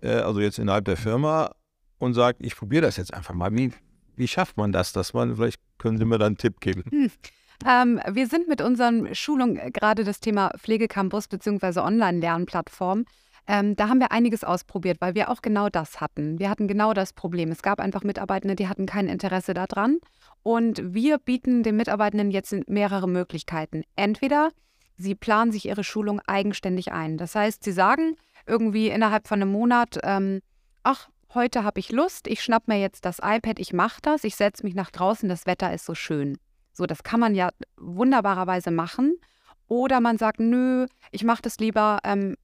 äh, 0.00 0.08
also 0.08 0.40
jetzt 0.40 0.58
innerhalb 0.58 0.86
der 0.86 0.96
Firma, 0.96 1.54
und 1.98 2.14
sagt, 2.14 2.42
ich 2.42 2.56
probiere 2.56 2.82
das 2.82 2.96
jetzt 2.96 3.12
einfach 3.12 3.34
mal. 3.34 3.54
Wie, 3.54 3.72
wie 4.16 4.28
schafft 4.28 4.56
man 4.56 4.72
das, 4.72 4.92
dass 4.92 5.12
man, 5.12 5.36
vielleicht 5.36 5.60
können 5.78 5.98
Sie 5.98 6.04
mir 6.04 6.18
da 6.18 6.26
einen 6.26 6.38
Tipp 6.38 6.60
geben. 6.60 7.10
Ähm, 7.64 8.00
wir 8.10 8.26
sind 8.26 8.48
mit 8.48 8.60
unseren 8.60 9.14
Schulungen 9.14 9.72
gerade 9.72 10.02
das 10.04 10.20
Thema 10.20 10.50
Pflegecampus 10.58 11.28
bzw. 11.28 11.80
Online-Lernplattform. 11.80 13.04
Ähm, 13.46 13.76
da 13.76 13.88
haben 13.88 14.00
wir 14.00 14.10
einiges 14.10 14.42
ausprobiert, 14.42 15.00
weil 15.00 15.14
wir 15.14 15.30
auch 15.30 15.42
genau 15.42 15.68
das 15.68 16.00
hatten. 16.00 16.38
Wir 16.38 16.48
hatten 16.48 16.66
genau 16.66 16.94
das 16.94 17.12
Problem. 17.12 17.50
Es 17.50 17.62
gab 17.62 17.78
einfach 17.78 18.02
Mitarbeitende, 18.02 18.56
die 18.56 18.68
hatten 18.68 18.86
kein 18.86 19.06
Interesse 19.08 19.54
daran. 19.54 19.98
Und 20.42 20.94
wir 20.94 21.18
bieten 21.18 21.62
den 21.62 21.76
Mitarbeitenden 21.76 22.30
jetzt 22.30 22.54
mehrere 22.68 23.08
Möglichkeiten. 23.08 23.82
Entweder 23.96 24.50
sie 24.96 25.14
planen 25.14 25.52
sich 25.52 25.66
ihre 25.66 25.84
Schulung 25.84 26.20
eigenständig 26.26 26.92
ein. 26.92 27.18
Das 27.18 27.34
heißt, 27.34 27.64
sie 27.64 27.72
sagen 27.72 28.16
irgendwie 28.46 28.88
innerhalb 28.88 29.28
von 29.28 29.40
einem 29.40 29.52
Monat, 29.52 29.98
ähm, 30.02 30.40
ach, 30.82 31.08
heute 31.34 31.64
habe 31.64 31.80
ich 31.80 31.92
Lust, 31.92 32.26
ich 32.26 32.42
schnapp 32.42 32.68
mir 32.68 32.78
jetzt 32.78 33.04
das 33.04 33.18
iPad, 33.22 33.58
ich 33.58 33.72
mache 33.72 34.00
das, 34.02 34.24
ich 34.24 34.36
setze 34.36 34.64
mich 34.64 34.74
nach 34.74 34.90
draußen, 34.90 35.28
das 35.28 35.46
Wetter 35.46 35.72
ist 35.72 35.84
so 35.84 35.94
schön. 35.94 36.38
So, 36.72 36.86
das 36.86 37.02
kann 37.02 37.20
man 37.20 37.34
ja 37.34 37.50
wunderbarerweise 37.76 38.70
machen. 38.70 39.16
Oder 39.68 40.00
man 40.00 40.18
sagt, 40.18 40.40
nö, 40.40 40.86
ich 41.10 41.24
mache 41.24 41.42
das 41.42 41.58
lieber 41.58 42.00
ähm, 42.04 42.36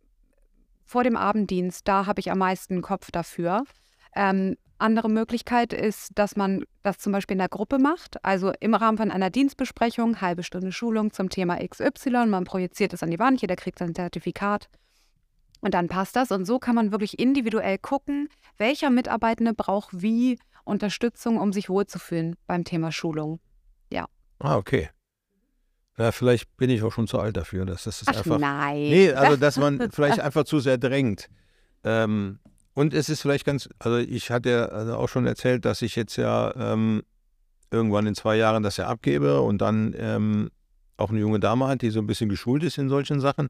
vor 0.85 1.05
dem 1.05 1.17
Abenddienst, 1.17 1.87
da 1.87 2.07
habe 2.07 2.21
ich 2.21 2.31
am 2.31 2.39
meisten 2.39 2.83
Kopf 2.83 3.11
dafür. 3.11 3.65
Ähm, 4.15 4.57
andere 4.79 5.11
Möglichkeit 5.11 5.73
ist, 5.73 6.13
dass 6.15 6.37
man 6.37 6.65
das 6.83 6.99
zum 6.99 7.13
Beispiel 7.13 7.35
in 7.35 7.41
der 7.41 7.49
Gruppe 7.49 7.79
macht, 7.79 8.25
also 8.25 8.53
im 8.61 8.75
Rahmen 8.75 8.97
von 8.97 9.11
einer 9.11 9.31
Dienstbesprechung, 9.31 10.21
halbe 10.23 10.43
Stunde 10.43 10.73
Schulung 10.73 11.13
zum 11.13 11.29
Thema 11.29 11.59
XY, 11.59 12.27
man 12.27 12.45
projiziert 12.45 12.95
es 12.95 13.03
an 13.03 13.11
die 13.11 13.19
Wand, 13.19 13.43
jeder 13.43 13.57
kriegt 13.57 13.79
sein 13.79 13.95
Zertifikat 13.95 14.71
und 15.61 15.75
dann 15.75 15.89
passt 15.89 16.17
das. 16.17 16.31
Und 16.31 16.45
so 16.45 16.59
kann 16.59 16.75
man 16.75 16.93
wirklich 16.93 17.19
individuell 17.19 17.79
gucken, 17.79 18.29
welcher 18.57 18.91
Mitarbeitende 18.91 19.55
braucht 19.55 20.03
wie 20.03 20.39
Unterstützung, 20.65 21.39
um 21.39 21.53
sich 21.53 21.69
wohlzufühlen 21.69 22.37
beim 22.47 22.65
Thema 22.65 22.93
Schulung. 22.93 23.41
Ja. 23.93 24.07
Ah, 24.39 24.57
okay. 24.57 24.91
Ja, 25.99 26.13
vielleicht 26.13 26.57
bin 26.57 26.71
ich 26.71 26.83
auch 26.83 26.93
schon 26.93 27.07
zu 27.07 27.19
alt 27.19 27.37
dafür. 27.37 27.67
Dass 27.67 27.85
das 27.85 28.03
ist 28.03 28.09
Ach, 28.09 28.17
einfach. 28.17 28.39
Nein. 28.39 28.77
Nee, 28.77 29.13
also 29.13 29.37
dass 29.37 29.59
man 29.59 29.91
vielleicht 29.93 30.21
einfach 30.21 30.45
zu 30.45 30.61
sehr 30.61 30.79
drängt. 30.79 31.29
Ähm, 31.85 32.39
und 32.73 32.95
es 32.95 33.09
ist 33.09 33.21
vielleicht 33.21 33.45
ganz, 33.45 33.69
also 33.79 33.99
ich 33.99 34.31
hatte 34.31 34.51
ja 34.51 34.65
also 34.67 34.97
auch 34.97 35.09
schon 35.09 35.27
erzählt, 35.27 35.65
dass 35.65 35.83
ich 35.83 35.97
jetzt 35.97 36.17
ja 36.17 36.55
ähm, 36.57 37.03
irgendwann 37.71 38.07
in 38.07 38.15
zwei 38.15 38.37
Jahren 38.37 38.63
das 38.63 38.77
ja 38.77 38.87
abgebe 38.87 39.41
und 39.43 39.59
dann 39.59 39.95
ähm, 39.99 40.51
auch 40.97 41.11
eine 41.11 41.21
junge 41.21 41.41
Dame 41.41 41.67
hat, 41.67 41.83
die 41.83 41.91
so 41.91 42.01
ein 42.01 42.07
bisschen 42.07 42.29
geschult 42.29 42.63
ist 42.63 42.79
in 42.79 42.89
solchen 42.89 43.21
Sachen 43.21 43.49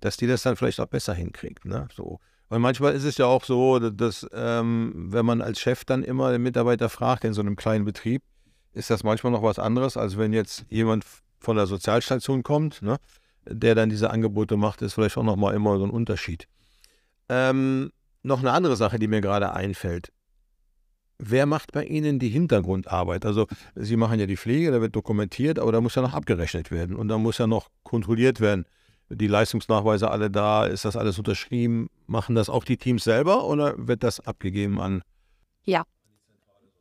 dass 0.00 0.16
die 0.16 0.26
das 0.26 0.42
dann 0.42 0.56
vielleicht 0.56 0.80
auch 0.80 0.86
besser 0.86 1.14
hinkriegt. 1.14 1.64
Ne? 1.64 1.88
So. 1.94 2.20
Und 2.48 2.60
manchmal 2.60 2.94
ist 2.94 3.04
es 3.04 3.18
ja 3.18 3.26
auch 3.26 3.44
so, 3.44 3.78
dass 3.78 4.26
ähm, 4.32 4.92
wenn 4.94 5.26
man 5.26 5.40
als 5.40 5.60
Chef 5.60 5.84
dann 5.84 6.02
immer 6.02 6.30
den 6.30 6.42
Mitarbeiter 6.42 6.88
fragt 6.88 7.24
in 7.24 7.32
so 7.32 7.40
einem 7.40 7.56
kleinen 7.56 7.84
Betrieb, 7.84 8.22
ist 8.72 8.90
das 8.90 9.02
manchmal 9.02 9.32
noch 9.32 9.42
was 9.42 9.58
anderes, 9.58 9.96
als 9.96 10.18
wenn 10.18 10.32
jetzt 10.32 10.64
jemand 10.68 11.04
von 11.40 11.56
der 11.56 11.66
Sozialstation 11.66 12.42
kommt, 12.42 12.82
ne? 12.82 12.98
der 13.46 13.74
dann 13.74 13.90
diese 13.90 14.10
Angebote 14.10 14.56
macht, 14.56 14.82
ist 14.82 14.94
vielleicht 14.94 15.16
auch 15.16 15.22
nochmal 15.22 15.54
immer 15.54 15.78
so 15.78 15.84
ein 15.84 15.90
Unterschied. 15.90 16.48
Ähm, 17.28 17.90
noch 18.22 18.40
eine 18.40 18.52
andere 18.52 18.76
Sache, 18.76 18.98
die 18.98 19.08
mir 19.08 19.20
gerade 19.20 19.52
einfällt. 19.52 20.12
Wer 21.18 21.46
macht 21.46 21.72
bei 21.72 21.84
Ihnen 21.84 22.18
die 22.18 22.28
Hintergrundarbeit? 22.28 23.24
Also 23.24 23.46
Sie 23.74 23.96
machen 23.96 24.18
ja 24.18 24.26
die 24.26 24.36
Pflege, 24.36 24.72
da 24.72 24.80
wird 24.80 24.96
dokumentiert, 24.96 25.58
aber 25.58 25.72
da 25.72 25.80
muss 25.80 25.94
ja 25.94 26.02
noch 26.02 26.14
abgerechnet 26.14 26.70
werden 26.70 26.96
und 26.96 27.08
da 27.08 27.18
muss 27.18 27.38
ja 27.38 27.46
noch 27.46 27.68
kontrolliert 27.82 28.40
werden 28.40 28.66
die 29.08 29.26
Leistungsnachweise 29.26 30.10
alle 30.10 30.30
da, 30.30 30.64
ist 30.64 30.84
das 30.84 30.96
alles 30.96 31.18
unterschrieben? 31.18 31.90
Machen 32.06 32.34
das 32.34 32.48
auch 32.48 32.64
die 32.64 32.76
Teams 32.76 33.04
selber 33.04 33.44
oder 33.44 33.74
wird 33.76 34.02
das 34.02 34.20
abgegeben 34.20 34.80
an? 34.80 35.02
Ja. 35.64 35.84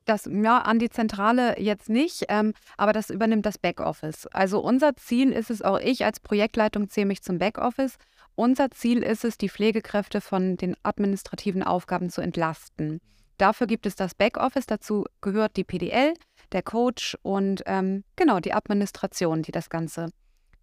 Das, 0.05 0.26
ja, 0.26 0.59
an 0.59 0.80
die 0.80 0.89
Zentrale 0.89 1.59
jetzt 1.61 1.88
nicht, 1.88 2.26
ähm, 2.28 2.53
aber 2.76 2.91
das 2.91 3.09
übernimmt 3.09 3.45
das 3.45 3.57
Backoffice. 3.57 4.28
Also 4.28 4.59
unser 4.59 4.97
Ziel 4.97 5.32
ist 5.32 5.49
es, 5.49 5.61
auch 5.61 5.80
ich 5.80 6.03
als 6.03 6.19
Projektleitung 6.19 6.89
zähle 6.89 7.05
mich 7.05 7.24
zum 7.24 7.38
Backoffice. 7.38 7.95
Unser 8.36 8.69
Ziel 8.71 9.01
ist 9.01 9.24
es, 9.24 9.38
die 9.38 9.47
Pflegekräfte 9.47 10.19
von 10.19 10.57
den 10.57 10.76
administrativen 10.84 11.63
Aufgaben 11.63 12.09
zu 12.09 12.19
entlasten. 12.19 12.99
Dafür 13.38 13.65
gibt 13.65 13.86
es 13.86 13.95
das 13.95 14.13
Backoffice, 14.13 14.65
dazu 14.65 15.05
gehört 15.21 15.55
die 15.55 15.63
PDL, 15.63 16.13
der 16.51 16.63
Coach 16.63 17.17
und 17.21 17.63
ähm, 17.65 18.03
genau 18.17 18.41
die 18.41 18.53
Administration, 18.53 19.41
die 19.41 19.51
das 19.51 19.69
Ganze 19.69 20.09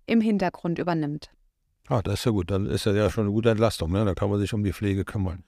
im 0.07 0.21
Hintergrund 0.21 0.79
übernimmt. 0.79 1.31
Ah, 1.91 2.03
das 2.03 2.21
ist 2.21 2.25
ja 2.25 2.31
gut. 2.31 2.53
Dann 2.53 2.67
ist 2.67 2.87
das 2.87 2.95
ja 2.95 3.11
schon 3.11 3.25
eine 3.25 3.33
gute 3.33 3.51
Entlastung. 3.51 3.91
Ne? 3.91 4.05
Da 4.05 4.15
kann 4.15 4.31
man 4.31 4.39
sich 4.39 4.55
um 4.55 4.63
die 4.63 4.73
Pflege 4.73 5.05
kümmern. 5.05 5.43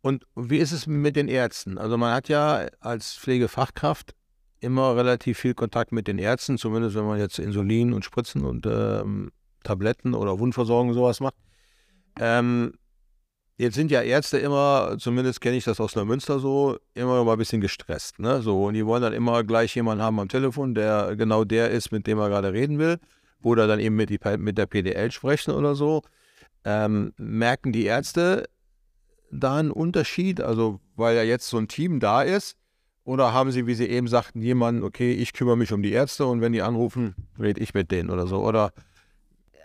Und 0.00 0.26
wie 0.34 0.56
ist 0.56 0.72
es 0.72 0.86
mit 0.86 1.16
den 1.16 1.28
Ärzten? 1.28 1.76
Also 1.76 1.98
man 1.98 2.14
hat 2.14 2.30
ja 2.30 2.66
als 2.80 3.14
Pflegefachkraft 3.16 4.14
immer 4.60 4.96
relativ 4.96 5.38
viel 5.38 5.52
Kontakt 5.52 5.92
mit 5.92 6.08
den 6.08 6.18
Ärzten, 6.18 6.56
zumindest 6.56 6.96
wenn 6.96 7.04
man 7.04 7.18
jetzt 7.18 7.38
Insulin 7.38 7.92
und 7.92 8.06
Spritzen 8.06 8.46
und 8.46 8.64
ähm, 8.66 9.32
Tabletten 9.62 10.14
oder 10.14 10.38
Wundversorgung 10.38 10.94
sowas 10.94 11.20
macht. 11.20 11.34
Ähm, 12.18 12.72
jetzt 13.58 13.74
sind 13.74 13.90
ja 13.90 14.00
Ärzte 14.00 14.38
immer, 14.38 14.96
zumindest 14.98 15.42
kenne 15.42 15.58
ich 15.58 15.64
das 15.64 15.78
aus 15.78 15.94
Neumünster 15.94 16.38
so, 16.38 16.78
immer 16.94 17.22
mal 17.22 17.32
ein 17.32 17.38
bisschen 17.38 17.60
gestresst. 17.60 18.18
Ne? 18.18 18.40
So, 18.40 18.64
und 18.64 18.74
die 18.74 18.86
wollen 18.86 19.02
dann 19.02 19.12
immer 19.12 19.44
gleich 19.44 19.74
jemanden 19.74 20.02
haben 20.02 20.20
am 20.20 20.28
Telefon, 20.30 20.74
der 20.74 21.16
genau 21.16 21.44
der 21.44 21.70
ist, 21.70 21.92
mit 21.92 22.06
dem 22.06 22.18
er 22.18 22.30
gerade 22.30 22.54
reden 22.54 22.78
will 22.78 22.98
oder 23.42 23.66
dann 23.66 23.80
eben 23.80 23.96
mit, 23.96 24.10
die, 24.10 24.18
mit 24.38 24.58
der 24.58 24.66
PDL 24.66 25.10
sprechen 25.10 25.52
oder 25.52 25.74
so. 25.74 26.02
Ähm, 26.64 27.12
merken 27.16 27.72
die 27.72 27.84
Ärzte 27.84 28.48
da 29.30 29.58
einen 29.58 29.70
Unterschied? 29.70 30.40
Also, 30.40 30.80
weil 30.96 31.16
ja 31.16 31.22
jetzt 31.22 31.48
so 31.48 31.58
ein 31.58 31.68
Team 31.68 32.00
da 32.00 32.22
ist? 32.22 32.56
Oder 33.04 33.32
haben 33.32 33.50
sie, 33.50 33.66
wie 33.66 33.74
Sie 33.74 33.86
eben 33.86 34.08
sagten, 34.08 34.40
jemanden, 34.40 34.82
okay, 34.82 35.12
ich 35.12 35.32
kümmere 35.32 35.56
mich 35.56 35.72
um 35.72 35.82
die 35.82 35.92
Ärzte 35.92 36.26
und 36.26 36.40
wenn 36.40 36.52
die 36.52 36.62
anrufen, 36.62 37.14
rede 37.38 37.60
ich 37.60 37.74
mit 37.74 37.90
denen 37.90 38.10
oder 38.10 38.26
so? 38.26 38.44
Oder 38.44 38.72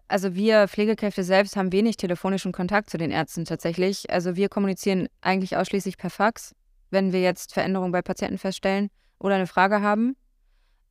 also 0.08 0.36
wir 0.36 0.68
Pflegekräfte 0.68 1.24
selbst 1.24 1.56
haben 1.56 1.72
wenig 1.72 1.98
telefonischen 1.98 2.52
Kontakt 2.52 2.90
zu 2.90 2.98
den 2.98 3.12
Ärzten 3.12 3.46
tatsächlich. 3.46 4.10
Also 4.12 4.36
wir 4.36 4.50
kommunizieren 4.50 5.08
eigentlich 5.22 5.58
ausschließlich 5.58 5.98
per 5.98 6.12
Fax, 6.12 6.54
wenn 6.92 7.12
wir 7.12 7.22
jetzt 7.22 7.54
Veränderungen 7.54 7.92
bei 7.92 8.02
Patienten 8.02 8.38
feststellen 8.38 8.90
oder 9.20 9.36
eine 9.36 9.48
Frage 9.48 9.82
haben. 9.82 10.16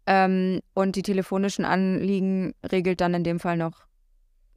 Ähm, 0.06 0.60
und 0.74 0.96
die 0.96 1.02
telefonischen 1.02 1.64
Anliegen 1.64 2.54
regelt 2.70 3.00
dann 3.00 3.14
in 3.14 3.24
dem 3.24 3.40
Fall 3.40 3.56
noch 3.56 3.86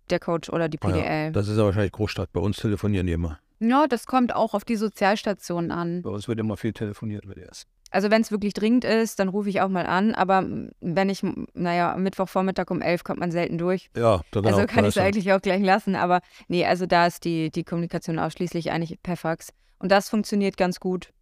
der 0.10 0.20
Coach 0.20 0.50
oder 0.50 0.70
die 0.70 0.78
PDL. 0.78 1.04
Ah 1.04 1.24
ja, 1.26 1.30
das 1.32 1.48
ist 1.48 1.58
ja 1.58 1.64
wahrscheinlich 1.64 1.91
Großstadt. 1.91 2.32
Bei 2.34 2.39
uns 2.39 2.58
telefonieren 2.58 3.08
die 3.08 3.14
immer. 3.14 3.39
Ja, 3.60 3.88
das 3.88 4.06
kommt 4.06 4.36
auch 4.36 4.54
auf 4.54 4.66
die 4.66 4.76
Sozialstation 4.76 5.72
an. 5.72 6.04
Bei 6.04 6.10
uns 6.10 6.28
wird 6.28 6.39
immer 6.39 6.58
viel 6.58 6.74
telefoniert 6.74 7.26
mit 7.26 7.38
erst. 7.38 7.68
Also 7.89 8.12
wenn 8.12 8.22
es 8.22 8.32
wirklich 8.32 8.54
dringend 8.54 8.84
ist, 8.84 9.20
dann 9.20 9.30
rufe 9.30 9.50
ich 9.50 9.62
auch 9.62 9.70
mal 9.70 9.86
an. 9.86 10.14
Aber 10.14 10.45
wenn 10.82 11.10
ich, 11.10 11.24
naja, 11.54 11.95
Mittwochvormittag 11.98 12.70
um 12.70 12.82
elf 12.82 13.04
kommt 13.04 13.20
man 13.20 13.32
selten 13.32 13.58
durch. 13.58 13.89
Ja, 13.95 14.22
genau. 14.32 14.50
Also 14.50 14.68
kann 14.68 14.86
ich 14.86 14.95
es 14.95 14.98
eigentlich 14.98 15.32
auch 15.32 15.41
gleich 15.41 15.64
lassen. 15.64 15.95
Aber 15.95 16.22
nee, 16.48 16.66
also 16.66 16.86
da 16.86 17.08
ist 17.08 17.24
die, 17.24 17.50
die 17.50 17.64
Kommunikation 17.64 18.20
ausschließlich 18.20 18.72
eigentlich 18.72 19.02
per 19.02 19.18
Fax. 19.18 19.50
Und 19.80 19.91
das 19.91 20.10
funktioniert 20.10 20.58
ganz 20.58 20.80
gut. 20.80 21.14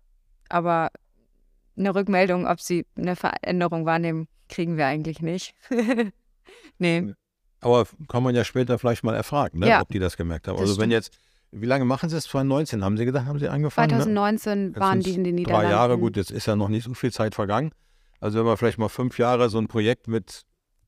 Aber 0.50 0.90
eine 1.78 1.94
Rückmeldung, 1.94 2.48
ob 2.48 2.62
sie 2.62 2.86
eine 2.96 3.16
Veränderung 3.16 3.86
wahrnehmen, 3.86 4.28
kriegen 4.50 4.78
wir 4.78 4.86
eigentlich 4.86 5.22
nicht. 5.22 5.56
nee. 6.80 7.14
Aber 7.62 7.88
kann 8.08 8.24
man 8.24 8.36
ja 8.36 8.44
später 8.44 8.78
vielleicht 8.78 9.04
mal 9.04 9.16
erfragen, 9.16 9.60
ne? 9.60 9.70
ja, 9.70 9.82
ob 9.82 9.90
die 9.90 10.00
das 10.00 10.18
gemerkt 10.18 10.48
haben. 10.48 10.56
Das 10.56 10.62
also 10.62 10.74
stimmt. 10.74 10.84
wenn 10.84 10.92
jetzt, 10.92 11.18
wie 11.52 11.66
lange 11.66 11.86
machen 11.86 12.10
sie 12.10 12.18
es? 12.18 12.26
2019 12.26 12.84
haben 12.84 12.98
sie 12.98 13.06
gesagt, 13.06 13.26
haben 13.26 13.40
sie 13.40 13.50
angefangen? 13.50 13.90
2019 13.90 14.72
ne? 14.72 14.76
waren 14.76 15.00
die 15.00 15.16
in 15.16 15.24
den 15.24 15.36
Niederlanden. 15.36 15.70
Drei 15.70 15.76
Jahre, 15.76 15.98
gut, 15.98 16.18
jetzt 16.18 16.32
ist 16.32 16.46
ja 16.46 16.56
noch 16.56 16.70
nicht 16.70 16.84
so 16.84 16.94
viel 16.94 17.12
Zeit 17.12 17.34
vergangen. 17.34 17.72
Also 18.20 18.40
wenn 18.40 18.46
man 18.46 18.58
vielleicht 18.58 18.78
mal 18.78 18.90
fünf 18.90 19.18
Jahre 19.18 19.50
so 19.50 19.58
ein 19.58 19.68
Projekt 19.68 20.08
mit 20.08 20.44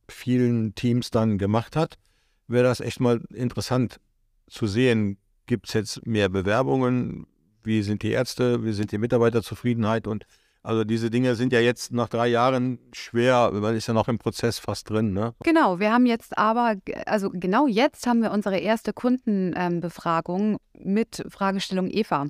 vielen 0.07 0.75
Teams 0.75 1.11
dann 1.11 1.37
gemacht 1.37 1.75
hat, 1.75 1.97
wäre 2.47 2.63
das 2.63 2.79
echt 2.79 2.99
mal 2.99 3.21
interessant 3.33 3.99
zu 4.47 4.67
sehen. 4.67 5.17
Gibt 5.45 5.67
es 5.67 5.73
jetzt 5.73 6.05
mehr 6.05 6.29
Bewerbungen? 6.29 7.27
Wie 7.63 7.81
sind 7.81 8.03
die 8.03 8.11
Ärzte? 8.11 8.63
Wie 8.63 8.73
sind 8.73 8.91
die 8.91 8.97
Mitarbeiterzufriedenheit? 8.97 10.07
Und 10.07 10.25
also 10.67 10.83
diese 10.83 11.09
Dinge 11.09 11.35
sind 11.35 11.53
ja 11.53 11.61
jetzt 11.61 11.93
nach 11.93 12.09
drei 12.09 12.27
Jahren 12.27 12.77
schwer, 12.91 13.51
man 13.53 13.73
ist 13.73 13.87
ja 13.87 13.93
noch 13.93 14.09
im 14.09 14.19
Prozess 14.19 14.59
fast 14.59 14.89
drin. 14.89 15.13
Ne? 15.13 15.33
Genau, 15.45 15.79
wir 15.79 15.93
haben 15.93 16.05
jetzt 16.05 16.37
aber, 16.37 16.75
also 17.05 17.29
genau 17.29 17.67
jetzt 17.67 18.05
haben 18.05 18.21
wir 18.21 18.31
unsere 18.31 18.57
erste 18.57 18.91
Kundenbefragung 18.91 20.57
mit 20.77 21.23
Fragestellung 21.29 21.89
Eva 21.89 22.27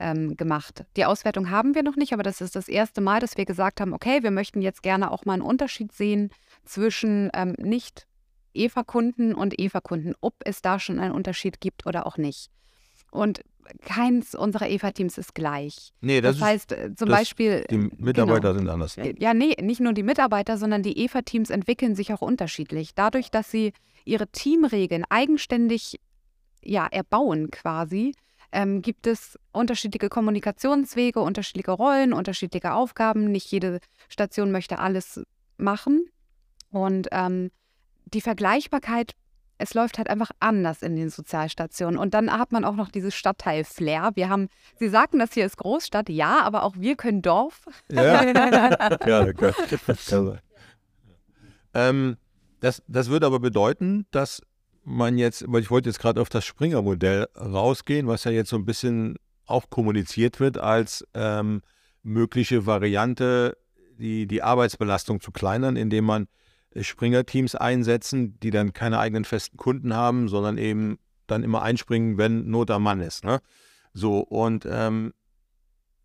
ähm, 0.00 0.36
gemacht. 0.36 0.84
Die 0.96 1.04
Auswertung 1.04 1.50
haben 1.50 1.76
wir 1.76 1.84
noch 1.84 1.94
nicht, 1.94 2.12
aber 2.12 2.24
das 2.24 2.40
ist 2.40 2.56
das 2.56 2.66
erste 2.66 3.00
Mal, 3.00 3.20
dass 3.20 3.36
wir 3.36 3.44
gesagt 3.44 3.80
haben, 3.80 3.92
okay, 3.92 4.24
wir 4.24 4.32
möchten 4.32 4.62
jetzt 4.62 4.82
gerne 4.82 5.12
auch 5.12 5.24
mal 5.24 5.34
einen 5.34 5.42
Unterschied 5.42 5.92
sehen 5.92 6.30
zwischen 6.64 7.30
ähm, 7.34 7.54
nicht 7.56 8.08
Eva-Kunden 8.52 9.32
und 9.32 9.60
Eva-Kunden, 9.60 10.14
ob 10.20 10.34
es 10.44 10.60
da 10.60 10.80
schon 10.80 10.98
einen 10.98 11.14
Unterschied 11.14 11.60
gibt 11.60 11.86
oder 11.86 12.04
auch 12.08 12.16
nicht. 12.16 12.50
Und 13.12 13.42
keins 13.82 14.34
unserer 14.34 14.68
EVA-Teams 14.68 15.18
ist 15.18 15.34
gleich. 15.34 15.92
Nee, 16.00 16.20
das, 16.20 16.38
das 16.38 16.46
heißt 16.46 16.72
äh, 16.72 16.94
zum 16.94 17.08
Beispiel. 17.08 17.64
Die 17.70 17.78
Mitarbeiter 17.78 18.52
genau, 18.52 18.58
sind 18.58 18.68
anders. 18.68 18.96
Äh, 18.96 19.14
ja, 19.18 19.34
nee, 19.34 19.56
nicht 19.60 19.80
nur 19.80 19.92
die 19.92 20.02
Mitarbeiter, 20.02 20.56
sondern 20.56 20.82
die 20.82 20.98
EVA-Teams 21.04 21.50
entwickeln 21.50 21.94
sich 21.94 22.12
auch 22.12 22.22
unterschiedlich. 22.22 22.94
Dadurch, 22.94 23.30
dass 23.30 23.50
sie 23.50 23.72
ihre 24.04 24.28
Teamregeln 24.28 25.04
eigenständig 25.08 26.00
ja, 26.62 26.86
erbauen 26.86 27.50
quasi, 27.50 28.12
ähm, 28.52 28.82
gibt 28.82 29.06
es 29.06 29.38
unterschiedliche 29.52 30.08
Kommunikationswege, 30.08 31.20
unterschiedliche 31.20 31.70
Rollen, 31.70 32.12
unterschiedliche 32.12 32.72
Aufgaben. 32.72 33.30
Nicht 33.30 33.50
jede 33.50 33.80
Station 34.08 34.50
möchte 34.50 34.78
alles 34.78 35.22
machen. 35.56 36.06
Und 36.70 37.08
ähm, 37.12 37.50
die 38.12 38.20
Vergleichbarkeit, 38.20 39.12
es 39.60 39.74
läuft 39.74 39.98
halt 39.98 40.08
einfach 40.08 40.30
anders 40.40 40.82
in 40.82 40.96
den 40.96 41.10
Sozialstationen. 41.10 41.98
Und 41.98 42.14
dann 42.14 42.32
hat 42.32 42.50
man 42.50 42.64
auch 42.64 42.74
noch 42.74 42.90
dieses 42.90 43.14
Stadtteil-Flair. 43.14 44.12
Wir 44.14 44.28
haben, 44.28 44.48
Sie 44.78 44.88
sagten, 44.88 45.18
das 45.18 45.34
hier 45.34 45.44
ist 45.44 45.58
Großstadt, 45.58 46.08
ja, 46.08 46.40
aber 46.42 46.62
auch 46.62 46.74
wir 46.76 46.96
können 46.96 47.22
Dorf. 47.22 47.66
Ja, 47.90 48.24
ja 49.06 49.32
das, 49.32 50.14
ähm, 51.74 52.16
das, 52.60 52.82
das 52.88 53.08
würde 53.08 53.26
aber 53.26 53.40
bedeuten, 53.40 54.06
dass 54.10 54.42
man 54.82 55.18
jetzt, 55.18 55.44
weil 55.46 55.60
ich 55.60 55.70
wollte 55.70 55.88
jetzt 55.88 55.98
gerade 55.98 56.20
auf 56.20 56.30
das 56.30 56.44
Springer-Modell 56.44 57.28
rausgehen, 57.36 58.06
was 58.06 58.24
ja 58.24 58.30
jetzt 58.30 58.50
so 58.50 58.56
ein 58.56 58.64
bisschen 58.64 59.16
auch 59.46 59.68
kommuniziert 59.68 60.40
wird 60.40 60.58
als 60.58 61.06
ähm, 61.12 61.60
mögliche 62.02 62.66
Variante, 62.66 63.56
die, 63.98 64.26
die 64.26 64.42
Arbeitsbelastung 64.42 65.20
zu 65.20 65.32
kleinern, 65.32 65.76
indem 65.76 66.06
man 66.06 66.28
Springer-Teams 66.78 67.54
einsetzen, 67.54 68.38
die 68.40 68.50
dann 68.50 68.72
keine 68.72 68.98
eigenen 68.98 69.24
festen 69.24 69.56
Kunden 69.56 69.94
haben, 69.94 70.28
sondern 70.28 70.58
eben 70.58 70.98
dann 71.26 71.42
immer 71.42 71.62
einspringen, 71.62 72.18
wenn 72.18 72.48
Not 72.48 72.70
am 72.70 72.82
Mann 72.82 73.00
ist. 73.00 73.24
Ne? 73.24 73.40
So, 73.92 74.20
und 74.20 74.66
ähm, 74.70 75.12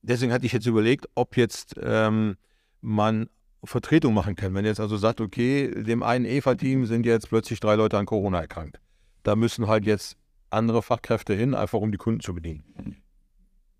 deswegen 0.01 0.31
hatte 0.33 0.45
ich 0.45 0.53
jetzt 0.53 0.65
überlegt, 0.65 1.07
ob 1.15 1.37
jetzt 1.37 1.75
ähm, 1.81 2.37
man 2.81 3.29
Vertretung 3.63 4.13
machen 4.13 4.35
kann. 4.35 4.53
Wenn 4.53 4.65
jetzt 4.65 4.79
also 4.79 4.97
sagt, 4.97 5.21
okay, 5.21 5.71
dem 5.83 6.03
einen 6.03 6.25
EVA-Team 6.25 6.85
sind 6.85 7.05
jetzt 7.05 7.29
plötzlich 7.29 7.59
drei 7.59 7.75
Leute 7.75 7.97
an 7.97 8.05
Corona 8.05 8.41
erkrankt. 8.41 8.79
Da 9.23 9.35
müssen 9.35 9.67
halt 9.67 9.85
jetzt 9.85 10.17
andere 10.51 10.81
Fachkräfte 10.81 11.33
hin, 11.33 11.55
einfach 11.55 11.79
um 11.79 11.91
die 11.91 11.97
Kunden 11.97 12.21
zu 12.21 12.35
bedienen. 12.35 13.01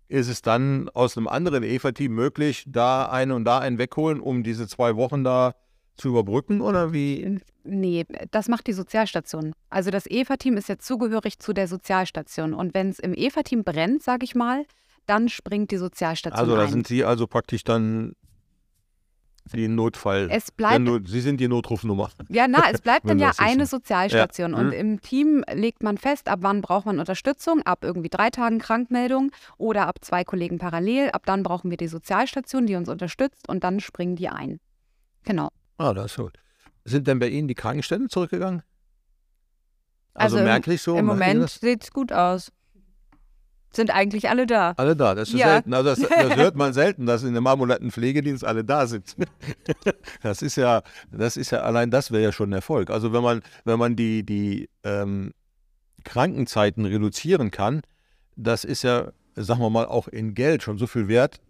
Ist 0.08 0.28
es 0.28 0.42
dann 0.42 0.88
aus 0.90 1.16
einem 1.16 1.28
anderen 1.28 1.62
EVA-Team 1.62 2.12
möglich, 2.12 2.64
da 2.66 3.06
einen 3.06 3.32
und 3.32 3.44
da 3.44 3.58
einen 3.58 3.78
wegholen, 3.78 4.20
um 4.20 4.42
diese 4.42 4.68
zwei 4.68 4.96
Wochen 4.96 5.24
da 5.24 5.54
zu 5.96 6.08
überbrücken 6.08 6.60
oder 6.60 6.92
wie? 6.92 7.40
Nee, 7.64 8.04
das 8.30 8.48
macht 8.48 8.66
die 8.66 8.72
Sozialstation. 8.72 9.52
Also 9.70 9.90
das 9.90 10.06
EVA-Team 10.06 10.56
ist 10.56 10.68
ja 10.68 10.78
zugehörig 10.78 11.38
zu 11.38 11.52
der 11.52 11.68
Sozialstation. 11.68 12.54
Und 12.54 12.74
wenn 12.74 12.90
es 12.90 12.98
im 12.98 13.12
EVA-Team 13.14 13.64
brennt, 13.64 14.02
sage 14.02 14.24
ich 14.24 14.34
mal, 14.34 14.64
dann 15.06 15.28
springt 15.28 15.70
die 15.70 15.76
Sozialstation 15.76 16.38
Also 16.40 16.56
da 16.56 16.62
ein. 16.64 16.70
sind 16.70 16.86
Sie 16.86 17.04
also 17.04 17.26
praktisch 17.26 17.64
dann 17.64 18.12
die 19.54 19.68
Notfall. 19.68 20.28
Es 20.30 20.50
bleibt, 20.50 20.80
Not, 20.84 21.06
Sie 21.08 21.20
sind 21.20 21.38
die 21.40 21.46
Notrufnummer. 21.46 22.10
ja, 22.28 22.48
na, 22.48 22.64
es 22.72 22.80
bleibt 22.80 23.08
dann 23.08 23.20
ja 23.20 23.30
ist 23.30 23.38
eine 23.40 23.64
so. 23.66 23.76
Sozialstation. 23.76 24.52
Ja. 24.52 24.58
Und 24.58 24.66
Mhm. 24.66 24.72
im 24.72 25.00
Team 25.00 25.44
legt 25.52 25.84
man 25.84 25.98
fest, 25.98 26.28
ab 26.28 26.40
wann 26.42 26.62
braucht 26.62 26.86
man 26.86 26.98
Unterstützung, 26.98 27.62
ab 27.62 27.84
irgendwie 27.84 28.08
drei 28.08 28.30
Tagen 28.30 28.58
Krankmeldung 28.58 29.30
oder 29.56 29.86
ab 29.86 29.98
zwei 30.00 30.24
Kollegen 30.24 30.58
parallel. 30.58 31.10
Ab 31.10 31.22
dann 31.26 31.44
brauchen 31.44 31.70
wir 31.70 31.76
die 31.76 31.86
Sozialstation, 31.88 32.66
die 32.66 32.74
uns 32.74 32.88
unterstützt 32.88 33.48
und 33.48 33.62
dann 33.62 33.78
springen 33.78 34.16
die 34.16 34.28
ein. 34.28 34.58
Genau. 35.24 35.48
Ah, 35.78 35.92
das 35.94 36.12
ist 36.12 36.16
gut. 36.16 36.38
Sind 36.84 37.06
denn 37.06 37.18
bei 37.18 37.28
Ihnen 37.28 37.48
die 37.48 37.54
Krankenstände 37.54 38.08
zurückgegangen? 38.08 38.62
Also, 40.14 40.36
Also 40.36 40.44
merklich 40.46 40.80
so? 40.82 40.96
Im 40.96 41.06
Moment 41.06 41.50
sieht 41.50 41.84
es 41.84 41.90
gut 41.92 42.12
aus. 42.12 42.52
Sind 43.72 43.90
eigentlich 43.90 44.30
alle 44.30 44.46
da. 44.46 44.72
Alle 44.78 44.96
da, 44.96 45.14
das 45.14 45.28
ist 45.28 45.38
Ja. 45.38 45.48
selten. 45.48 45.74
Also 45.74 45.90
das, 45.90 45.98
das 46.08 46.36
hört 46.36 46.56
man 46.56 46.72
selten, 46.72 47.04
dass 47.04 47.22
in 47.22 47.28
einem 47.30 47.46
ambulanten 47.46 47.90
Pflegedienst 47.90 48.42
alle 48.44 48.64
da 48.64 48.86
sind. 48.86 49.14
Das 50.22 50.40
ist 50.40 50.56
ja, 50.56 50.82
das 51.10 51.36
ist 51.36 51.50
ja, 51.50 51.60
allein 51.60 51.90
das 51.90 52.10
wäre 52.10 52.22
ja 52.22 52.32
schon 52.32 52.50
ein 52.50 52.54
Erfolg. 52.54 52.88
Also 52.90 53.12
wenn 53.12 53.22
man, 53.22 53.42
wenn 53.64 53.78
man 53.78 53.94
die, 53.96 54.24
die 54.24 54.70
ähm, 54.82 55.32
Krankenzeiten 56.04 56.86
reduzieren 56.86 57.50
kann, 57.50 57.82
das 58.36 58.64
ist 58.64 58.82
ja, 58.82 59.12
sagen 59.34 59.60
wir 59.60 59.70
mal, 59.70 59.84
auch 59.86 60.08
in 60.08 60.34
Geld 60.34 60.62
schon 60.62 60.78
so 60.78 60.86
viel 60.86 61.08
wert, 61.08 61.40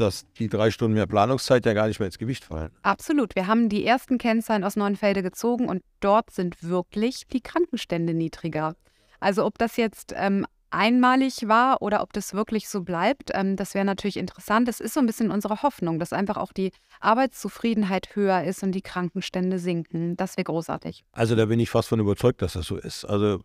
dass 0.00 0.26
die 0.38 0.48
drei 0.48 0.70
Stunden 0.70 0.94
mehr 0.94 1.06
Planungszeit 1.06 1.66
ja 1.66 1.72
gar 1.72 1.88
nicht 1.88 1.98
mehr 1.98 2.06
ins 2.06 2.18
Gewicht 2.18 2.44
fallen. 2.44 2.70
Absolut. 2.82 3.34
Wir 3.34 3.46
haben 3.46 3.68
die 3.68 3.84
ersten 3.84 4.18
Kennzahlen 4.18 4.64
aus 4.64 4.76
Neuenfelde 4.76 5.22
gezogen 5.22 5.68
und 5.68 5.82
dort 6.00 6.30
sind 6.30 6.62
wirklich 6.62 7.26
die 7.32 7.40
Krankenstände 7.40 8.14
niedriger. 8.14 8.74
Also 9.20 9.44
ob 9.44 9.58
das 9.58 9.76
jetzt 9.76 10.12
ähm, 10.16 10.46
einmalig 10.70 11.48
war 11.48 11.80
oder 11.80 12.02
ob 12.02 12.12
das 12.12 12.34
wirklich 12.34 12.68
so 12.68 12.82
bleibt, 12.82 13.30
ähm, 13.34 13.56
das 13.56 13.74
wäre 13.74 13.84
natürlich 13.84 14.16
interessant. 14.16 14.68
Das 14.68 14.80
ist 14.80 14.94
so 14.94 15.00
ein 15.00 15.06
bisschen 15.06 15.30
unsere 15.30 15.62
Hoffnung, 15.62 15.98
dass 15.98 16.12
einfach 16.12 16.36
auch 16.36 16.52
die 16.52 16.70
Arbeitszufriedenheit 17.00 18.14
höher 18.14 18.44
ist 18.44 18.62
und 18.62 18.72
die 18.72 18.82
Krankenstände 18.82 19.58
sinken. 19.58 20.16
Das 20.16 20.36
wäre 20.36 20.44
großartig. 20.44 21.04
Also 21.12 21.34
da 21.34 21.46
bin 21.46 21.60
ich 21.60 21.70
fast 21.70 21.88
von 21.88 22.00
überzeugt, 22.00 22.42
dass 22.42 22.54
das 22.54 22.66
so 22.66 22.76
ist. 22.76 23.04
Also 23.04 23.40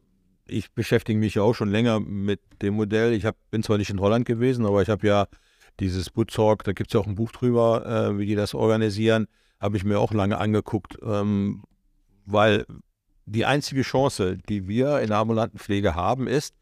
ich 0.45 0.71
beschäftige 0.71 1.17
mich 1.17 1.35
ja 1.35 1.43
auch 1.43 1.53
schon 1.53 1.69
länger 1.69 1.99
mit 1.99 2.41
dem 2.61 2.75
Modell. 2.75 3.13
Ich 3.13 3.25
hab, 3.25 3.35
bin 3.49 3.63
zwar 3.63 3.77
nicht 3.77 3.89
in 3.89 4.01
Holland 4.01 4.25
gewesen, 4.25 4.65
aber 4.65 4.81
ich 4.81 4.89
habe 4.89 5.07
ja 5.07 5.27
dieses 5.79 6.09
Boottalk, 6.09 6.63
da 6.63 6.73
gibt 6.73 6.89
es 6.89 6.93
ja 6.93 6.99
auch 6.99 7.07
ein 7.07 7.15
Buch 7.15 7.31
drüber, 7.31 7.85
äh, 7.85 8.17
wie 8.17 8.25
die 8.25 8.35
das 8.35 8.53
organisieren, 8.53 9.27
habe 9.59 9.77
ich 9.77 9.83
mir 9.83 9.99
auch 9.99 10.13
lange 10.13 10.37
angeguckt, 10.37 10.97
ähm, 11.03 11.63
weil 12.25 12.65
die 13.25 13.45
einzige 13.45 13.81
Chance, 13.81 14.37
die 14.49 14.67
wir 14.67 14.99
in 14.99 15.07
der 15.07 15.17
ambulanten 15.17 15.59
Pflege 15.59 15.95
haben, 15.95 16.27
ist, 16.27 16.55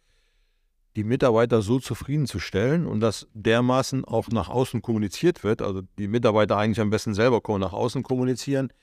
die 0.96 1.04
Mitarbeiter 1.04 1.62
so 1.62 1.80
zufriedenzustellen 1.80 2.86
und 2.86 3.00
dass 3.00 3.28
dermaßen 3.34 4.06
auch 4.06 4.28
nach 4.30 4.50
außen 4.50 4.82
kommuniziert 4.82 5.44
wird, 5.44 5.62
also 5.62 5.82
die 5.98 6.08
Mitarbeiter 6.08 6.58
eigentlich 6.58 6.82
am 6.82 6.90
besten 6.90 7.14
selber 7.14 7.42
nach 7.58 7.74
außen 7.74 8.04
kommunizieren, 8.04 8.74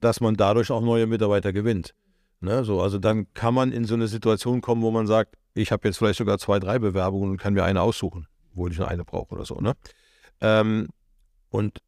dass 0.00 0.20
man 0.20 0.36
dadurch 0.36 0.70
auch 0.70 0.82
neue 0.82 1.06
Mitarbeiter 1.06 1.52
gewinnt. 1.52 1.94
Ne, 2.40 2.64
so, 2.64 2.80
also 2.80 2.98
dann 2.98 3.26
kann 3.34 3.52
man 3.52 3.70
in 3.70 3.84
so 3.84 3.94
eine 3.94 4.08
Situation 4.08 4.62
kommen, 4.62 4.80
wo 4.80 4.90
man 4.90 5.06
sagt, 5.06 5.36
ich 5.52 5.72
habe 5.72 5.86
jetzt 5.88 5.98
vielleicht 5.98 6.18
sogar 6.18 6.38
zwei, 6.38 6.58
drei 6.58 6.78
Bewerbungen 6.78 7.32
und 7.32 7.36
kann 7.36 7.52
mir 7.52 7.64
eine 7.64 7.82
aussuchen, 7.82 8.26
obwohl 8.52 8.72
ich 8.72 8.78
nur 8.78 8.88
eine 8.88 9.04
brauche 9.04 9.34
oder 9.34 9.44
so. 9.44 9.56
Ne? 9.56 9.74
Ähm, 10.40 10.88
und 11.50 11.78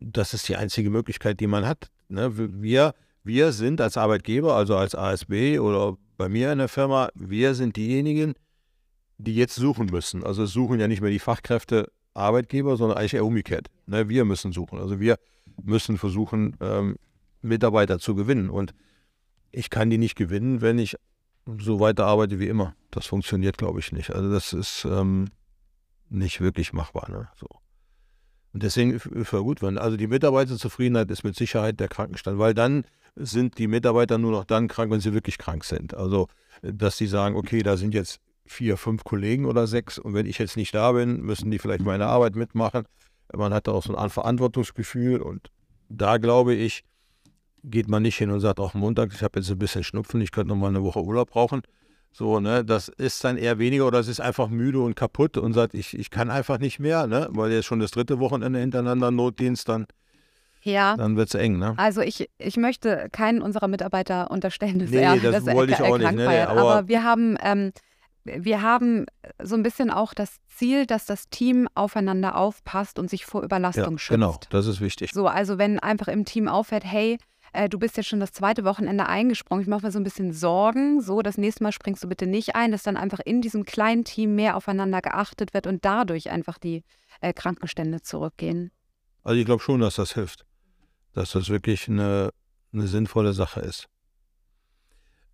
das 0.00 0.34
ist 0.34 0.48
die 0.48 0.56
einzige 0.56 0.90
Möglichkeit, 0.90 1.40
die 1.40 1.46
man 1.46 1.66
hat. 1.66 1.90
Ne? 2.08 2.30
Wir, 2.62 2.94
wir 3.22 3.52
sind 3.52 3.80
als 3.80 3.96
Arbeitgeber, 3.96 4.54
also 4.54 4.76
als 4.76 4.94
ASB 4.94 5.58
oder 5.58 5.96
bei 6.16 6.28
mir 6.28 6.52
in 6.52 6.58
der 6.58 6.68
Firma, 6.68 7.08
wir 7.14 7.54
sind 7.54 7.76
diejenigen, 7.76 8.34
die 9.18 9.34
jetzt 9.34 9.54
suchen 9.54 9.86
müssen. 9.86 10.24
Also 10.24 10.46
suchen 10.46 10.80
ja 10.80 10.88
nicht 10.88 11.00
mehr 11.00 11.10
die 11.10 11.18
Fachkräfte 11.18 11.90
Arbeitgeber, 12.14 12.76
sondern 12.76 12.98
eigentlich 12.98 13.14
eher 13.14 13.24
umgekehrt. 13.24 13.68
Ne? 13.86 14.08
Wir 14.08 14.24
müssen 14.24 14.52
suchen. 14.52 14.78
Also 14.78 15.00
wir 15.00 15.16
müssen 15.62 15.98
versuchen, 15.98 16.56
ähm, 16.60 16.96
Mitarbeiter 17.42 17.98
zu 17.98 18.14
gewinnen. 18.14 18.50
Und 18.50 18.74
ich 19.50 19.70
kann 19.70 19.90
die 19.90 19.98
nicht 19.98 20.16
gewinnen, 20.16 20.60
wenn 20.60 20.78
ich 20.78 20.96
so 21.58 21.80
weiter 21.80 22.06
arbeite 22.06 22.38
wie 22.38 22.48
immer. 22.48 22.74
Das 22.90 23.06
funktioniert, 23.06 23.58
glaube 23.58 23.80
ich, 23.80 23.92
nicht. 23.92 24.10
Also 24.10 24.30
das 24.30 24.52
ist 24.52 24.84
ähm, 24.84 25.28
nicht 26.08 26.40
wirklich 26.40 26.72
machbar. 26.72 27.10
Ne? 27.10 27.28
So. 27.36 27.46
Und 28.52 28.62
deswegen 28.62 29.00
für 29.00 29.42
gut, 29.42 29.62
wenn 29.62 29.78
also 29.78 29.96
die 29.96 30.06
Mitarbeiterzufriedenheit 30.06 31.10
ist 31.10 31.24
mit 31.24 31.34
Sicherheit 31.34 31.80
der 31.80 31.88
Krankenstand, 31.88 32.38
weil 32.38 32.54
dann 32.54 32.84
sind 33.16 33.58
die 33.58 33.66
Mitarbeiter 33.66 34.18
nur 34.18 34.30
noch 34.30 34.44
dann 34.44 34.68
krank, 34.68 34.90
wenn 34.90 35.00
sie 35.00 35.12
wirklich 35.12 35.38
krank 35.38 35.64
sind. 35.64 35.94
Also 35.94 36.28
dass 36.62 36.96
sie 36.96 37.06
sagen, 37.06 37.36
okay, 37.36 37.62
da 37.62 37.76
sind 37.76 37.94
jetzt 37.94 38.20
vier, 38.46 38.76
fünf 38.76 39.04
Kollegen 39.04 39.46
oder 39.46 39.66
sechs 39.66 39.98
und 39.98 40.14
wenn 40.14 40.26
ich 40.26 40.38
jetzt 40.38 40.56
nicht 40.56 40.74
da 40.74 40.92
bin, 40.92 41.20
müssen 41.22 41.50
die 41.50 41.58
vielleicht 41.58 41.84
meine 41.84 42.06
Arbeit 42.06 42.36
mitmachen. 42.36 42.84
Man 43.32 43.52
hat 43.52 43.66
da 43.66 43.72
auch 43.72 43.82
so 43.82 43.96
ein 43.96 44.10
Verantwortungsgefühl 44.10 45.20
und 45.20 45.50
da 45.88 46.18
glaube 46.18 46.54
ich, 46.54 46.84
geht 47.64 47.88
man 47.88 48.02
nicht 48.02 48.18
hin 48.18 48.30
und 48.30 48.40
sagt, 48.40 48.60
auch 48.60 48.74
Montag, 48.74 49.12
ich 49.12 49.22
habe 49.22 49.40
jetzt 49.40 49.50
ein 49.50 49.58
bisschen 49.58 49.82
Schnupfen, 49.82 50.20
ich 50.20 50.30
könnte 50.30 50.50
noch 50.50 50.60
mal 50.60 50.68
eine 50.68 50.82
Woche 50.82 51.02
Urlaub 51.02 51.30
brauchen. 51.30 51.62
So, 52.16 52.38
ne, 52.38 52.64
das 52.64 52.88
ist 52.88 53.24
dann 53.24 53.36
eher 53.36 53.58
weniger 53.58 53.88
oder 53.88 53.98
es 53.98 54.06
ist 54.06 54.20
einfach 54.20 54.48
müde 54.48 54.78
und 54.78 54.94
kaputt 54.94 55.36
und 55.36 55.52
sagt, 55.52 55.74
ich, 55.74 55.98
ich 55.98 56.10
kann 56.10 56.30
einfach 56.30 56.58
nicht 56.60 56.78
mehr, 56.78 57.08
ne, 57.08 57.26
weil 57.30 57.50
jetzt 57.50 57.64
schon 57.66 57.80
das 57.80 57.90
dritte 57.90 58.20
Wochenende 58.20 58.60
hintereinander 58.60 59.10
Notdienst, 59.10 59.68
dann, 59.68 59.86
Ja. 60.62 60.96
dann 60.96 61.16
wird 61.16 61.28
es 61.28 61.34
eng, 61.34 61.58
ne? 61.58 61.74
Also 61.76 62.02
ich, 62.02 62.30
ich 62.38 62.56
möchte 62.56 63.08
keinen 63.10 63.42
unserer 63.42 63.66
Mitarbeiter 63.66 64.30
unterstellen, 64.30 64.78
dass 64.78 64.90
Nee, 64.90 64.98
er, 65.02 65.16
das 65.16 65.32
dass 65.32 65.46
er 65.48 65.54
wollte 65.56 65.72
ich 65.72 65.80
er 65.80 65.86
auch 65.86 65.98
nicht, 65.98 66.04
krank 66.06 66.16
nee, 66.18 66.40
aber- 66.40 66.60
aber 66.60 66.88
wir 66.88 67.02
haben, 67.02 67.36
ähm, 67.42 67.72
wir 68.22 68.62
haben 68.62 69.06
so 69.42 69.56
ein 69.56 69.64
bisschen 69.64 69.90
auch 69.90 70.14
das 70.14 70.36
Ziel, 70.46 70.86
dass 70.86 71.06
das 71.06 71.28
Team 71.30 71.66
aufeinander 71.74 72.36
aufpasst 72.36 73.00
und 73.00 73.10
sich 73.10 73.26
vor 73.26 73.42
Überlastung 73.42 73.94
Ja, 73.94 73.98
schützt. 73.98 74.08
genau, 74.20 74.38
das 74.50 74.68
ist 74.68 74.80
wichtig. 74.80 75.10
So, 75.12 75.26
also 75.26 75.58
wenn 75.58 75.80
einfach 75.80 76.06
im 76.08 76.24
Team 76.24 76.46
auffällt, 76.46 76.84
hey, 76.84 77.18
äh, 77.54 77.68
du 77.68 77.78
bist 77.78 77.96
jetzt 77.96 78.08
schon 78.08 78.20
das 78.20 78.32
zweite 78.32 78.64
Wochenende 78.64 79.06
eingesprungen, 79.06 79.62
ich 79.62 79.68
mache 79.68 79.86
mir 79.86 79.92
so 79.92 79.98
ein 79.98 80.04
bisschen 80.04 80.32
Sorgen, 80.32 81.00
so, 81.00 81.22
das 81.22 81.38
nächste 81.38 81.62
Mal 81.62 81.72
springst 81.72 82.02
du 82.02 82.08
bitte 82.08 82.26
nicht 82.26 82.54
ein, 82.54 82.72
dass 82.72 82.82
dann 82.82 82.96
einfach 82.96 83.20
in 83.20 83.40
diesem 83.40 83.64
kleinen 83.64 84.04
Team 84.04 84.34
mehr 84.34 84.56
aufeinander 84.56 85.00
geachtet 85.00 85.54
wird 85.54 85.66
und 85.66 85.84
dadurch 85.84 86.30
einfach 86.30 86.58
die 86.58 86.82
äh, 87.20 87.32
Krankenstände 87.32 88.02
zurückgehen. 88.02 88.70
Also 89.22 89.38
ich 89.38 89.46
glaube 89.46 89.62
schon, 89.62 89.80
dass 89.80 89.94
das 89.96 90.14
hilft. 90.14 90.44
Dass 91.12 91.30
das 91.30 91.48
wirklich 91.48 91.88
eine, 91.88 92.30
eine 92.72 92.88
sinnvolle 92.88 93.32
Sache 93.32 93.60
ist. 93.60 93.86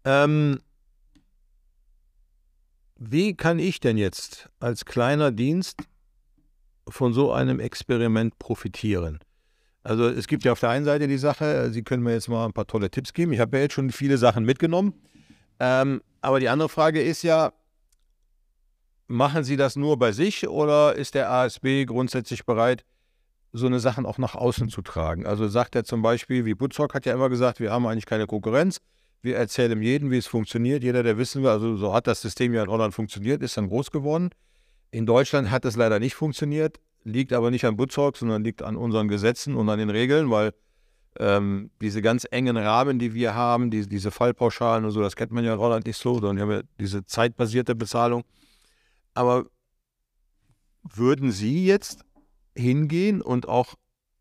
Ähm, 0.05 0.61
wie 2.97 3.35
kann 3.35 3.59
ich 3.59 3.81
denn 3.81 3.97
jetzt 3.97 4.51
als 4.61 4.85
kleiner 4.85 5.33
Dienst 5.33 5.83
von 6.87 7.15
so 7.15 7.33
einem 7.33 7.61
Experiment 7.61 8.39
profitieren? 8.39 9.21
Also 9.83 10.09
es 10.09 10.27
gibt 10.27 10.45
ja 10.45 10.53
auf 10.53 10.61
der 10.61 10.71
einen 10.71 10.85
Seite 10.85 11.09
die 11.09 11.19
Sache, 11.19 11.71
Sie 11.71 11.83
können 11.83 12.03
mir 12.03 12.13
jetzt 12.13 12.29
mal 12.29 12.45
ein 12.45 12.53
paar 12.53 12.67
tolle 12.67 12.91
Tipps 12.91 13.13
geben. 13.13 13.33
Ich 13.33 13.41
habe 13.41 13.57
ja 13.57 13.63
jetzt 13.65 13.75
schon 13.75 13.91
viele 13.91 14.19
Sachen 14.19 14.45
mitgenommen. 14.45 14.95
Ähm, 15.59 16.03
aber 16.21 16.41
die 16.41 16.49
andere 16.49 16.69
Frage 16.69 17.03
ist 17.03 17.23
ja, 17.23 17.53
machen 19.07 19.43
Sie 19.43 19.57
das 19.57 19.77
nur 19.77 19.99
bei 19.99 20.13
sich 20.13 20.49
oder 20.49 20.95
ist 20.95 21.15
der 21.15 21.31
ASB 21.31 21.87
grundsätzlich 21.87 22.45
bereit, 22.45 22.85
so 23.53 23.67
eine 23.67 23.81
Sachen 23.81 24.07
auch 24.07 24.19
nach 24.19 24.35
außen 24.35 24.69
zu 24.69 24.83
tragen. 24.83 25.27
Also 25.27 25.49
sagt 25.49 25.75
er 25.75 25.85
zum 25.85 26.03
Beispiel, 26.03 26.45
wie 26.45 26.55
Butzrock 26.55 26.95
hat 26.95 27.07
ja 27.07 27.15
immer 27.15 27.29
gesagt, 27.29 27.59
wir 27.59 27.73
haben 27.73 27.87
eigentlich 27.87 28.07
keine 28.07 28.27
Konkurrenz. 28.27 28.81
Wir 29.23 29.37
erzählen 29.37 29.83
jedem, 29.83 30.11
wie 30.11 30.19
es 30.19 30.27
funktioniert. 30.27 30.83
Jeder, 30.83 31.03
der 31.03 31.19
wissen 31.19 31.43
will, 31.43 31.51
also 31.51 31.77
so 31.77 31.93
hat 31.93 32.07
das 32.07 32.23
System 32.23 32.55
ja 32.55 32.63
in 32.63 32.71
Holland 32.71 32.95
funktioniert, 32.95 33.43
ist 33.43 33.57
dann 33.57 33.69
groß 33.69 33.91
geworden. 33.91 34.31
In 34.93 35.05
Deutschland 35.05 35.51
hat 35.51 35.65
es 35.65 35.77
leider 35.77 35.99
nicht 35.99 36.15
funktioniert, 36.15 36.79
liegt 37.05 37.33
aber 37.33 37.51
nicht 37.51 37.65
an 37.65 37.77
Butzrock, 37.77 38.17
sondern 38.17 38.45
liegt 38.45 38.63
an 38.63 38.77
unseren 38.77 39.09
Gesetzen 39.09 39.55
und 39.55 39.69
an 39.69 39.79
den 39.79 39.91
Regeln, 39.91 40.31
weil 40.31 40.53
ähm, 41.19 41.71
diese 41.81 42.03
ganz 42.03 42.27
engen 42.31 42.57
Rahmen, 42.57 42.99
die 42.99 43.15
wir 43.15 43.35
haben, 43.35 43.71
die, 43.71 43.87
diese 43.89 44.11
Fallpauschalen 44.11 44.85
und 44.85 44.91
so, 44.93 45.01
das 45.01 45.17
kennt 45.17 45.33
man 45.33 45.45
ja 45.45 45.55
in 45.55 45.61
Holland 45.61 45.87
nicht 45.87 45.97
so, 45.97 46.15
sondern 46.15 46.37
wir 46.37 46.43
haben 46.43 46.53
ja 46.53 46.63
diese 46.79 47.05
zeitbasierte 47.05 47.75
Bezahlung. 47.75 48.25
Aber 49.15 49.47
würden 50.83 51.33
Sie 51.33 51.67
jetzt 51.67 52.05
hingehen 52.57 53.21
und 53.23 53.49
auch 53.49 53.75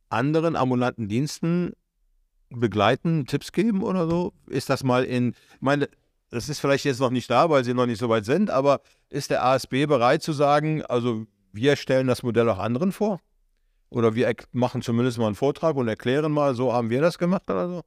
anderen 0.10 0.56
ambulanten 0.56 1.08
Diensten 1.08 1.74
begleiten, 2.50 3.28
Tipps 3.28 3.52
geben 3.52 3.84
oder 3.84 4.10
so? 4.10 4.34
Ist 4.48 4.70
das 4.70 4.84
mal 4.84 5.04
in, 5.04 5.30
ich 5.30 5.62
meine, 5.62 5.90
das 6.32 6.50
ist 6.50 6.60
vielleicht 6.60 6.86
jetzt 6.86 7.00
noch 7.00 7.12
nicht 7.12 7.30
da, 7.30 7.50
weil 7.50 7.64
Sie 7.64 7.74
noch 7.74 7.86
nicht 7.86 8.00
so 8.00 8.10
weit 8.10 8.26
sind, 8.26 8.50
aber 8.50 8.82
ist 9.10 9.30
der 9.30 9.44
ASB 9.44 9.86
bereit 9.86 10.22
zu 10.24 10.34
sagen, 10.34 10.84
also 10.84 11.26
wir 11.52 11.76
stellen 11.76 12.08
das 12.08 12.24
Modell 12.24 12.50
auch 12.50 12.60
anderen 12.60 12.91
vor? 12.91 13.20
Oder 13.89 14.16
wir 14.16 14.34
machen 14.52 14.82
zumindest 14.82 15.18
mal 15.18 15.28
einen 15.28 15.36
Vortrag 15.36 15.76
und 15.76 15.88
erklären 15.88 16.32
mal, 16.32 16.54
so 16.54 16.74
haben 16.74 16.89
wir 16.89 17.02
das 17.02 17.18
gemacht 17.18 17.50
oder 17.50 17.68
so? 17.70 17.82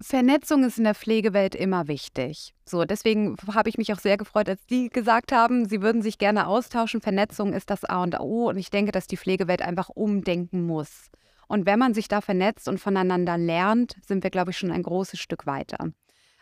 Vernetzung 0.00 0.62
ist 0.62 0.78
in 0.78 0.84
der 0.84 0.94
Pflegewelt 0.94 1.56
immer 1.56 1.88
wichtig. 1.88 2.54
So, 2.64 2.84
deswegen 2.84 3.36
habe 3.52 3.68
ich 3.68 3.78
mich 3.78 3.92
auch 3.92 3.98
sehr 3.98 4.16
gefreut, 4.16 4.48
als 4.48 4.62
Sie 4.68 4.90
gesagt 4.90 5.32
haben, 5.32 5.68
Sie 5.68 5.82
würden 5.82 6.02
sich 6.02 6.18
gerne 6.18 6.46
austauschen. 6.46 7.00
Vernetzung 7.00 7.52
ist 7.52 7.68
das 7.68 7.84
A 7.84 8.04
und 8.04 8.18
O 8.20 8.48
und 8.48 8.58
ich 8.58 8.70
denke, 8.70 8.92
dass 8.92 9.08
die 9.08 9.16
Pflegewelt 9.16 9.60
einfach 9.60 9.88
umdenken 9.88 10.66
muss. 10.66 11.08
Und 11.48 11.66
wenn 11.66 11.80
man 11.80 11.94
sich 11.94 12.06
da 12.06 12.20
vernetzt 12.20 12.68
und 12.68 12.78
voneinander 12.78 13.38
lernt, 13.38 13.96
sind 14.06 14.22
wir, 14.22 14.30
glaube 14.30 14.52
ich, 14.52 14.58
schon 14.58 14.70
ein 14.70 14.82
großes 14.82 15.18
Stück 15.18 15.46
weiter. 15.46 15.78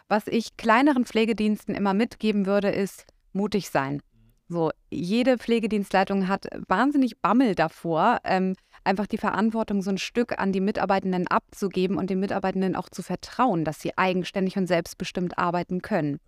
Was 0.09 0.27
ich 0.27 0.57
kleineren 0.57 1.07
Pflegediensten 1.07 1.75
immer 1.75 1.95
mitgeben 1.95 2.45
würde, 2.45 2.69
ist 2.69 3.07
mutig 3.33 3.71
sein. 3.71 4.03
So, 4.49 4.71
jede 4.91 5.39
Pflegedienstleitung 5.39 6.29
hat 6.29 6.47
wahnsinnig 6.69 7.21
Bammel 7.21 7.57
davor, 7.57 8.21
ähm, 8.23 8.55
einfach 8.85 9.09
die 9.09 9.19
Verantwortung 9.19 9.83
so 9.83 9.91
ein 9.91 9.99
Stück 9.99 10.39
an 10.39 10.53
die 10.53 10.61
Mitarbeitenden 10.61 11.27
abzugeben 11.27 11.97
und 11.97 12.11
den 12.11 12.21
Mitarbeitenden 12.21 12.77
auch 12.77 12.89
zu 12.89 13.03
vertrauen, 13.03 13.65
dass 13.65 13.81
sie 13.81 13.99
eigenständig 13.99 14.57
und 14.57 14.69
selbstbestimmt 14.69 15.37
arbeiten 15.37 15.83
können. 15.83 16.21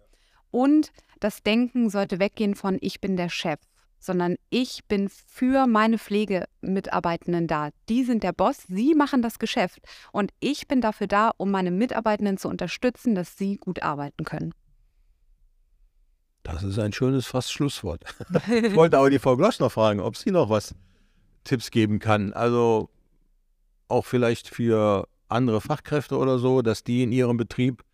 Und 0.51 0.91
das 1.21 1.45
Denken 1.45 1.91
sollte 1.91 2.19
weggehen 2.19 2.57
von 2.57 2.79
ich 2.81 3.01
bin 3.01 3.17
der 3.17 3.29
Chef, 3.29 3.61
sondern 4.01 4.35
ich 4.51 4.85
bin 4.87 5.09
für 5.09 5.69
meine 5.69 5.99
Pflegemitarbeitenden 5.99 7.47
da. 7.47 7.71
Die 7.89 8.03
sind 8.03 8.25
der 8.25 8.33
Boss, 8.33 8.65
sie 8.67 8.95
machen 8.95 9.23
das 9.23 9.39
Geschäft 9.39 9.81
und 10.11 10.33
ich 10.41 10.67
bin 10.67 10.81
dafür 10.81 11.07
da, 11.07 11.31
um 11.37 11.53
meine 11.53 11.71
Mitarbeitenden 11.71 12.37
zu 12.37 12.49
unterstützen, 12.49 13.15
dass 13.15 13.37
sie 13.37 13.59
gut 13.59 13.85
arbeiten 13.85 14.25
können. 14.25 14.55
Das 16.53 16.63
ist 16.63 16.79
ein 16.79 16.93
schönes 16.93 17.27
fast 17.27 17.53
Schlusswort. 17.53 18.05
ich 18.51 18.75
wollte 18.75 18.99
aber 18.99 19.11
die 19.11 19.19
Frau 19.19 19.37
Glosch 19.37 19.59
noch 19.61 19.73
fragen, 19.73 20.01
ob 20.01 20.17
sie 20.17 20.31
noch 20.31 20.51
was 20.51 20.75
Tipps 21.45 21.71
geben 21.71 21.99
kann. 21.99 22.33
Also 22.33 22.91
auch 23.89 24.05
vielleicht 24.05 24.49
für 24.49 25.09
andere 25.29 25.61
Fachkräfte 25.61 26.17
oder 26.17 26.39
so, 26.39 26.63
dass 26.63 26.85
die 26.85 27.03
in 27.03 27.13
ihrem 27.13 27.37
Betrieb 27.37 27.85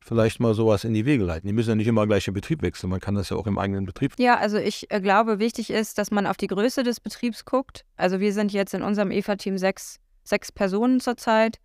vielleicht 0.00 0.40
mal 0.40 0.54
sowas 0.54 0.84
in 0.84 0.94
die 0.94 1.04
Wege 1.04 1.24
leiten. 1.24 1.46
Die 1.46 1.52
müssen 1.52 1.70
ja 1.70 1.74
nicht 1.74 1.86
immer 1.86 2.06
gleich 2.06 2.24
den 2.24 2.34
Betrieb 2.34 2.62
wechseln, 2.62 2.88
man 2.88 3.00
kann 3.00 3.14
das 3.14 3.28
ja 3.28 3.36
auch 3.36 3.46
im 3.46 3.58
eigenen 3.58 3.84
Betrieb. 3.84 4.14
Ja, 4.18 4.38
also 4.38 4.56
ich 4.56 4.90
äh, 4.90 5.00
glaube, 5.00 5.38
wichtig 5.38 5.70
ist, 5.70 5.98
dass 5.98 6.10
man 6.10 6.26
auf 6.26 6.36
die 6.36 6.46
Größe 6.46 6.82
des 6.82 7.00
Betriebs 7.00 7.44
guckt. 7.44 7.84
Also 7.96 8.18
wir 8.20 8.32
sind 8.32 8.52
jetzt 8.52 8.74
in 8.74 8.82
unserem 8.82 9.10
EVA-Team 9.10 9.58
sechs, 9.58 10.00
sechs 10.24 10.50
Personen 10.50 11.00
zurzeit 11.00 11.58